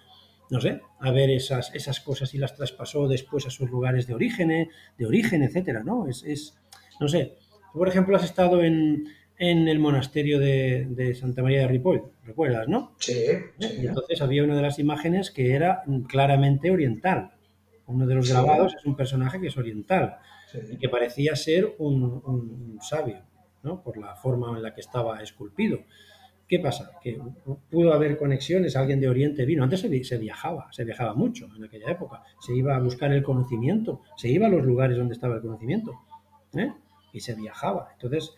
no 0.50 0.62
sé, 0.62 0.82
a 1.00 1.12
ver 1.12 1.30
esas, 1.30 1.74
esas 1.74 2.00
cosas 2.00 2.34
y 2.34 2.38
las 2.38 2.56
traspasó 2.56 3.08
después 3.08 3.46
a 3.48 3.50
sus 3.50 3.70
lugares 3.70 4.08
de 4.08 4.14
origen, 4.14 4.50
de 4.98 5.06
origen, 5.06 5.44
etcétera, 5.44 5.84
¿no? 5.84 6.08
Es, 6.08 6.24
es, 6.24 6.58
no 7.00 7.08
sé, 7.08 7.36
tú, 7.74 7.80
por 7.80 7.88
ejemplo, 7.88 8.16
has 8.16 8.24
estado 8.24 8.64
en, 8.64 9.06
en 9.38 9.68
el 9.68 9.80
monasterio 9.80 10.40
de, 10.40 10.86
de 10.90 11.16
Santa 11.16 11.42
María 11.42 11.62
de 11.62 11.68
Ripoll, 11.68 12.04
¿recuerdas, 12.24 12.68
no? 12.68 12.96
Sí, 13.00 13.14
entonces 13.60 14.22
había 14.22 14.44
una 14.44 14.56
de 14.56 14.62
las 14.62 14.80
imágenes 14.80 15.32
que 15.32 15.54
era 15.54 15.84
claramente 16.08 16.72
oriental. 16.72 17.32
Uno 17.88 18.08
de 18.08 18.16
los 18.16 18.26
Sí. 18.28 18.34
grabados 18.34 18.74
es 18.76 18.86
un 18.86 18.96
personaje 18.96 19.40
que 19.40 19.48
es 19.48 19.58
oriental 19.58 20.18
sí. 20.52 20.58
y 20.72 20.78
que 20.78 20.90
parecía 20.90 21.36
ser 21.36 21.76
un, 21.78 22.02
un 22.04 22.80
sabio, 22.82 23.22
¿no? 23.62 23.84
Por 23.84 23.98
la 23.98 24.16
forma 24.16 24.56
en 24.58 24.64
la 24.64 24.74
que 24.74 24.82
estaba 24.82 25.22
esculpido. 25.22 25.80
¿Qué 26.48 26.60
pasa? 26.60 26.92
Que 27.02 27.20
pudo 27.72 27.94
haber 27.94 28.18
conexiones, 28.18 28.76
alguien 28.76 29.00
de 29.00 29.10
Oriente 29.10 29.46
vino. 29.46 29.64
Antes 29.64 29.80
se, 29.82 29.88
vi- 29.90 30.04
se 30.04 30.18
viajaba, 30.20 30.68
se 30.72 30.84
viajaba 30.84 31.14
mucho 31.16 31.48
en 31.58 31.64
aquella 31.64 31.90
época. 31.92 32.22
Se 32.40 32.56
iba 32.56 32.76
a 32.76 32.80
buscar 32.80 33.12
el 33.12 33.24
conocimiento, 33.24 34.02
se 34.16 34.30
iba 34.30 34.46
a 34.46 34.50
los 34.50 34.64
lugares 34.64 34.98
donde 34.98 35.14
estaba 35.16 35.36
el 35.36 35.42
conocimiento. 35.42 35.92
¿eh? 36.54 36.72
Y 37.14 37.20
se 37.22 37.34
viajaba. 37.34 37.90
Entonces, 37.94 38.36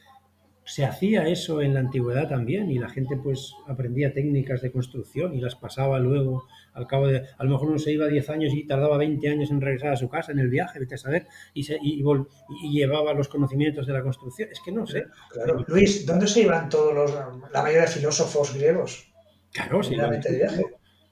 se 0.68 0.84
hacía 0.86 1.28
eso 1.28 1.62
en 1.62 1.74
la 1.74 1.80
antigüedad 1.80 2.28
también 2.28 2.70
y 2.70 2.78
la 2.78 2.90
gente 2.90 3.16
pues 3.18 3.54
aprendía 3.68 4.14
técnicas 4.14 4.62
de 4.62 4.72
construcción 4.72 5.34
y 5.34 5.40
las 5.40 5.56
pasaba 5.56 5.98
luego 5.98 6.46
al 6.74 6.86
cabo 6.86 7.08
de, 7.08 7.24
a 7.38 7.44
lo 7.46 7.52
mejor 7.52 7.70
uno 7.70 7.80
se 7.80 7.94
iba 7.94 8.06
10 8.06 8.30
años 8.30 8.54
y 8.54 8.68
tardaba 8.68 8.98
20 8.98 9.28
años 9.30 9.50
en 9.50 9.62
regresar 9.62 9.94
a 9.94 9.96
su 9.96 10.10
casa 10.10 10.34
en 10.34 10.40
el 10.40 10.50
viaje, 10.50 10.78
vete 10.80 10.96
a 10.96 10.98
saber, 10.98 11.26
y, 11.54 11.64
se, 11.64 11.80
y, 11.82 12.04
vol- 12.04 12.28
y 12.62 12.72
llevaba 12.72 13.14
los 13.14 13.30
conocimientos 13.30 13.88
de 13.88 13.94
la 13.94 14.04
construcción. 14.04 14.50
Es 14.52 14.60
que 14.60 14.72
no 14.72 14.86
sé. 14.86 15.06
Claro. 15.32 15.66
Luis, 15.68 16.06
¿dónde 16.06 16.28
se 16.28 16.42
iban 16.42 16.70
todos 16.70 16.94
los, 16.94 17.12
la 17.52 17.62
mayoría 17.64 17.82
de 17.82 17.88
filósofos 17.88 18.54
griegos? 18.54 19.12
Claro, 19.52 19.82
sí, 19.82 19.96
de 19.96 20.38
viaje. 20.38 20.66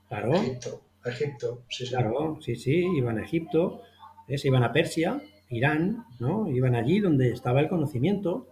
Claro, 0.10 0.36
Egipto, 0.36 0.82
Egipto, 1.04 1.64
sí, 1.70 1.86
sí. 1.86 1.92
claro, 1.92 2.38
sí, 2.42 2.56
sí, 2.56 2.86
iban 2.98 3.18
a 3.18 3.24
Egipto, 3.24 3.82
¿eh? 4.28 4.38
se 4.38 4.50
iban 4.50 4.64
a 4.64 4.72
Persia, 4.72 5.20
Irán, 5.50 6.06
¿no? 6.20 6.48
Iban 6.48 6.76
allí 6.76 7.00
donde 7.00 7.32
estaba 7.32 7.62
el 7.62 7.70
conocimiento, 7.70 8.48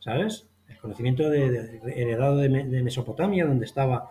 ¿sabes? 0.00 0.46
El 0.68 0.78
conocimiento 0.78 1.28
de, 1.30 1.50
de- 1.50 1.80
heredado 2.02 2.36
de, 2.36 2.48
Me- 2.48 2.66
de 2.66 2.82
Mesopotamia, 2.82 3.46
donde 3.46 3.64
estaba... 3.66 4.10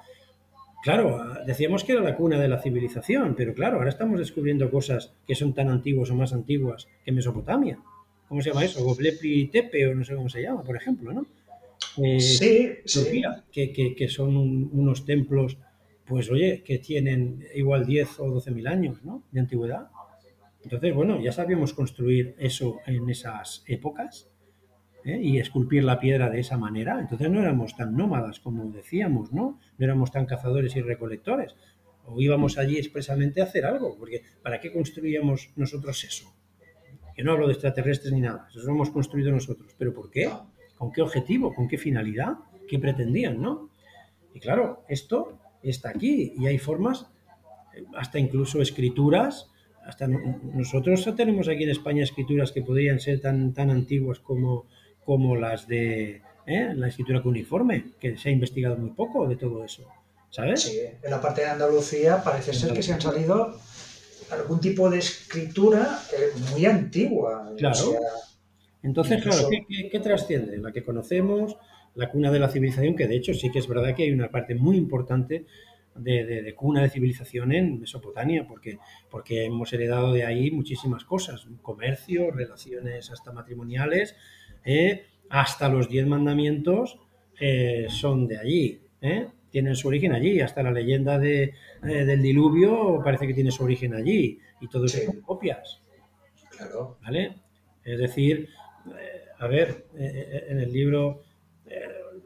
Claro, 0.84 1.22
decíamos 1.46 1.84
que 1.84 1.92
era 1.92 2.02
la 2.02 2.16
cuna 2.16 2.40
de 2.40 2.48
la 2.48 2.62
civilización, 2.62 3.36
pero 3.36 3.54
claro, 3.54 3.78
ahora 3.78 3.90
estamos 3.90 4.18
descubriendo 4.18 4.72
cosas 4.72 5.14
que 5.28 5.36
son 5.36 5.54
tan 5.54 5.68
antiguas 5.70 6.10
o 6.10 6.16
más 6.16 6.32
antiguas 6.32 6.88
que 7.04 7.12
Mesopotamia. 7.12 7.80
¿Cómo 8.30 8.42
se 8.42 8.50
llama 8.50 8.64
eso? 8.64 8.84
Goblepli 8.84 9.48
Tepe 9.48 9.88
o 9.88 9.96
no 9.96 10.06
sé 10.06 10.16
cómo 10.16 10.30
se 10.30 10.42
llama, 10.42 10.64
por 10.64 10.78
ejemplo, 10.78 11.12
¿no? 11.12 11.26
Eh, 11.98 12.20
Sí, 12.22 12.70
sí. 12.86 13.00
Que, 13.52 13.74
que- 13.74 13.94
que 13.96 14.08
son 14.08 14.38
un- 14.38 14.70
unos 14.72 15.04
templos, 15.06 15.58
pues 16.06 16.30
oye, 16.32 16.64
que 16.64 16.78
tienen 16.80 17.44
igual 17.56 17.86
10 17.86 18.20
o 18.20 18.30
12 18.30 18.52
mil 18.52 18.68
años 18.68 19.04
¿no? 19.04 19.24
de 19.32 19.40
antigüedad. 19.42 19.88
Entonces, 20.64 20.94
bueno, 20.94 21.20
ya 21.22 21.32
sabíamos 21.34 21.74
construir 21.74 22.36
eso 22.38 22.80
en 22.86 23.10
esas 23.10 23.64
épocas. 23.68 24.30
¿Eh? 25.04 25.20
y 25.22 25.40
esculpir 25.40 25.84
la 25.84 26.00
piedra 26.00 26.30
de 26.30 26.40
esa 26.40 26.58
manera. 26.58 27.00
Entonces 27.00 27.30
no 27.30 27.40
éramos 27.42 27.76
tan 27.76 27.96
nómadas 27.96 28.40
como 28.40 28.66
decíamos, 28.72 29.32
¿no? 29.32 29.60
No 29.78 29.86
éramos 29.86 30.12
tan 30.12 30.26
cazadores 30.26 30.76
y 30.76 30.82
recolectores. 30.82 31.56
O 32.06 32.20
íbamos 32.20 32.58
allí 32.58 32.78
expresamente 32.78 33.42
a 33.42 33.46
hacer 33.46 33.66
algo, 33.66 33.96
porque 33.98 34.24
¿para 34.42 34.60
qué 34.60 34.72
construíamos 34.72 35.52
nosotros 35.56 36.04
eso? 36.04 36.34
Que 37.16 37.24
no 37.24 37.34
hablo 37.34 37.48
de 37.48 37.54
extraterrestres 37.54 38.14
ni 38.14 38.22
nada, 38.22 38.48
eso 38.50 38.62
lo 38.62 38.74
hemos 38.74 38.90
construido 38.90 39.32
nosotros. 39.32 39.76
¿Pero 39.78 39.94
por 39.94 40.10
qué? 40.10 40.30
¿Con 40.78 40.92
qué 40.92 41.02
objetivo? 41.02 41.54
¿Con 41.54 41.68
qué 41.68 41.78
finalidad? 41.78 42.38
¿Qué 42.68 42.80
pretendían, 42.80 43.42
no? 43.42 43.70
Y 44.34 44.40
claro, 44.40 44.84
esto 44.88 45.40
está 45.62 45.90
aquí 45.90 46.34
y 46.38 46.48
hay 46.48 46.58
formas, 46.58 47.08
hasta 47.96 48.20
incluso 48.20 48.62
escrituras, 48.62 49.52
hasta 49.86 50.08
nosotros 50.08 51.08
tenemos 51.16 51.48
aquí 51.48 51.64
en 51.64 51.72
España 51.72 52.04
escrituras 52.04 52.52
que 52.52 52.62
podrían 52.62 53.00
ser 53.00 53.22
tan, 53.22 53.54
tan 53.54 53.70
antiguas 53.70 54.20
como, 54.20 54.68
como 55.10 55.36
las 55.36 55.68
de 55.68 56.22
¿eh? 56.46 56.72
la 56.76 56.88
escritura 56.88 57.24
cuneiforme, 57.24 57.94
que 58.00 58.16
se 58.16 58.30
ha 58.30 58.32
investigado 58.32 58.78
muy 58.78 58.92
poco 58.92 59.28
de 59.28 59.38
todo 59.38 59.66
eso. 59.66 59.92
¿Sabes? 60.30 60.62
Sí, 60.62 60.80
en 61.02 61.10
la 61.10 61.20
parte 61.20 61.42
de 61.42 61.48
Andalucía 61.48 62.22
parece 62.24 62.54
ser 62.54 62.74
que 62.74 62.84
se 62.84 62.94
han 62.94 63.02
salido 63.02 63.60
algún 64.30 64.60
tipo 64.60 64.88
de 64.88 65.00
escritura 65.00 66.00
eh, 66.16 66.40
muy 66.52 66.64
antigua. 66.68 67.52
Claro. 67.58 67.96
Entonces, 68.84 69.24
claro, 69.24 69.50
¿qué, 69.92 70.00
trasciende? 70.00 70.60
La 70.60 70.72
que 70.72 70.84
conocemos, 70.84 71.58
la 71.96 72.12
cuna 72.12 72.30
de 72.30 72.38
la 72.38 72.50
civilización, 72.50 72.96
que 72.96 73.08
de 73.08 73.16
hecho 73.16 73.34
sí 73.34 73.50
que 73.50 73.58
es 73.58 73.68
verdad 73.68 73.96
que 73.96 74.04
hay 74.04 74.12
una 74.12 74.30
parte 74.30 74.54
muy 74.54 74.78
importante 74.78 75.48
de, 75.96 76.54
cuna 76.56 76.84
de 76.84 76.92
civilización 76.92 77.52
en 77.52 77.80
Mesopotamia, 77.80 78.46
porque, 78.48 78.78
porque 79.10 79.46
hemos 79.46 79.74
heredado 79.74 80.14
de 80.14 80.24
ahí 80.24 80.52
muchísimas 80.52 81.04
cosas, 81.04 81.48
comercio, 81.64 82.30
relaciones 82.30 83.10
hasta 83.10 83.32
matrimoniales, 83.32 84.16
eh, 84.64 85.06
hasta 85.30 85.70
los 85.70 85.90
diez 85.90 86.06
mandamientos 86.08 87.00
eh, 87.40 87.88
son 87.90 88.28
de 88.28 88.38
allí, 88.38 88.82
eh, 89.02 89.28
tienen 89.50 89.76
su 89.76 89.88
origen 89.88 90.14
allí, 90.14 90.42
hasta 90.42 90.64
la 90.64 90.72
leyenda 90.72 91.18
de, 91.18 91.54
del 91.82 92.22
diluvio 92.22 93.02
parece 93.04 93.26
que 93.26 93.34
tiene 93.34 93.52
su 93.52 93.64
origen 93.64 93.96
allí, 93.96 94.40
y 94.62 94.68
todo 94.68 94.86
eso 94.86 95.00
son 95.06 95.22
copias. 95.22 95.82
Claro. 96.56 96.98
¿Vale? 97.02 97.36
Es 97.84 97.98
decir, 97.98 98.50
a 99.40 99.48
ver, 99.48 99.88
en 99.96 100.60
el 100.60 100.72
libro 100.72 101.24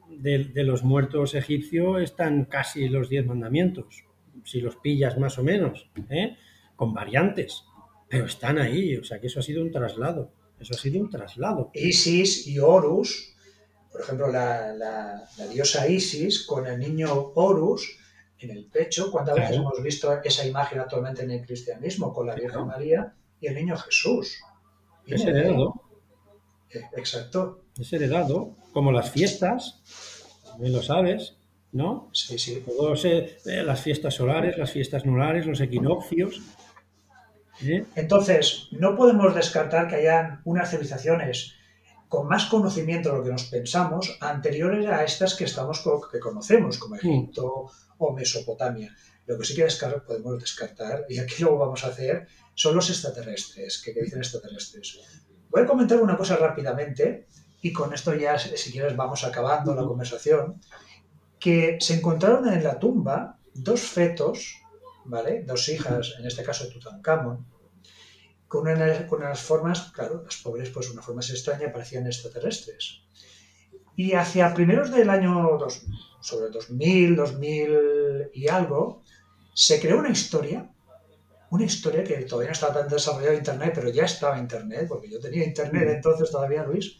de, 0.09 0.45
de, 0.45 0.63
los 0.63 0.83
muertos 0.83 1.35
egipcios 1.35 2.01
están 2.01 2.45
casi 2.45 2.89
los 2.89 3.09
diez 3.09 3.25
mandamientos, 3.25 4.05
si 4.43 4.59
los 4.59 4.75
pillas 4.77 5.17
más 5.17 5.37
o 5.37 5.43
menos, 5.43 5.89
con 6.75 6.93
variantes, 6.93 7.63
pero 8.09 8.25
están 8.25 8.57
ahí, 8.59 8.97
o 8.97 9.03
sea 9.03 9.19
que 9.19 9.27
eso 9.27 9.39
ha 9.39 9.43
sido 9.43 9.61
un 9.61 9.71
traslado. 9.71 10.31
Eso 10.63 10.75
ha 10.75 10.77
sido 10.77 11.01
un 11.01 11.09
traslado. 11.09 11.71
Isis 11.73 12.47
y 12.47 12.57
Horus, 12.57 13.35
por 13.91 13.99
ejemplo, 13.99 14.31
la, 14.31 15.27
diosa 15.51 15.87
Isis 15.89 16.45
con 16.45 16.65
el 16.65 16.79
niño 16.79 17.33
Horus 17.35 17.97
en 18.39 18.51
el 18.51 18.65
pecho. 18.65 19.11
¿Cuántas 19.11 19.35
veces 19.35 19.57
hemos 19.57 19.83
visto 19.83 20.21
esa 20.23 20.45
imagen 20.47 20.79
actualmente 20.79 21.23
en 21.23 21.31
el 21.31 21.45
cristianismo 21.45 22.13
con 22.13 22.27
la 22.27 22.35
Virgen 22.35 22.65
María 22.65 23.13
y 23.41 23.47
el 23.47 23.55
niño 23.55 23.75
Jesús? 23.75 24.37
Es 25.05 25.25
heredado. 25.25 25.73
Eh, 26.69 26.81
exacto. 26.95 27.65
Es 27.77 27.91
heredado, 27.91 28.55
como 28.71 28.93
las 28.93 29.11
fiestas, 29.11 29.81
también 30.45 30.71
lo 30.71 30.81
sabes, 30.81 31.35
¿no? 31.73 32.09
Sí, 32.13 32.39
sí. 32.39 32.63
Todos, 32.65 33.03
eh, 33.03 33.37
las 33.43 33.81
fiestas 33.81 34.13
solares, 34.13 34.57
las 34.57 34.71
fiestas 34.71 35.05
nulares, 35.05 35.45
los 35.45 35.59
equinoccios, 35.59 36.41
entonces, 37.61 38.67
no 38.71 38.95
podemos 38.95 39.33
descartar 39.35 39.87
que 39.87 39.95
hayan 39.95 40.41
unas 40.43 40.69
civilizaciones 40.71 41.53
con 42.09 42.27
más 42.27 42.45
conocimiento 42.45 43.09
de 43.09 43.17
lo 43.17 43.23
que 43.23 43.31
nos 43.31 43.45
pensamos 43.45 44.17
anteriores 44.21 44.85
a 44.87 45.03
estas 45.03 45.33
que 45.35 45.45
estamos 45.45 45.83
que 46.11 46.19
conocemos, 46.19 46.77
como 46.77 46.95
Egipto 46.95 47.71
o 47.97 48.13
Mesopotamia. 48.13 48.95
Lo 49.25 49.37
que 49.37 49.45
sí 49.45 49.55
que 49.55 49.65
podemos 50.05 50.39
descartar, 50.39 51.05
y 51.09 51.17
aquí 51.17 51.41
lo 51.41 51.57
vamos 51.57 51.83
a 51.83 51.87
hacer, 51.87 52.27
son 52.53 52.75
los 52.75 52.89
extraterrestres. 52.89 53.81
¿Qué, 53.83 53.93
dicen 53.93 54.19
extraterrestres? 54.19 54.99
Voy 55.49 55.63
a 55.63 55.65
comentar 55.65 55.99
una 56.01 56.17
cosa 56.17 56.35
rápidamente, 56.35 57.27
y 57.61 57.71
con 57.73 57.93
esto 57.93 58.13
ya, 58.13 58.37
si 58.37 58.71
quieres, 58.71 58.95
vamos 58.95 59.23
acabando 59.23 59.73
la 59.73 59.83
conversación, 59.83 60.61
que 61.39 61.77
se 61.79 61.95
encontraron 61.95 62.47
en 62.47 62.63
la 62.63 62.77
tumba 62.77 63.39
dos 63.53 63.81
fetos, 63.81 64.61
¿vale? 65.05 65.43
Dos 65.43 65.67
hijas, 65.69 66.15
en 66.19 66.25
este 66.25 66.43
caso 66.43 66.67
Tutankamón, 66.67 67.45
con, 68.47 68.67
unas 68.67 69.41
formas, 69.41 69.91
claro, 69.91 70.21
las 70.23 70.37
pobres, 70.37 70.69
pues 70.69 70.91
una 70.91 71.01
forma 71.01 71.21
extraña, 71.21 71.71
parecían 71.71 72.05
extraterrestres. 72.05 73.01
Y 73.95 74.13
hacia 74.13 74.53
primeros 74.53 74.91
del 74.91 75.09
año, 75.09 75.57
dos, 75.59 75.85
sobre 76.21 76.51
2000, 76.51 77.15
2000 77.15 78.29
y 78.33 78.47
algo, 78.47 79.01
se 79.55 79.79
creó 79.79 79.97
una 79.97 80.09
historia, 80.09 80.69
una 81.49 81.65
historia 81.65 82.03
que 82.03 82.15
todavía 82.25 82.49
no 82.49 82.53
estaba 82.53 82.73
tan 82.73 82.89
desarrollada 82.89 83.35
Internet, 83.35 83.71
pero 83.73 83.89
ya 83.89 84.05
estaba 84.05 84.37
Internet, 84.37 84.85
porque 84.87 85.09
yo 85.09 85.19
tenía 85.19 85.43
Internet 85.43 85.89
entonces 85.89 86.29
todavía, 86.29 86.63
Luis, 86.63 86.99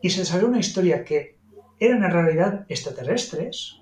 y 0.00 0.08
se 0.08 0.20
desarrolló 0.20 0.48
una 0.48 0.60
historia 0.60 1.04
que 1.04 1.38
eran 1.78 2.04
en 2.04 2.10
realidad 2.10 2.66
extraterrestres, 2.68 3.79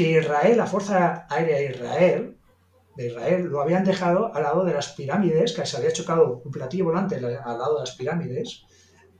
que 0.00 0.18
Israel, 0.18 0.56
la 0.56 0.66
Fuerza 0.66 1.26
Aérea 1.28 1.58
de 1.58 1.72
Israel, 1.72 2.38
de 2.96 3.08
Israel 3.08 3.42
lo 3.44 3.60
habían 3.60 3.84
dejado 3.84 4.34
al 4.34 4.44
lado 4.44 4.64
de 4.64 4.72
las 4.72 4.92
pirámides, 4.92 5.52
que 5.52 5.66
se 5.66 5.76
había 5.76 5.92
chocado 5.92 6.40
un 6.42 6.50
platillo 6.50 6.86
volante 6.86 7.16
al 7.16 7.58
lado 7.58 7.74
de 7.74 7.80
las 7.80 7.96
pirámides, 7.96 8.64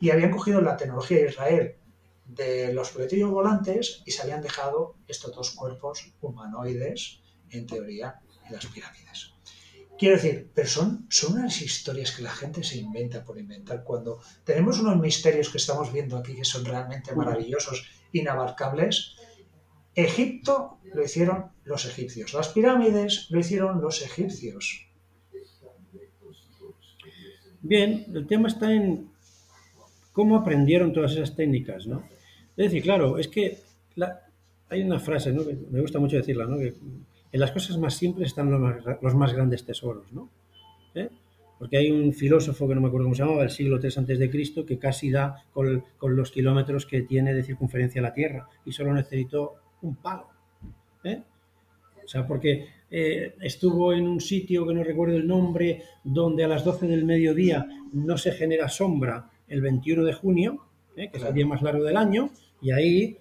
y 0.01 0.09
habían 0.09 0.31
cogido 0.31 0.62
la 0.62 0.78
tecnología 0.78 1.18
de 1.18 1.28
Israel 1.28 1.76
de 2.24 2.72
los 2.72 2.93
platillos 2.93 3.28
volantes 3.28 4.03
y 4.07 4.12
se 4.12 4.22
habían 4.22 4.41
dejado 4.41 4.95
estos 5.07 5.35
dos 5.35 5.51
cuerpos 5.51 6.14
humanoides, 6.22 7.20
en 7.51 7.66
teoría, 7.66 8.18
en 8.47 8.55
las 8.55 8.64
pirámides. 8.64 9.35
Quiero 9.99 10.14
decir, 10.16 10.51
pero 10.55 10.66
son, 10.66 11.07
son 11.11 11.35
unas 11.35 11.61
historias 11.61 12.12
que 12.12 12.22
la 12.22 12.31
gente 12.31 12.64
se 12.64 12.78
inventa 12.78 13.22
por 13.22 13.39
inventar 13.39 13.85
cuando 13.85 14.18
tenemos 14.45 14.81
unos 14.81 14.97
misterios 14.97 15.51
que 15.51 15.59
estamos 15.59 15.93
viendo 15.93 16.16
aquí 16.16 16.35
que 16.35 16.45
son 16.47 16.64
realmente 16.64 17.14
maravillosos, 17.14 17.87
inabarcables, 18.12 19.16
Egipto 19.95 20.78
lo 20.95 21.05
hicieron 21.05 21.47
los 21.64 21.86
egipcios, 21.86 22.34
las 22.34 22.49
pirámides 22.49 23.26
lo 23.30 23.41
hicieron 23.41 23.80
los 23.80 24.03
egipcios. 24.03 24.86
Bien, 27.62 28.07
el 28.14 28.26
tema 28.26 28.49
está 28.49 28.72
en 28.72 29.11
cómo 30.12 30.36
aprendieron 30.36 30.93
todas 30.93 31.12
esas 31.12 31.36
técnicas, 31.36 31.86
¿no? 31.86 32.03
Es 32.57 32.66
decir, 32.66 32.82
claro, 32.82 33.18
es 33.18 33.28
que 33.28 33.59
hay 34.68 34.82
una 34.82 34.99
frase, 34.99 35.32
¿no? 35.32 35.45
Que 35.47 35.57
me 35.70 35.80
gusta 35.80 35.99
mucho 35.99 36.16
decirla, 36.16 36.47
¿no? 36.47 36.59
En 36.59 37.41
las 37.41 37.53
cosas 37.53 37.78
más 37.78 37.95
simples 37.95 38.28
están 38.28 38.51
los 38.51 39.14
más, 39.14 39.32
grandes 39.32 39.64
tesoros, 39.64 40.12
¿no? 40.12 40.28
¿Eh? 40.95 41.09
Porque 41.59 41.76
hay 41.76 41.91
un 41.91 42.12
filósofo 42.12 42.66
que 42.66 42.74
no 42.74 42.80
me 42.80 42.88
acuerdo 42.88 43.05
cómo 43.05 43.14
se 43.14 43.22
llamaba, 43.22 43.43
del 43.43 43.51
siglo 43.51 43.78
III 43.80 43.91
antes 43.99 44.18
de 44.18 44.30
Cristo, 44.30 44.64
que 44.64 44.78
casi 44.78 45.11
da 45.11 45.45
con, 45.53 45.84
con, 45.99 46.16
los 46.16 46.30
kilómetros 46.30 46.86
que 46.86 47.03
tiene 47.03 47.34
de 47.34 47.43
circunferencia 47.43 48.01
la 48.01 48.14
Tierra 48.14 48.49
y 48.64 48.72
solo 48.72 48.95
necesitó 48.95 49.59
un 49.83 49.97
palo. 49.97 50.28
¿eh? 51.05 51.22
O 52.05 52.09
sea, 52.09 52.26
porque 52.26 52.66
eh, 52.91 53.35
estuvo 53.41 53.93
en 53.93 54.07
un 54.07 54.20
sitio 54.20 54.66
que 54.66 54.74
no 54.74 54.83
recuerdo 54.83 55.16
el 55.16 55.26
nombre, 55.26 55.83
donde 56.05 56.45
a 56.45 56.49
las 56.49 56.64
12 56.64 56.87
del 56.87 57.05
mediodía 57.05 57.66
no 57.93 58.18
se 58.18 58.33
genera 58.33 58.68
sombra 58.68 59.31
el 59.49 59.61
21 59.61 60.05
de 60.05 60.12
junio, 60.12 60.66
¿eh? 60.97 61.11
que 61.11 61.18
es 61.18 61.24
el 61.24 61.35
día 61.35 61.47
más 61.47 61.62
largo 61.62 61.85
del 61.85 61.97
año, 61.97 62.31
y 62.61 62.72
ahí 62.72 63.18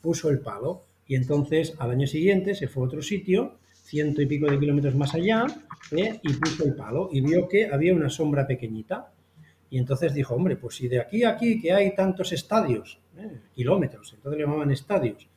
puso 0.00 0.30
el 0.30 0.40
palo. 0.40 0.84
Y 1.06 1.16
entonces 1.16 1.74
al 1.78 1.90
año 1.90 2.06
siguiente 2.06 2.54
se 2.54 2.68
fue 2.68 2.84
a 2.84 2.86
otro 2.86 3.02
sitio, 3.02 3.58
ciento 3.72 4.22
y 4.22 4.26
pico 4.26 4.50
de 4.50 4.58
kilómetros 4.58 4.94
más 4.94 5.14
allá, 5.14 5.46
y 5.90 6.32
puso 6.34 6.64
el 6.64 6.74
palo 6.74 7.08
y 7.12 7.20
vio 7.20 7.48
que 7.48 7.66
había 7.66 7.94
una 7.94 8.08
sombra 8.08 8.46
pequeñita. 8.46 9.12
Y 9.70 9.78
entonces 9.78 10.14
dijo, 10.14 10.34
hombre, 10.34 10.56
pues 10.56 10.76
si 10.76 10.88
de 10.88 11.00
aquí 11.00 11.24
a 11.24 11.30
aquí 11.30 11.60
que 11.60 11.72
hay 11.72 11.94
tantos 11.94 12.32
estadios, 12.32 13.00
kilómetros, 13.54 14.12
entonces 14.14 14.38
le 14.38 14.44
llamaban 14.44 14.70
estadios, 14.70 15.28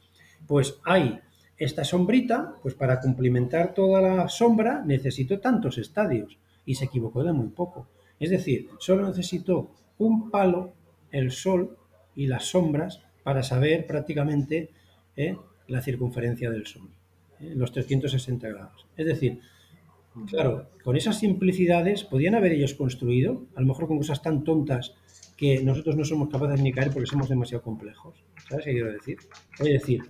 pues 0.48 0.80
hay 0.84 1.20
esta 1.58 1.84
sombrita, 1.84 2.56
pues 2.62 2.76
para 2.76 3.00
cumplimentar 3.00 3.74
toda 3.74 4.02
la 4.02 4.28
sombra 4.30 4.84
necesito 4.86 5.40
tantos 5.40 5.78
estadios. 5.78 6.38
Y 6.66 6.76
se 6.76 6.86
equivocó 6.86 7.24
de 7.24 7.34
muy 7.34 7.50
poco. 7.50 7.88
Es 8.20 8.30
decir, 8.30 8.70
solo 8.80 9.08
necesito 9.08 9.72
un 9.98 10.32
palo, 10.32 10.74
el 11.12 11.32
sol 11.32 11.78
y 12.16 12.28
las 12.28 12.46
sombras 12.46 13.02
para 13.24 13.44
saber 13.44 13.86
prácticamente 13.86 14.70
eh, 15.16 15.38
la 15.68 15.82
circunferencia 15.82 16.50
del 16.50 16.66
sol, 16.66 16.90
eh, 17.40 17.54
los 17.56 17.72
360 17.72 18.48
grados. 18.48 18.86
Es 18.98 19.06
decir, 19.06 19.40
claro, 20.28 20.68
con 20.84 20.96
esas 20.96 21.20
simplicidades 21.20 22.04
podían 22.04 22.36
haber 22.36 22.54
ellos 22.54 22.74
construido, 22.74 23.46
a 23.56 23.62
lo 23.62 23.68
mejor 23.68 23.88
con 23.88 23.98
cosas 23.98 24.22
tan 24.22 24.44
tontas 24.44 24.96
que 25.38 25.64
nosotros 25.64 25.96
no 25.96 26.06
somos 26.06 26.30
capaces 26.30 26.62
ni 26.62 26.72
caer 26.72 26.92
porque 26.92 27.08
somos 27.08 27.30
demasiado 27.30 27.64
complejos. 27.64 28.24
¿Sabes 28.50 28.66
qué 28.66 28.72
quiero 28.72 28.92
decir? 28.92 29.18
Es 29.60 29.66
decir, 29.66 30.02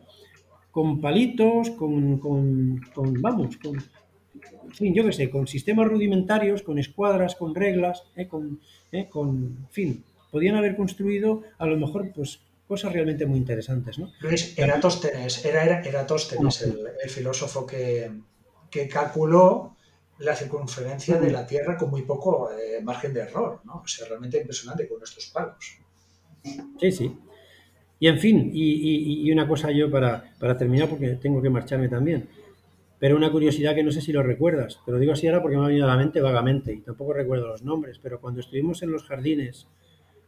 con 0.74 1.00
palitos, 1.00 1.70
con, 1.70 2.18
con, 2.18 2.82
vamos, 3.22 3.58
con, 3.58 3.76
en 3.76 4.74
fin, 4.74 4.92
yo 4.96 5.06
qué 5.06 5.14
sé, 5.14 5.30
con 5.30 5.46
sistemas 5.46 5.88
rudimentarios, 5.88 6.64
con 6.64 6.80
escuadras, 6.80 7.36
con 7.36 7.54
reglas, 7.54 8.06
eh, 8.16 8.28
con, 8.28 8.60
eh, 8.92 9.08
con, 9.08 9.68
fin, 9.70 10.04
podían 10.32 10.56
haber 10.56 10.76
construido 10.76 11.44
a 11.60 11.68
lo 11.68 11.78
mejor 11.78 12.12
pues 12.12 12.40
cosas 12.68 12.92
realmente 12.92 13.28
muy 13.28 13.38
interesantes, 13.38 14.00
¿no? 14.00 14.12
Luis, 14.22 14.58
Eratóstenes, 14.58 15.46
era, 15.46 15.64
era 15.64 15.80
Eratóstenes 15.82 16.64
el, 16.64 16.80
el, 17.04 17.10
filósofo 17.12 17.68
que, 17.68 18.12
que, 18.72 18.88
calculó 18.88 19.76
la 20.18 20.36
circunferencia 20.36 21.20
de 21.20 21.30
la 21.30 21.46
Tierra 21.46 21.78
con 21.78 21.92
muy 21.92 22.02
poco 22.02 22.50
eh, 22.50 22.82
margen 22.82 23.14
de 23.14 23.20
error, 23.22 23.62
¿no? 23.64 23.84
O 23.84 23.88
sea, 23.88 24.08
realmente 24.08 24.40
impresionante 24.40 24.88
con 24.88 25.04
estos 25.04 25.28
palos. 25.28 25.78
Sí, 26.80 26.92
sí. 26.92 27.16
Y 28.04 28.10
en 28.10 28.20
fin, 28.20 28.52
y, 28.54 28.74
y, 28.74 29.22
y 29.22 29.32
una 29.32 29.48
cosa 29.48 29.72
yo 29.72 29.90
para, 29.90 30.36
para, 30.38 30.58
terminar, 30.58 30.90
porque 30.90 31.12
tengo 31.12 31.42
que 31.42 31.50
marcharme 31.50 31.88
también, 31.88 32.28
pero 33.00 33.16
una 33.16 33.32
curiosidad 33.32 33.76
que 33.76 33.82
no 33.82 33.94
sé 33.94 34.02
si 34.02 34.12
lo 34.12 34.22
recuerdas, 34.22 34.82
pero 34.86 35.00
digo 35.00 35.14
así 35.14 35.26
ahora 35.26 35.42
porque 35.42 35.56
me 35.56 35.64
ha 35.64 35.68
venido 35.68 35.86
a 35.86 35.88
la 35.88 35.96
mente 35.96 36.20
vagamente 36.20 36.74
y 36.74 36.82
tampoco 36.82 37.14
recuerdo 37.14 37.48
los 37.48 37.64
nombres, 37.64 38.00
pero 38.04 38.20
cuando 38.20 38.42
estuvimos 38.42 38.84
en 38.84 38.92
los 38.92 39.06
jardines, 39.06 39.70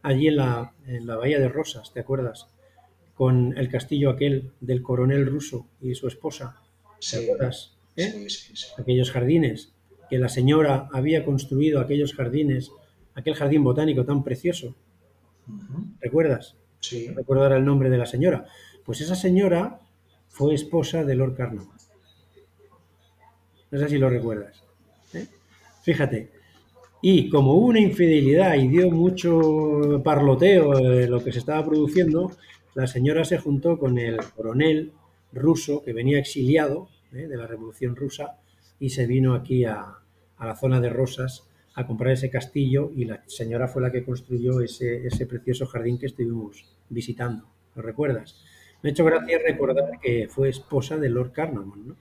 allí 0.04 0.30
en 0.30 0.38
la, 0.38 0.74
en 0.88 1.06
la 1.06 1.18
Bahía 1.18 1.38
de 1.38 1.50
Rosas, 1.50 1.92
¿te 1.92 2.00
acuerdas? 2.00 2.48
Con 3.14 3.58
el 3.58 3.68
castillo 3.68 4.10
aquel 4.10 4.54
del 4.62 4.82
coronel 4.82 5.26
ruso 5.26 5.68
y 5.82 5.96
su 5.96 6.08
esposa, 6.08 6.62
¿te 7.12 7.26
acuerdas? 7.26 7.78
¿Eh? 7.98 8.10
sí, 8.10 8.30
sí, 8.30 8.56
sí. 8.56 8.68
Aquellos 8.78 9.12
jardines, 9.12 9.74
que 10.10 10.18
la 10.18 10.30
señora 10.30 10.88
había 10.94 11.26
construido 11.26 11.82
aquellos 11.82 12.14
jardines, 12.14 12.72
aquel 13.16 13.36
jardín 13.36 13.66
botánico 13.66 14.06
tan 14.06 14.24
precioso, 14.24 14.78
¿recuerdas? 16.00 16.56
Sí. 16.88 17.10
Recuerdo 17.10 17.48
el 17.56 17.66
nombre 17.66 17.90
de 17.90 17.98
la 17.98 18.06
señora. 18.06 18.46
Pues 18.84 19.02
esa 19.02 19.16
señora 19.16 19.80
fue 20.28 20.54
esposa 20.54 21.04
de 21.04 21.16
Lord 21.16 21.36
Carnarvon. 21.36 21.76
No 23.72 23.80
sé 23.80 23.90
si 23.90 23.98
lo 23.98 24.10
recuerdas. 24.10 24.64
¿eh? 25.14 25.28
Fíjate. 25.82 26.32
Y 27.02 27.30
como 27.30 27.54
hubo 27.54 27.68
una 27.68 27.80
infidelidad 27.80 28.56
y 28.56 28.68
dio 28.68 28.90
mucho 28.90 30.02
parloteo 30.04 30.78
de 30.78 31.08
lo 31.08 31.24
que 31.24 31.32
se 31.32 31.40
estaba 31.40 31.64
produciendo, 31.64 32.32
la 32.74 32.88
señora 32.88 33.24
se 33.26 33.38
juntó 33.38 33.78
con 33.78 33.98
el 33.98 34.18
coronel 34.36 34.92
ruso 35.32 35.84
que 35.84 35.94
venía 35.94 36.20
exiliado 36.20 36.90
¿eh? 37.14 37.28
de 37.28 37.38
la 37.38 37.48
Revolución 37.48 37.96
Rusa 37.96 38.38
y 38.80 38.90
se 38.90 39.06
vino 39.06 39.34
aquí 39.36 39.66
a, 39.66 39.98
a, 40.38 40.46
la 40.46 40.56
zona 40.56 40.82
de 40.82 40.90
Rosas 40.90 41.48
a 41.76 41.86
comprar 41.86 42.14
ese 42.14 42.30
castillo 42.30 42.92
y 42.96 43.06
la 43.06 43.22
señora 43.28 43.68
fue 43.68 43.82
la 43.82 43.92
que 43.92 44.04
construyó 44.04 44.62
ese, 44.62 45.06
ese 45.06 45.26
precioso 45.26 45.66
jardín 45.68 45.98
que 46.00 46.06
estuvimos 46.08 46.66
visitando. 46.90 47.46
¿Lo 47.76 47.82
recuerdas? 47.82 48.42
Me 48.82 48.90
ha 48.90 48.92
hecho 48.92 49.04
gracia 49.06 49.40
recordar 49.46 50.00
que 50.02 50.28
fue 50.30 50.50
esposa 50.50 50.98
de 50.98 51.10
Lord 51.10 51.32
Carnarvon, 51.34 51.88
¿no? 51.90 51.96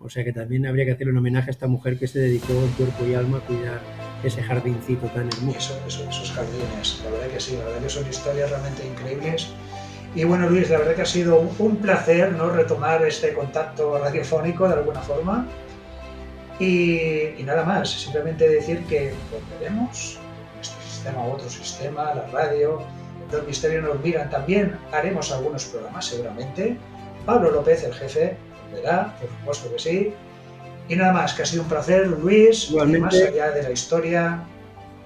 O 0.00 0.10
sea 0.10 0.24
que 0.24 0.32
también 0.32 0.66
habría 0.66 0.84
que 0.84 0.90
hacerle 0.92 1.12
un 1.12 1.18
homenaje 1.18 1.48
a 1.50 1.52
esta 1.52 1.66
mujer 1.66 1.98
que 1.98 2.06
se 2.08 2.18
dedicó 2.18 2.52
cuerpo 2.76 3.06
y 3.06 3.14
alma 3.14 3.38
a 3.38 3.40
cuidar 3.40 3.80
ese 4.24 4.42
jardincito 4.42 5.06
tan 5.08 5.28
hermoso. 5.28 5.58
eso, 5.58 5.80
eso- 5.86 6.08
esos 6.10 6.30
jardines, 6.32 7.00
la 7.04 7.10
verdad 7.10 7.28
que 7.28 7.40
sí, 7.40 7.56
la 7.56 7.64
verdad 7.64 7.82
que 7.82 7.88
son 7.88 8.08
historias 8.08 8.50
realmente 8.50 8.86
increíbles. 8.86 9.52
Y 10.16 10.24
bueno, 10.24 10.48
Luis, 10.50 10.70
la 10.70 10.78
verdad 10.78 10.94
que 10.94 11.02
ha 11.02 11.06
sido 11.06 11.40
un 11.58 11.76
placer 11.76 12.32
¿no? 12.32 12.50
retomar 12.50 13.04
este 13.04 13.32
contacto 13.32 13.98
radiofónico 13.98 14.68
de 14.68 14.74
alguna 14.74 15.00
forma. 15.00 15.48
Y, 16.58 17.34
y 17.38 17.42
nada 17.44 17.64
más, 17.64 17.90
simplemente 17.90 18.48
decir 18.48 18.84
que 18.84 19.12
volveremos, 19.30 20.18
este 20.60 20.82
sistema 20.82 21.26
u 21.26 21.32
otro 21.32 21.48
sistema, 21.50 22.14
la 22.14 22.26
radio, 22.28 22.80
los 23.32 23.46
misterios 23.46 23.82
nos 23.84 24.00
miran 24.00 24.30
también, 24.30 24.76
haremos 24.92 25.32
algunos 25.32 25.64
programas 25.64 26.06
seguramente. 26.06 26.76
Pablo 27.26 27.50
López, 27.50 27.82
el 27.84 27.94
jefe, 27.94 28.36
volverá, 28.70 29.16
por 29.20 29.28
supuesto 29.28 29.72
que 29.72 29.78
sí. 29.78 30.14
Y 30.88 30.96
nada 30.96 31.12
más, 31.12 31.32
que 31.32 31.42
ha 31.42 31.46
sido 31.46 31.62
un 31.62 31.68
placer, 31.68 32.06
Luis, 32.06 32.70
y 32.70 32.76
más 32.98 33.14
allá 33.14 33.50
de 33.50 33.62
la 33.62 33.70
historia, 33.70 34.44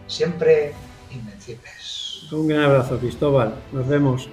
siempre 0.08 0.72
invencibles. 1.10 2.26
Un 2.32 2.48
gran 2.48 2.64
abrazo, 2.64 2.98
Cristóbal. 2.98 3.54
Nos 3.72 3.86
vemos. 3.86 4.28